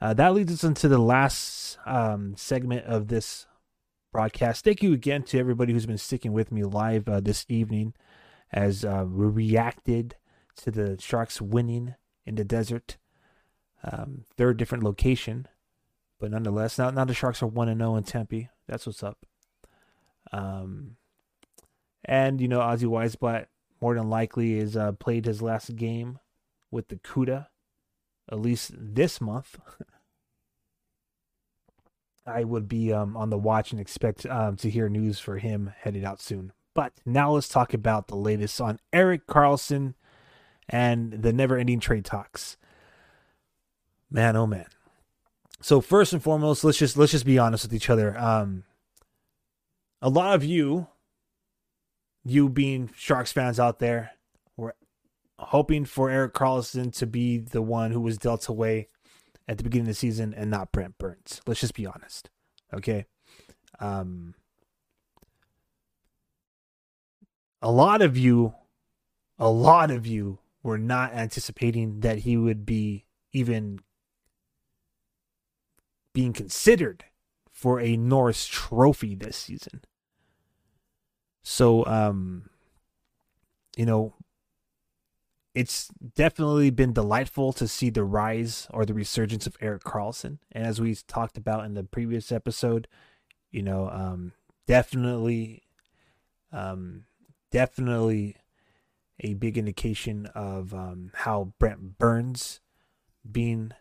uh, 0.01 0.15
that 0.15 0.35
leads 0.35 0.53
us 0.53 0.65
into 0.65 0.89
the 0.89 0.99
last 0.99 1.79
um, 1.87 2.35
segment 2.37 2.85
of 2.87 3.09
this 3.09 3.47
broadcast. 4.13 4.65
Thank 4.65 4.83
you 4.83 4.93
again 4.93 5.23
to 5.25 5.39
everybody 5.39 5.73
who's 5.73 5.87
been 5.87 5.99
sticking 5.99 6.33
with 6.33 6.53
me 6.53 6.65
live 6.65 7.09
uh, 7.09 7.21
this 7.21 7.45
evening 7.49 7.95
as 8.53 8.85
uh, 8.85 9.05
we 9.09 9.27
reacted 9.27 10.17
to 10.57 10.71
the 10.71 10.97
Sharks 11.01 11.41
winning 11.41 11.95
in 12.25 12.35
the 12.35 12.45
desert. 12.45 12.97
Um, 13.85 14.25
third 14.37 14.57
different 14.57 14.85
location, 14.85 15.49
but 16.19 16.31
nonetheless, 16.31 16.79
now, 16.79 16.91
now 16.91 17.05
the 17.05 17.15
Sharks 17.15 17.43
are 17.43 17.47
1 17.47 17.77
0 17.77 17.97
in 17.97 18.05
Tempe. 18.05 18.49
That's 18.67 18.87
what's 18.87 19.03
up. 19.03 19.25
Um, 20.33 20.97
and, 22.05 22.41
you 22.41 22.49
know, 22.49 22.61
Ozzy 22.61 22.85
Wiesblatt 22.85 23.47
more 23.81 23.95
than 23.95 24.09
likely 24.11 24.59
is 24.59 24.77
uh, 24.77 24.93
played 24.93 25.27
his 25.27 25.43
last 25.43 25.77
game 25.77 26.19
with 26.71 26.89
the 26.89 26.97
Cuda 26.97 27.47
at 28.31 28.41
least 28.41 28.73
this 28.77 29.21
month. 29.21 29.59
I 32.27 32.43
would 32.43 32.69
be 32.69 32.93
um, 32.93 33.17
on 33.17 33.31
the 33.31 33.39
watch 33.39 33.71
and 33.71 33.81
expect 33.81 34.27
um, 34.27 34.57
to 34.57 34.69
hear 34.69 34.89
news 34.89 35.21
for 35.21 35.39
him 35.39 35.73
headed 35.79 36.05
out 36.05 36.21
soon. 36.21 36.53
But 36.75 36.93
now 37.07 37.33
let's 37.33 37.49
talk 37.49 37.73
about 37.73 38.09
the 38.09 38.17
latest 38.17 38.61
on 38.61 38.81
Erik 38.93 39.27
Karlsson 39.27 39.95
and 40.69 41.13
the 41.13 41.33
never-ending 41.33 41.81
trade 41.81 42.05
talks. 42.05 42.57
Man, 44.11 44.37
oh 44.37 44.47
man. 44.47 44.67
So 45.61 45.81
first 45.81 46.13
and 46.13 46.23
foremost, 46.23 46.65
let's 46.65 46.79
just 46.79 46.97
let's 46.97 47.13
just 47.13 47.25
be 47.25 47.39
honest 47.39 47.65
with 47.65 47.75
each 47.75 47.89
other. 47.89 48.19
Um, 48.19 48.65
a 50.03 50.09
lot 50.09 50.35
of 50.35 50.45
you, 50.45 50.89
you 52.25 52.49
being 52.49 52.91
Sharks 52.95 53.33
fans 53.33 53.59
out 53.59 53.79
there, 53.79 54.13
hoping 55.39 55.85
for 55.85 56.11
Erik 56.11 56.35
Karlsson 56.35 56.95
to 56.97 57.07
be 57.07 57.39
the 57.39 57.63
one 57.63 57.93
who 57.93 58.01
was 58.01 58.19
dealt 58.19 58.49
away 58.49 58.89
at 59.49 59.59
the 59.59 59.65
beginning 59.65 59.85
of 59.85 59.89
the 59.89 59.95
season 59.95 60.35
and 60.35 60.51
not 60.51 60.73
Brent 60.73 60.99
Burns. 60.99 61.41
Let's 61.47 61.61
just 61.61 61.75
be 61.75 61.87
honest. 61.87 62.31
Okay. 62.75 63.07
Um, 63.79 64.35
a 67.63 67.71
lot 67.71 68.03
of 68.03 68.17
you, 68.17 68.55
a 69.39 69.51
lot 69.51 69.91
of 69.91 70.07
you 70.07 70.39
were 70.63 70.79
not 70.79 71.13
anticipating 71.13 72.01
that 72.01 72.19
he 72.19 72.37
would 72.37 72.67
be 72.67 73.05
even 73.33 73.81
being 76.13 76.33
considered 76.33 77.05
for 77.53 77.81
a 77.81 77.97
Norris 77.97 78.47
trophy 78.47 79.15
this 79.15 79.37
season. 79.37 79.83
So, 81.43 81.87
um, 81.87 82.51
you 83.77 83.87
know, 83.87 84.15
it's 85.57 85.89
definitely 86.15 86.69
been 86.69 86.93
delightful 86.93 87.51
to 87.51 87.67
see 87.67 87.89
the 87.89 88.05
rise 88.05 88.67
or 88.75 88.85
the 88.85 88.93
resurgence 88.93 89.47
of 89.47 89.57
Erik 89.59 89.85
Karlsson. 89.85 90.37
And 90.53 90.67
as 90.67 90.83
we 90.83 90.95
talked 91.09 91.39
about 91.39 91.65
in 91.65 91.73
the 91.73 91.83
previous 91.83 92.31
episode, 92.31 92.87
you 93.51 93.63
know, 93.63 93.89
um, 93.89 94.33
definitely, 94.67 95.63
um, 96.53 97.07
definitely 97.51 98.37
a 99.21 99.33
big 99.33 99.57
indication 99.57 100.27
of 100.35 100.75
um, 100.75 101.11
how 101.15 101.55
Brent 101.59 101.97
Burns 101.97 102.61
being, 103.29 103.73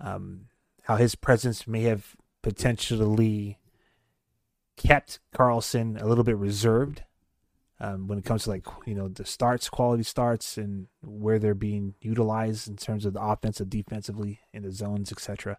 um, 0.00 0.46
how 0.84 0.96
his 0.96 1.14
presence 1.14 1.66
may 1.66 1.82
have 1.82 2.16
potentially 2.40 3.58
kept 4.78 5.20
Karlsson 5.34 6.00
a 6.00 6.06
little 6.06 6.24
bit 6.24 6.38
reserved 6.38 7.02
um, 7.80 8.06
when 8.06 8.18
it 8.18 8.24
comes 8.24 8.44
to 8.44 8.50
like 8.50 8.66
you 8.86 8.94
know 8.94 9.08
the 9.08 9.24
starts, 9.24 9.68
quality 9.68 10.02
starts, 10.02 10.58
and 10.58 10.86
where 11.02 11.38
they're 11.38 11.54
being 11.54 11.94
utilized 12.00 12.68
in 12.68 12.76
terms 12.76 13.06
of 13.06 13.14
the 13.14 13.22
offensive, 13.22 13.70
defensively, 13.70 14.40
in 14.52 14.62
the 14.62 14.70
zones, 14.70 15.10
etc. 15.10 15.56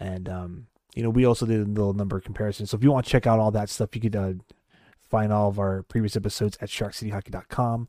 And 0.00 0.28
um, 0.28 0.66
you 0.94 1.02
know 1.02 1.10
we 1.10 1.26
also 1.26 1.44
did 1.44 1.60
a 1.60 1.70
little 1.70 1.92
number 1.92 2.16
of 2.16 2.24
comparisons. 2.24 2.70
So 2.70 2.76
if 2.76 2.82
you 2.82 2.90
want 2.90 3.04
to 3.04 3.12
check 3.12 3.26
out 3.26 3.38
all 3.38 3.50
that 3.50 3.68
stuff, 3.68 3.94
you 3.94 4.00
could 4.00 4.16
uh, 4.16 4.32
find 5.10 5.32
all 5.32 5.48
of 5.48 5.58
our 5.58 5.82
previous 5.82 6.16
episodes 6.16 6.56
at 6.60 6.70
SharkCityHockey.com. 6.70 7.88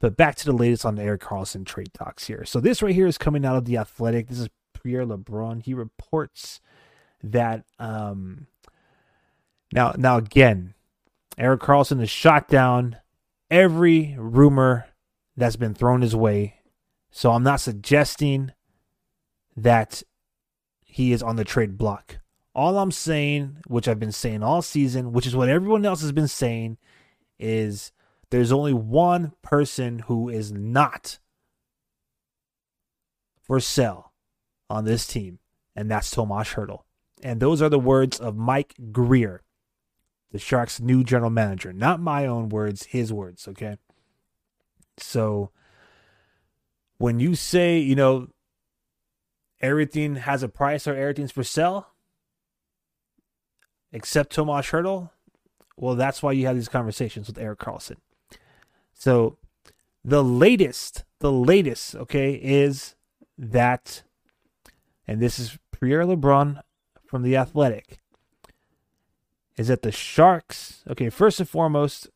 But 0.00 0.16
back 0.16 0.34
to 0.36 0.46
the 0.46 0.52
latest 0.52 0.84
on 0.84 0.96
the 0.96 1.02
Erik 1.02 1.20
Karlsson 1.20 1.64
trade 1.64 1.92
talks 1.94 2.26
here. 2.26 2.44
So 2.44 2.58
this 2.58 2.82
right 2.82 2.94
here 2.94 3.06
is 3.06 3.18
coming 3.18 3.44
out 3.44 3.56
of 3.56 3.66
the 3.66 3.76
Athletic. 3.76 4.28
This 4.28 4.40
is 4.40 4.48
Pierre 4.72 5.04
LeBrun. 5.04 5.62
He 5.62 5.74
reports 5.74 6.60
that 7.22 7.64
um, 7.78 8.46
now 9.72 9.94
now 9.96 10.16
again 10.16 10.74
Erik 11.40 11.62
Karlsson 11.62 12.00
has 12.00 12.10
shot 12.10 12.48
down 12.48 12.96
every 13.50 14.14
rumor 14.18 14.86
that's 15.38 15.56
been 15.56 15.72
thrown 15.72 16.02
his 16.02 16.14
way. 16.14 16.56
So 17.10 17.32
I'm 17.32 17.42
not 17.42 17.62
suggesting 17.62 18.52
that 19.56 20.02
he 20.84 21.12
is 21.12 21.22
on 21.22 21.36
the 21.36 21.44
trade 21.44 21.78
block. 21.78 22.18
All 22.54 22.78
I'm 22.78 22.92
saying, 22.92 23.56
which 23.66 23.88
I've 23.88 23.98
been 23.98 24.12
saying 24.12 24.42
all 24.42 24.60
season, 24.60 25.12
which 25.12 25.26
is 25.26 25.34
what 25.34 25.48
everyone 25.48 25.86
else 25.86 26.02
has 26.02 26.12
been 26.12 26.28
saying, 26.28 26.76
is 27.38 27.90
there's 28.28 28.52
only 28.52 28.74
one 28.74 29.32
person 29.40 30.00
who 30.00 30.28
is 30.28 30.52
not 30.52 31.18
for 33.40 33.60
sale 33.60 34.12
on 34.68 34.84
this 34.84 35.06
team, 35.06 35.38
and 35.74 35.90
that's 35.90 36.10
Tomas 36.10 36.48
Hertl. 36.48 36.82
And 37.22 37.40
those 37.40 37.62
are 37.62 37.70
the 37.70 37.78
words 37.78 38.20
of 38.20 38.36
Mike 38.36 38.74
Grier 38.92 39.42
the 40.32 40.38
Sharks' 40.38 40.80
new 40.80 41.02
general 41.04 41.30
manager. 41.30 41.72
Not 41.72 42.00
my 42.00 42.26
own 42.26 42.48
words, 42.48 42.86
his 42.86 43.12
words, 43.12 43.48
okay? 43.48 43.76
So 44.98 45.50
when 46.98 47.20
you 47.20 47.34
say, 47.34 47.78
you 47.78 47.94
know, 47.94 48.28
everything 49.60 50.16
has 50.16 50.42
a 50.42 50.48
price 50.48 50.86
or 50.86 50.94
everything's 50.94 51.32
for 51.32 51.44
sale, 51.44 51.88
except 53.92 54.32
Tomas 54.32 54.66
Hertl, 54.66 55.10
well, 55.76 55.94
that's 55.94 56.22
why 56.22 56.32
you 56.32 56.46
have 56.46 56.56
these 56.56 56.68
conversations 56.68 57.26
with 57.26 57.38
Erik 57.38 57.58
Karlsson. 57.58 57.96
So 58.92 59.38
the 60.04 60.22
latest, 60.22 61.04
the 61.20 61.32
latest, 61.32 61.94
okay, 61.96 62.34
is 62.34 62.94
that, 63.38 64.02
and 65.06 65.20
this 65.20 65.38
is 65.38 65.58
Pierre 65.72 66.04
LeBrun 66.04 66.60
from 67.06 67.22
The 67.22 67.36
Athletic 67.36 67.99
is 69.56 69.68
that 69.68 69.82
the 69.82 69.92
Sharks, 69.92 70.82
okay, 70.88 71.10
first 71.10 71.40
and 71.40 71.48
foremost, 71.48 72.08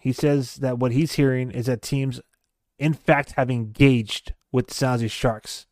he 0.00 0.12
says 0.12 0.56
that 0.56 0.78
what 0.78 0.92
he's 0.92 1.14
hearing 1.14 1.50
is 1.50 1.66
that 1.66 1.82
teams, 1.82 2.20
in 2.78 2.92
fact, 2.92 3.32
have 3.32 3.50
engaged 3.50 4.34
with 4.52 4.68
the 4.68 4.74
San 4.74 4.90
Jose 4.90 5.08
Sharks 5.08 5.66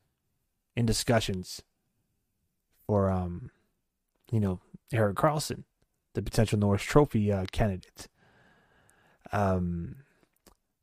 in 0.77 0.87
discussions 0.87 1.63
for, 2.87 3.11
um, 3.11 3.51
you 4.31 4.41
know, 4.41 4.61
Erik 4.93 5.17
Karlsson, 5.17 5.65
the 6.15 6.23
potential 6.23 6.59
Norris 6.59 6.83
Trophy 6.83 7.33
uh, 7.33 7.47
candidate. 7.53 8.09
Um, 9.33 9.97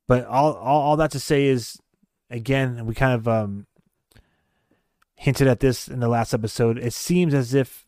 but 0.07 0.25
all, 0.25 0.53
all 0.53 0.81
all 0.81 0.97
that 0.97 1.11
to 1.11 1.19
say 1.19 1.45
is, 1.45 1.79
again, 2.29 2.85
we 2.85 2.93
kind 2.93 3.13
of 3.13 3.27
um 3.27 3.67
hinted 5.15 5.47
at 5.47 5.59
this 5.59 5.87
in 5.87 5.99
the 5.99 6.09
last 6.09 6.33
episode. 6.33 6.77
It 6.77 6.93
seems 6.93 7.33
as 7.33 7.53
if 7.53 7.85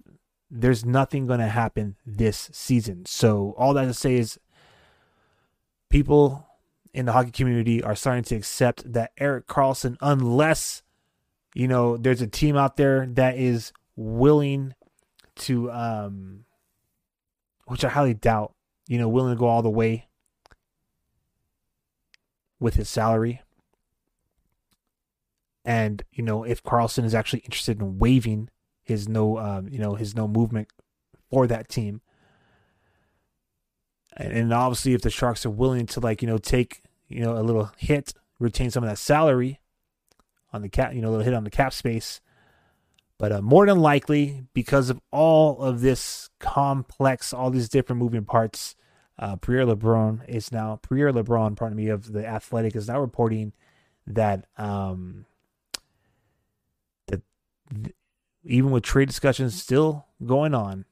there's 0.55 0.85
nothing 0.85 1.25
going 1.25 1.39
to 1.39 1.47
happen 1.47 1.95
this 2.05 2.49
season. 2.53 3.05
So 3.07 3.55
all 3.57 3.73
that 3.73 3.85
to 3.85 3.93
say 3.93 4.15
is 4.15 4.39
people 5.89 6.47
in 6.93 7.07
the 7.07 7.11
hockey 7.11 7.31
community 7.31 7.81
are 7.81 7.95
starting 7.95 8.23
to 8.25 8.35
accept 8.35 8.93
that 8.93 9.11
Erik 9.17 9.47
Karlsson, 9.47 9.97
unless 9.99 10.83
you 11.55 11.67
know 11.67 11.97
there's 11.97 12.21
a 12.21 12.27
team 12.27 12.55
out 12.55 12.77
there 12.77 13.07
that 13.07 13.35
is 13.35 13.73
willing 13.95 14.75
to, 15.35 15.71
um, 15.71 16.45
which 17.65 17.83
I 17.83 17.89
highly 17.89 18.13
doubt, 18.13 18.53
you 18.87 18.99
know, 18.99 19.09
willing 19.09 19.33
to 19.33 19.39
go 19.39 19.47
all 19.47 19.63
the 19.63 19.71
way 19.71 20.07
with 22.59 22.75
his 22.75 22.89
salary. 22.89 23.41
And 25.65 26.03
you 26.11 26.23
know, 26.23 26.43
if 26.43 26.61
Karlsson 26.61 27.05
is 27.05 27.15
actually 27.15 27.39
interested 27.39 27.81
in 27.81 27.97
waiving 27.97 28.49
his 28.83 29.07
no 29.07 29.37
um, 29.37 29.67
you 29.69 29.79
know 29.79 29.95
his 29.95 30.15
no 30.15 30.27
movement 30.27 30.67
for 31.29 31.47
that 31.47 31.69
team. 31.69 32.01
And, 34.15 34.31
and 34.31 34.53
obviously, 34.53 34.93
if 34.93 35.01
the 35.01 35.09
Sharks 35.09 35.45
are 35.45 35.49
willing 35.49 35.87
to 35.87 35.99
like 35.99 36.21
you 36.21 36.27
know 36.27 36.37
take 36.37 36.83
you 37.07 37.21
know 37.21 37.37
a 37.37 37.41
little 37.41 37.71
hit, 37.77 38.13
retain 38.39 38.69
some 38.69 38.83
of 38.83 38.89
that 38.89 38.97
salary 38.97 39.59
on 40.53 40.61
the 40.61 40.69
cap, 40.69 40.93
you 40.93 41.01
know, 41.01 41.09
a 41.09 41.11
little 41.11 41.25
hit 41.25 41.33
on 41.33 41.43
the 41.43 41.49
cap 41.49 41.73
space. 41.73 42.21
But 43.17 43.31
uh, 43.31 43.41
more 43.41 43.65
than 43.65 43.79
likely, 43.79 44.43
because 44.53 44.89
of 44.89 44.99
all 45.11 45.61
of 45.61 45.81
this 45.81 46.29
complex, 46.39 47.33
all 47.33 47.49
these 47.49 47.69
different 47.69 48.01
moving 48.01 48.25
parts, 48.25 48.75
uh, 49.17 49.35
Pierre 49.37 49.65
LeBrun 49.65 50.27
is 50.27 50.51
now 50.51 50.79
Pierre 50.87 51.11
LeBrun, 51.11 51.55
pardon 51.55 51.77
me, 51.77 51.87
of 51.87 52.11
the 52.11 52.25
Athletic 52.25 52.75
is 52.75 52.87
now 52.87 52.99
reporting 52.99 53.53
that 54.07 54.45
um, 54.57 55.25
that 57.07 57.21
th- 57.73 57.95
even 58.43 58.71
with 58.71 58.83
trade 58.83 59.07
discussions 59.07 59.61
still 59.61 60.07
going 60.25 60.53
on, 60.53 60.85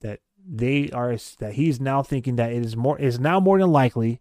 that 0.00 0.20
they 0.46 0.90
are 0.90 1.16
that 1.38 1.54
he's 1.54 1.80
now 1.80 2.02
thinking 2.02 2.36
that 2.36 2.52
it 2.52 2.64
is 2.64 2.76
more 2.76 2.98
is 2.98 3.18
now 3.20 3.40
more 3.40 3.58
than 3.58 3.70
likely 3.70 4.20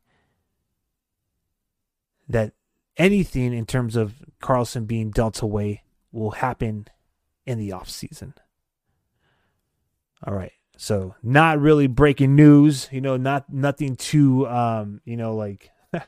that 2.27 2.53
anything 2.97 3.53
in 3.53 3.65
terms 3.65 3.95
of 3.95 4.15
Karlsson 4.41 4.87
being 4.87 5.11
dealt 5.11 5.41
away 5.41 5.83
will 6.11 6.31
happen 6.31 6.87
in 7.45 7.57
the 7.57 7.71
off 7.71 7.89
season. 7.89 8.33
All 10.25 10.33
right. 10.33 10.51
So 10.77 11.15
not 11.21 11.59
really 11.59 11.87
breaking 11.87 12.35
news, 12.35 12.89
you 12.91 13.01
know, 13.01 13.17
not 13.17 13.51
nothing 13.51 13.95
too 13.95 14.47
um, 14.47 15.01
you 15.05 15.17
know, 15.17 15.35
like 15.35 15.69
how 15.93 16.01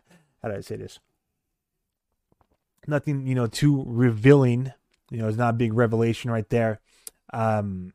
do 0.46 0.52
I 0.56 0.62
say 0.62 0.78
this? 0.78 1.00
Nothing, 2.88 3.28
you 3.28 3.36
know, 3.36 3.48
too 3.48 3.84
revealing 3.88 4.74
you 5.14 5.22
know, 5.22 5.28
it's 5.28 5.38
not 5.38 5.52
a 5.52 5.58
big 5.58 5.74
revelation 5.74 6.32
right 6.32 6.50
there. 6.50 6.80
Um, 7.32 7.94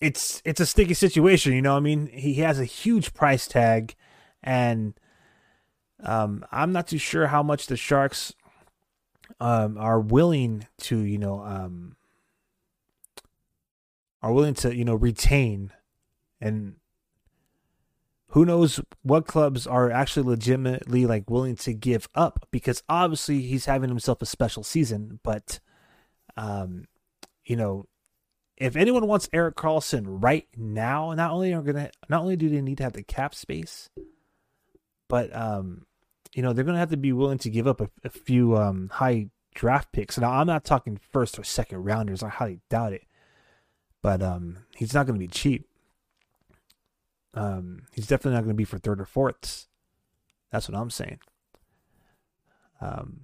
it's 0.00 0.42
it's 0.44 0.60
a 0.60 0.66
sticky 0.66 0.94
situation, 0.94 1.52
you 1.52 1.62
know. 1.62 1.76
I 1.76 1.80
mean, 1.80 2.08
he 2.08 2.34
has 2.34 2.58
a 2.58 2.64
huge 2.64 3.14
price 3.14 3.46
tag, 3.46 3.94
and 4.42 4.94
um, 6.02 6.44
I'm 6.50 6.72
not 6.72 6.88
too 6.88 6.98
sure 6.98 7.28
how 7.28 7.42
much 7.42 7.66
the 7.66 7.76
Sharks 7.76 8.34
um, 9.40 9.78
are 9.78 10.00
willing 10.00 10.66
to, 10.78 10.98
you 10.98 11.18
know, 11.18 11.40
um, 11.40 11.96
are 14.22 14.32
willing 14.32 14.54
to, 14.54 14.74
you 14.74 14.84
know, 14.84 14.94
retain 14.94 15.72
and 16.40 16.76
who 18.28 18.44
knows 18.44 18.80
what 19.02 19.26
clubs 19.26 19.66
are 19.66 19.90
actually 19.90 20.28
legitimately 20.28 21.06
like 21.06 21.30
willing 21.30 21.54
to 21.54 21.72
give 21.72 22.08
up 22.14 22.48
because 22.50 22.82
obviously 22.88 23.42
he's 23.42 23.66
having 23.66 23.88
himself 23.88 24.20
a 24.20 24.26
special 24.26 24.64
season, 24.64 25.20
but 25.22 25.60
um 26.36 26.86
you 27.44 27.56
know, 27.56 27.86
if 28.56 28.76
anyone 28.76 29.06
wants 29.06 29.28
Erik 29.32 29.56
Karlsson 29.56 30.04
right 30.06 30.46
now, 30.56 31.12
not 31.12 31.32
only 31.32 31.52
are 31.52 31.62
gonna 31.62 31.90
not 32.08 32.22
only 32.22 32.36
do 32.36 32.48
they 32.48 32.60
need 32.60 32.78
to 32.78 32.84
have 32.84 32.92
the 32.92 33.02
cap 33.02 33.34
space, 33.34 33.90
but 35.08 35.34
um, 35.34 35.86
you 36.32 36.42
know 36.42 36.52
they're 36.52 36.64
gonna 36.64 36.78
have 36.78 36.90
to 36.90 36.96
be 36.96 37.12
willing 37.12 37.38
to 37.38 37.50
give 37.50 37.66
up 37.66 37.80
a, 37.80 37.90
a 38.04 38.10
few 38.10 38.56
um 38.56 38.90
high 38.92 39.28
draft 39.54 39.92
picks. 39.92 40.18
Now 40.18 40.32
I'm 40.32 40.46
not 40.46 40.64
talking 40.64 40.98
first 41.10 41.38
or 41.38 41.44
second 41.44 41.84
rounders. 41.84 42.22
I 42.22 42.28
highly 42.28 42.60
doubt 42.70 42.92
it, 42.92 43.04
but 44.02 44.22
um, 44.22 44.58
he's 44.76 44.94
not 44.94 45.06
gonna 45.06 45.18
be 45.18 45.28
cheap. 45.28 45.66
Um, 47.34 47.82
he's 47.92 48.06
definitely 48.06 48.36
not 48.36 48.42
gonna 48.44 48.54
be 48.54 48.64
for 48.64 48.78
third 48.78 49.00
or 49.00 49.06
fourths. 49.06 49.66
That's 50.52 50.68
what 50.68 50.78
I'm 50.78 50.90
saying. 50.90 51.18
Um, 52.80 53.22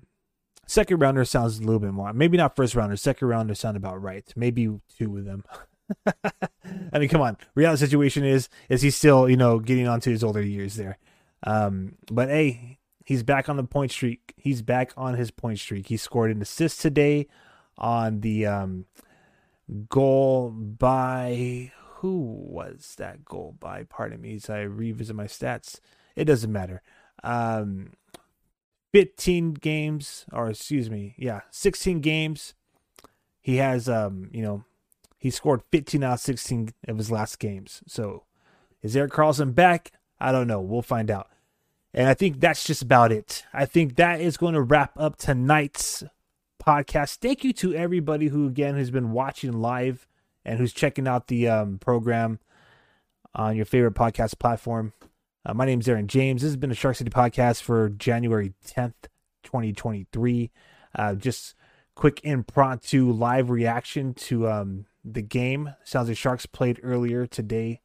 Second 0.70 1.00
rounder 1.00 1.24
sounds 1.24 1.58
a 1.58 1.62
little 1.62 1.80
bit 1.80 1.90
more. 1.90 2.12
Maybe 2.12 2.36
not 2.36 2.54
first 2.54 2.76
rounder. 2.76 2.94
Second 2.94 3.26
rounder 3.26 3.56
sound 3.56 3.76
about 3.76 4.00
right. 4.00 4.32
Maybe 4.36 4.70
two 4.96 5.16
of 5.16 5.24
them. 5.24 5.42
I 6.92 7.00
mean, 7.00 7.08
come 7.08 7.22
on. 7.22 7.38
Reality 7.56 7.80
situation 7.80 8.24
is 8.24 8.48
is 8.68 8.80
he 8.80 8.92
still 8.92 9.28
you 9.28 9.36
know 9.36 9.58
getting 9.58 9.88
onto 9.88 10.12
his 10.12 10.22
older 10.22 10.40
years 10.40 10.76
there? 10.76 10.96
Um, 11.42 11.96
but 12.08 12.28
hey, 12.28 12.78
he's 13.04 13.24
back 13.24 13.48
on 13.48 13.56
the 13.56 13.64
point 13.64 13.90
streak. 13.90 14.32
He's 14.36 14.62
back 14.62 14.92
on 14.96 15.14
his 15.14 15.32
point 15.32 15.58
streak. 15.58 15.88
He 15.88 15.96
scored 15.96 16.30
an 16.30 16.40
assist 16.40 16.80
today 16.80 17.26
on 17.76 18.20
the 18.20 18.46
um, 18.46 18.84
goal 19.88 20.50
by 20.50 21.72
who 21.94 22.44
was 22.48 22.94
that 22.98 23.24
goal 23.24 23.56
by? 23.58 23.82
Pardon 23.88 24.20
me 24.20 24.36
as 24.36 24.48
I 24.48 24.60
revisit 24.60 25.16
my 25.16 25.24
stats. 25.24 25.80
It 26.14 26.26
doesn't 26.26 26.52
matter. 26.52 26.80
Um, 27.24 27.94
15 28.92 29.54
games, 29.54 30.26
or 30.32 30.50
excuse 30.50 30.90
me, 30.90 31.14
yeah, 31.18 31.42
16 31.50 32.00
games. 32.00 32.54
He 33.40 33.56
has, 33.56 33.88
um, 33.88 34.28
you 34.32 34.42
know, 34.42 34.64
he 35.18 35.30
scored 35.30 35.62
15 35.70 36.02
out 36.02 36.14
of 36.14 36.20
16 36.20 36.70
of 36.88 36.98
his 36.98 37.10
last 37.10 37.38
games. 37.38 37.82
So 37.86 38.24
is 38.82 38.96
Erik 38.96 39.12
Karlsson 39.12 39.54
back? 39.54 39.92
I 40.18 40.32
don't 40.32 40.46
know. 40.46 40.60
We'll 40.60 40.82
find 40.82 41.10
out. 41.10 41.28
And 41.92 42.08
I 42.08 42.14
think 42.14 42.40
that's 42.40 42.64
just 42.64 42.82
about 42.82 43.12
it. 43.12 43.44
I 43.52 43.66
think 43.66 43.96
that 43.96 44.20
is 44.20 44.36
going 44.36 44.54
to 44.54 44.62
wrap 44.62 44.92
up 44.96 45.16
tonight's 45.16 46.04
podcast. 46.62 47.16
Thank 47.16 47.42
you 47.42 47.52
to 47.54 47.74
everybody 47.74 48.28
who, 48.28 48.46
again, 48.46 48.76
has 48.76 48.90
been 48.90 49.12
watching 49.12 49.52
live 49.60 50.06
and 50.44 50.58
who's 50.58 50.72
checking 50.72 51.08
out 51.08 51.26
the 51.26 51.48
um, 51.48 51.78
program 51.78 52.38
on 53.34 53.56
your 53.56 53.64
favorite 53.64 53.94
podcast 53.94 54.38
platform. 54.38 54.92
Uh, 55.44 55.54
my 55.54 55.64
name 55.64 55.80
is 55.80 55.88
Aaron 55.88 56.06
James. 56.06 56.42
This 56.42 56.50
has 56.50 56.56
been 56.56 56.70
a 56.70 56.74
Shark 56.74 56.96
City 56.96 57.10
podcast 57.10 57.62
for 57.62 57.88
January 57.88 58.52
10th, 58.66 58.92
2023. 59.42 60.50
Uh, 60.94 61.14
just 61.14 61.54
quick 61.94 62.20
impromptu 62.24 63.10
live 63.10 63.48
reaction 63.48 64.12
to 64.12 64.50
um, 64.50 64.84
the 65.02 65.22
game. 65.22 65.74
Sounds 65.82 66.08
like 66.08 66.18
Sharks 66.18 66.44
played 66.44 66.78
earlier 66.82 67.26
today. 67.26 67.80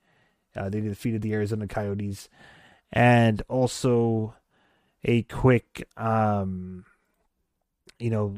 Uh, 0.53 0.67
they 0.67 0.81
defeated 0.81 1.21
the 1.21 1.31
Arizona 1.33 1.65
Coyotes. 1.65 2.27
And 2.91 3.41
also 3.47 4.35
a 5.05 5.23
quick, 5.23 5.87
um, 5.95 6.83
you 7.99 8.09
know, 8.09 8.35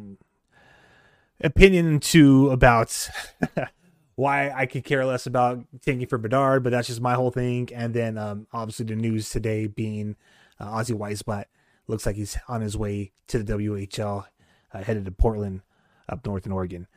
opinion 1.41 1.99
to 2.01 2.51
about 2.51 3.09
why 4.17 4.49
I 4.49 4.65
could 4.65 4.83
care 4.83 5.05
less 5.05 5.27
about 5.27 5.63
tanking 5.85 6.07
for 6.07 6.17
Bedard, 6.17 6.63
but 6.63 6.71
that's 6.71 6.87
just 6.87 6.99
my 6.99 7.13
whole 7.13 7.29
thing. 7.29 7.69
And 7.71 7.93
then 7.93 8.17
um, 8.17 8.47
obviously 8.51 8.85
the 8.87 8.95
news 8.95 9.29
today 9.29 9.67
being 9.67 10.15
uh, 10.59 10.75
Ozzy 10.75 10.97
Wiesblatt 10.97 11.45
looks 11.87 12.07
like 12.07 12.15
he's 12.15 12.35
on 12.47 12.61
his 12.61 12.75
way 12.75 13.11
to 13.27 13.43
the 13.43 13.53
WHL, 13.53 14.25
uh, 14.73 14.83
headed 14.83 15.05
to 15.05 15.11
Portland 15.11 15.61
up 16.09 16.25
north 16.25 16.47
in 16.47 16.51
Oregon. 16.51 16.87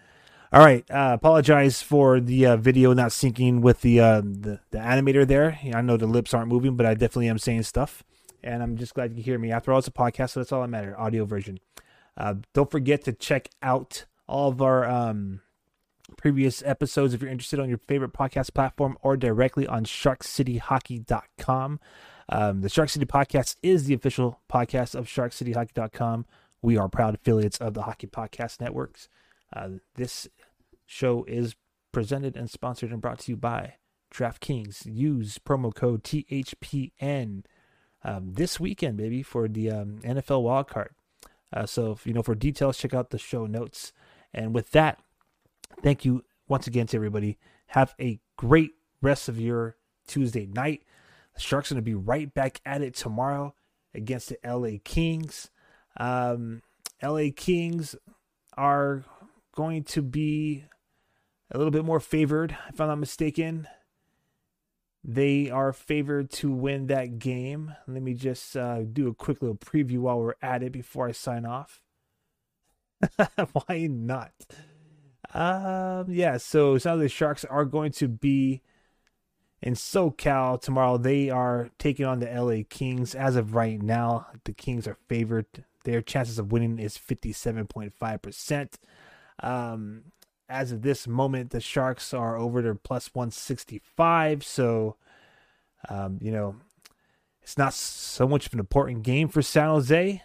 All 0.50 0.64
right, 0.64 0.82
uh, 0.90 1.10
apologize 1.12 1.82
for 1.82 2.20
the 2.20 2.46
uh, 2.46 2.56
video 2.56 2.94
not 2.94 3.10
syncing 3.10 3.60
with 3.60 3.82
the, 3.82 4.00
uh, 4.00 4.22
the, 4.22 4.60
the 4.70 4.78
animator 4.78 5.26
there. 5.26 5.58
I 5.74 5.82
know 5.82 5.98
the 5.98 6.06
lips 6.06 6.32
aren't 6.32 6.48
moving, 6.48 6.74
but 6.74 6.86
I 6.86 6.94
definitely 6.94 7.28
am 7.28 7.38
saying 7.38 7.64
stuff, 7.64 8.02
and 8.42 8.62
I'm 8.62 8.78
just 8.78 8.94
glad 8.94 9.10
you 9.10 9.16
can 9.16 9.24
hear 9.24 9.38
me. 9.38 9.52
After 9.52 9.72
all, 9.72 9.78
it's 9.78 9.88
a 9.88 9.92
podcast, 9.92 10.30
so 10.30 10.40
that's 10.40 10.52
all 10.52 10.62
that 10.62 10.68
matters. 10.68 10.96
Audio 10.96 11.26
version. 11.26 11.60
Uh, 12.16 12.36
don't 12.54 12.70
forget 12.70 13.04
to 13.04 13.12
check 13.12 13.50
out 13.62 14.06
all 14.26 14.48
of 14.48 14.62
our 14.62 14.88
um, 14.88 15.42
previous 16.20 16.62
episodes 16.66 17.14
if 17.14 17.22
you're 17.22 17.30
interested 17.30 17.58
on 17.58 17.70
your 17.70 17.78
favorite 17.78 18.12
podcast 18.12 18.52
platform 18.52 18.98
or 19.00 19.16
directly 19.16 19.66
on 19.66 19.86
sharkcityhockey.com. 19.86 21.80
Um, 22.28 22.60
the 22.60 22.68
Shark 22.68 22.90
City 22.90 23.06
Podcast 23.06 23.56
is 23.62 23.84
the 23.84 23.94
official 23.94 24.38
podcast 24.52 24.94
of 24.94 25.06
sharkcityhockey.com. 25.06 26.26
We 26.60 26.76
are 26.76 26.90
proud 26.90 27.14
affiliates 27.14 27.56
of 27.56 27.72
the 27.72 27.82
Hockey 27.82 28.06
Podcast 28.06 28.60
Networks. 28.60 29.08
Uh, 29.50 29.70
this 29.94 30.28
show 30.84 31.24
is 31.24 31.56
presented 31.90 32.36
and 32.36 32.50
sponsored 32.50 32.92
and 32.92 33.00
brought 33.00 33.20
to 33.20 33.32
you 33.32 33.36
by 33.36 33.76
DraftKings. 34.12 34.82
Use 34.84 35.38
promo 35.38 35.74
code 35.74 36.04
THPN 36.04 37.44
um, 38.04 38.34
this 38.34 38.60
weekend, 38.60 38.98
baby, 38.98 39.22
for 39.22 39.48
the 39.48 39.70
um, 39.70 40.00
NFL 40.04 40.44
wildcard. 40.44 40.88
Uh, 41.50 41.64
so, 41.64 41.92
if, 41.92 42.06
you 42.06 42.12
know, 42.12 42.22
for 42.22 42.34
details, 42.34 42.76
check 42.76 42.92
out 42.92 43.08
the 43.08 43.18
show 43.18 43.46
notes. 43.46 43.94
And 44.34 44.54
with 44.54 44.72
that, 44.72 45.00
Thank 45.82 46.04
you 46.04 46.24
once 46.46 46.66
again 46.66 46.86
to 46.88 46.96
everybody. 46.96 47.38
Have 47.68 47.94
a 47.98 48.20
great 48.36 48.72
rest 49.00 49.28
of 49.28 49.40
your 49.40 49.76
Tuesday 50.06 50.46
night. 50.46 50.82
The 51.34 51.40
Sharks 51.40 51.70
are 51.70 51.74
going 51.74 51.84
to 51.84 51.90
be 51.90 51.94
right 51.94 52.32
back 52.32 52.60
at 52.66 52.82
it 52.82 52.94
tomorrow 52.94 53.54
against 53.94 54.28
the 54.28 54.38
LA 54.44 54.78
Kings. 54.84 55.50
Um, 55.96 56.60
LA 57.02 57.28
Kings 57.34 57.96
are 58.58 59.04
going 59.54 59.84
to 59.84 60.02
be 60.02 60.64
a 61.50 61.56
little 61.56 61.70
bit 61.70 61.84
more 61.84 62.00
favored, 62.00 62.56
if 62.68 62.78
I'm 62.78 62.88
not 62.88 62.98
mistaken. 62.98 63.66
They 65.02 65.48
are 65.48 65.72
favored 65.72 66.30
to 66.32 66.50
win 66.50 66.88
that 66.88 67.18
game. 67.18 67.74
Let 67.88 68.02
me 68.02 68.12
just 68.12 68.54
uh, 68.54 68.82
do 68.82 69.08
a 69.08 69.14
quick 69.14 69.40
little 69.40 69.56
preview 69.56 70.00
while 70.00 70.20
we're 70.20 70.34
at 70.42 70.62
it 70.62 70.72
before 70.72 71.08
I 71.08 71.12
sign 71.12 71.46
off. 71.46 71.80
Why 73.52 73.88
not? 73.90 74.32
Um, 75.32 76.06
yeah, 76.08 76.38
so 76.38 76.78
some 76.78 76.94
of 76.94 77.00
the 77.00 77.08
Sharks 77.08 77.44
are 77.44 77.64
going 77.64 77.92
to 77.92 78.08
be 78.08 78.62
in 79.62 79.74
SoCal 79.74 80.60
tomorrow. 80.60 80.96
They 80.96 81.30
are 81.30 81.70
taking 81.78 82.06
on 82.06 82.20
the 82.20 82.26
LA 82.26 82.62
Kings. 82.68 83.14
As 83.14 83.36
of 83.36 83.54
right 83.54 83.80
now, 83.80 84.26
the 84.44 84.52
Kings 84.52 84.86
are 84.86 84.96
favored. 85.08 85.46
Their 85.84 86.02
chances 86.02 86.38
of 86.38 86.52
winning 86.52 86.78
is 86.78 86.98
57.5%. 86.98 88.68
Um, 89.42 90.02
as 90.48 90.72
of 90.72 90.82
this 90.82 91.06
moment, 91.06 91.50
the 91.50 91.60
Sharks 91.60 92.12
are 92.12 92.36
over 92.36 92.62
to 92.62 92.74
plus 92.74 93.14
165. 93.14 94.44
So, 94.44 94.96
um, 95.88 96.18
you 96.20 96.32
know, 96.32 96.56
it's 97.40 97.56
not 97.56 97.72
so 97.72 98.26
much 98.26 98.46
of 98.46 98.52
an 98.52 98.58
important 98.58 99.04
game 99.04 99.28
for 99.28 99.42
San 99.42 99.68
Jose. 99.68 100.22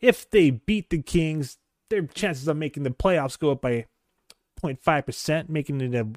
If 0.00 0.30
they 0.30 0.50
beat 0.50 0.90
the 0.90 1.02
Kings, 1.02 1.58
their 1.90 2.02
chances 2.02 2.46
of 2.46 2.56
making 2.56 2.84
the 2.84 2.90
playoffs 2.90 3.38
go 3.38 3.50
up 3.50 3.62
by 3.62 3.86
0.5%, 4.62 5.48
making 5.48 5.80
it 5.80 5.94
a 5.94 6.08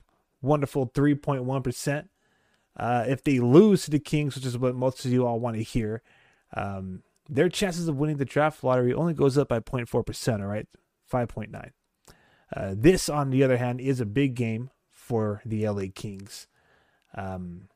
wonderful 0.42 0.88
3.1%. 0.88 2.08
Uh, 2.78 3.06
if 3.08 3.24
they 3.24 3.40
lose 3.40 3.84
to 3.84 3.92
the 3.92 4.00
Kings, 4.00 4.36
which 4.36 4.46
is 4.46 4.58
what 4.58 4.76
most 4.76 5.06
of 5.06 5.12
you 5.12 5.26
all 5.26 5.40
want 5.40 5.58
to 5.58 5.64
hear, 5.64 6.02
um, 6.56 7.04
their 7.30 7.50
chances 7.50 7.88
of 7.88 7.98
winning 7.98 8.18
the 8.18 8.26
draft 8.26 8.64
lottery 8.64 8.94
only 8.94 9.14
goes 9.14 9.38
up 9.38 9.50
by 9.50 9.60
0.4%, 9.60 10.42
all 10.42 10.48
right? 10.48 10.68
5.9. 11.12 11.72
Uh, 12.54 12.74
this, 12.78 13.10
on 13.10 13.30
the 13.30 13.44
other 13.44 13.58
hand, 13.58 13.80
is 13.80 14.00
a 14.00 14.06
big 14.06 14.36
game 14.36 14.70
for 14.90 15.42
the 15.46 15.68
LA 15.68 15.86
Kings. 15.94 16.48
Um, 17.16 17.68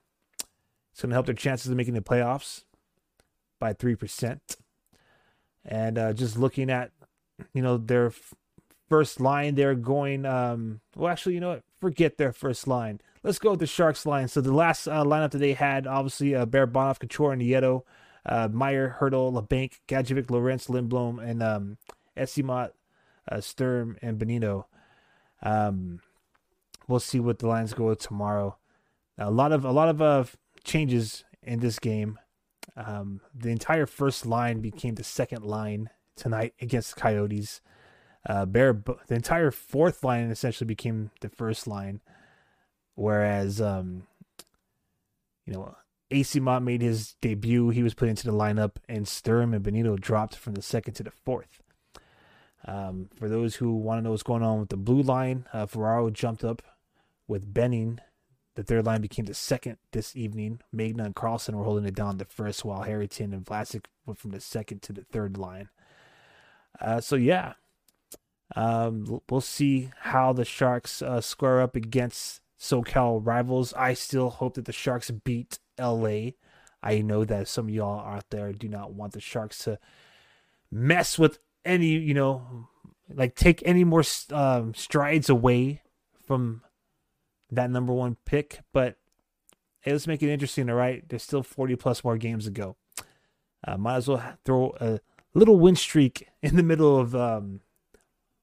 it's 0.91 1.01
going 1.01 1.09
to 1.09 1.16
help 1.16 1.26
their 1.26 1.36
chances 1.36 1.70
of 1.70 1.78
making 1.78 1.93
the 1.93 2.01
playoffs 2.01 2.63
by 3.59 3.74
3%. 3.74 4.39
And 5.66 5.97
uh, 5.97 6.13
just 6.13 6.38
looking 6.38 6.70
at, 6.70 6.91
you 7.53 7.61
know, 7.61 7.78
their 7.78 8.11
first 8.89 9.19
line. 9.19 9.55
They're 9.55 9.75
going, 9.75 10.25
um, 10.25 10.81
well, 10.95 11.11
actually, 11.11 11.36
you 11.36 11.39
know 11.39 11.49
what? 11.49 11.63
Forget 11.79 12.17
their 12.17 12.31
first 12.31 12.67
line. 12.67 13.01
Let's 13.23 13.39
go 13.39 13.51
with 13.51 13.59
the 13.59 13.67
Sharks 13.67 14.05
line. 14.05 14.27
So 14.27 14.41
the 14.41 14.53
last 14.53 14.88
uh, 14.88 15.03
lineup 15.03 15.31
that 15.31 15.39
they 15.39 15.53
had, 15.53 15.88
obviously, 15.88 16.36
uh, 16.36 16.45
Barabanov, 16.45 16.99
Couture, 16.99 17.33
and 17.33 17.41
Nieto, 17.41 17.81
uh, 18.25 18.49
Meier, 18.51 18.97
Hertl, 18.99 19.33
Labanc, 19.33 19.79
Gadjovich, 19.88 20.29
Lorentz, 20.29 20.67
Lindblom, 20.67 21.23
and 21.23 21.41
um, 21.41 21.77
Eyssimont, 22.17 22.71
uh, 23.31 23.41
Sturm, 23.41 23.97
and 24.01 24.19
Bonino. 24.19 24.65
Um, 25.41 26.01
we'll 26.88 26.99
see 26.99 27.19
what 27.19 27.39
the 27.39 27.47
lines 27.47 27.73
go 27.73 27.86
with 27.86 27.99
tomorrow. 27.99 28.57
A 29.17 29.31
lot 29.31 29.51
of 29.51 29.63
a 29.63 29.71
lot 29.71 29.89
of 29.89 30.01
uh, 30.01 30.25
changes 30.63 31.23
in 31.41 31.59
this 31.59 31.79
game. 31.79 32.19
Um, 32.75 33.21
the 33.33 33.49
entire 33.49 33.86
first 33.86 34.25
line 34.25 34.59
became 34.59 34.95
the 34.95 35.03
second 35.03 35.45
line 35.45 35.89
tonight 36.15 36.53
against 36.59 36.95
the 36.95 37.01
Coyotes. 37.01 37.61
Uh, 38.26 38.45
Bear, 38.45 38.73
the 39.07 39.15
entire 39.15 39.51
fourth 39.51 40.03
line 40.03 40.30
essentially 40.32 40.67
became 40.67 41.11
the 41.21 41.30
first 41.30 41.67
line. 41.67 42.01
whereas 42.95 43.61
um, 43.61 44.07
you 45.45 45.53
know 45.53 45.76
Eyssimont 46.11 46.63
made 46.63 46.82
his 46.82 47.15
debut. 47.21 47.69
He 47.69 47.84
was 47.84 47.93
put 47.93 48.09
into 48.09 48.26
the 48.26 48.34
lineup, 48.34 48.78
and 48.88 49.07
Sturm 49.07 49.53
and 49.53 49.63
Bonino 49.63 49.99
dropped 49.99 50.36
from 50.36 50.53
the 50.53 50.61
second 50.61 50.93
to 50.95 51.03
the 51.03 51.11
fourth. 51.11 51.61
Um, 52.67 53.09
for 53.15 53.30
those 53.30 53.55
who 53.55 53.76
want 53.76 53.99
to 53.99 54.03
know 54.03 54.11
what's 54.11 54.23
going 54.23 54.41
on 54.41 54.59
with 54.59 54.69
the 54.69 54.78
blue 54.78 55.01
line, 55.01 55.45
uh, 55.53 55.67
Ferraro 55.67 56.09
jumped 56.09 56.43
up 56.43 56.63
with 57.28 57.53
Benning. 57.53 57.99
The 58.55 58.63
third 58.63 58.86
line 58.86 59.01
became 59.01 59.26
the 59.26 59.34
second 59.34 59.78
this 59.91 60.15
evening. 60.15 60.61
Megna 60.73 61.05
and 61.05 61.15
Karlsson 61.15 61.55
were 61.55 61.63
holding 61.63 61.86
it 61.86 61.93
down 61.93 62.17
the 62.17 62.26
first, 62.26 62.63
while 62.65 62.84
Harrington 62.84 63.34
and 63.34 63.45
Vlasic 63.45 63.86
went 64.05 64.17
from 64.17 64.32
the 64.32 64.39
second 64.39 64.82
to 64.84 64.93
the 64.93 65.03
third 65.03 65.38
line. 65.38 65.69
Uh, 66.80 67.01
so 67.01 67.15
yeah, 67.15 67.53
um, 68.55 69.21
we'll 69.29 69.41
see 69.41 69.91
how 70.01 70.33
the 70.33 70.45
Sharks 70.45 71.01
uh, 71.01 71.21
square 71.21 71.61
up 71.61 71.75
against 71.75 72.41
SoCal 72.59 73.25
rivals. 73.25 73.73
I 73.73 73.93
still 73.93 74.29
hope 74.29 74.55
that 74.55 74.65
the 74.65 74.71
Sharks 74.71 75.09
beat 75.11 75.59
LA. 75.79 76.31
I 76.83 77.01
know 77.01 77.25
that 77.25 77.47
some 77.47 77.65
of 77.65 77.73
y'all 77.73 78.05
out 78.05 78.29
there 78.29 78.53
do 78.53 78.67
not 78.67 78.93
want 78.93 79.13
the 79.13 79.21
Sharks 79.21 79.59
to 79.59 79.79
mess 80.71 81.17
with 81.17 81.39
any, 81.63 81.87
you 81.87 82.13
know, 82.13 82.67
like 83.11 83.35
take 83.35 83.63
any 83.65 83.83
more 83.83 84.03
um, 84.31 84.73
strides 84.73 85.29
away 85.29 85.81
from 86.25 86.61
that 87.51 87.71
number 87.71 87.93
one 87.93 88.17
pick. 88.25 88.59
But 88.71 88.97
hey, 89.81 89.91
let's 89.91 90.07
make 90.07 90.21
it 90.21 90.31
interesting, 90.31 90.69
all 90.69 90.75
right? 90.75 91.07
There's 91.07 91.23
still 91.23 91.43
40 91.43 91.75
plus 91.75 92.03
more 92.03 92.17
games 92.17 92.45
to 92.45 92.51
go. 92.51 92.75
Uh, 93.67 93.77
might 93.77 93.97
as 93.97 94.07
well 94.07 94.37
throw 94.43 94.75
a 94.79 94.99
little 95.33 95.57
win 95.57 95.75
streak 95.75 96.27
in 96.41 96.55
the 96.55 96.63
middle 96.63 96.99
of 96.99 97.15
um, 97.15 97.61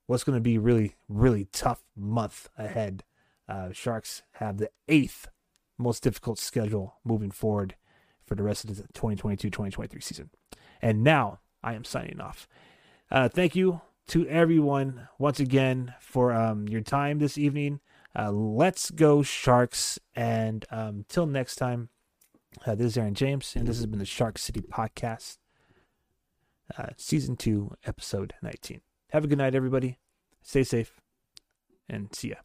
what's 0.07 0.25
going 0.25 0.37
to 0.37 0.43
be 0.43 0.59
really, 0.59 0.97
really 1.09 1.47
tough 1.53 1.83
month 1.97 2.49
ahead. 2.57 3.05
Uh, 3.49 3.73
Sharks 3.73 4.23
have 4.33 4.59
the 4.59 4.71
eighth 4.89 5.29
most 5.79 6.03
difficult 6.03 6.39
schedule 6.39 6.97
moving 7.05 7.31
forward 7.31 7.77
for 8.25 8.35
the 8.35 8.43
rest 8.43 8.65
of 8.65 8.77
the 8.77 8.85
2022-2023 8.95 10.03
season. 10.03 10.31
And 10.81 11.03
now 11.03 11.41
I 11.63 11.75
am 11.75 11.85
signing 11.85 12.21
off. 12.21 12.49
Uh, 13.11 13.29
thank 13.29 13.55
you 13.55 13.81
to 14.09 14.27
everyone 14.29 15.09
once 15.19 15.41
again 15.41 15.95
for 16.01 16.33
um, 16.33 16.69
your 16.69 16.81
time 16.81 17.19
this 17.19 17.39
evening. 17.39 17.81
Uh, 18.17 18.31
let's 18.31 18.91
go 18.91 19.23
Sharks! 19.23 19.99
And 20.15 20.65
um, 20.71 21.05
till 21.09 21.27
next 21.27 21.57
time, 21.57 21.89
uh, 22.67 22.75
this 22.75 22.89
is 22.89 22.99
Aaron 22.99 23.15
James, 23.15 23.55
and 23.57 23.67
this 23.67 23.77
has 23.77 23.87
been 23.87 23.99
the 23.99 24.05
Shark 24.05 24.39
City 24.39 24.61
Podcast, 24.61 25.39
uh, 26.77 26.89
Season 26.99 27.37
Two, 27.37 27.75
Episode 27.87 28.35
19. 28.43 28.83
Have 29.13 29.25
a 29.25 29.27
good 29.27 29.37
night, 29.37 29.55
everybody. 29.55 29.99
Stay 30.41 30.65
safe, 30.65 30.99
and 31.87 32.09
see 32.17 32.31
ya. 32.31 32.37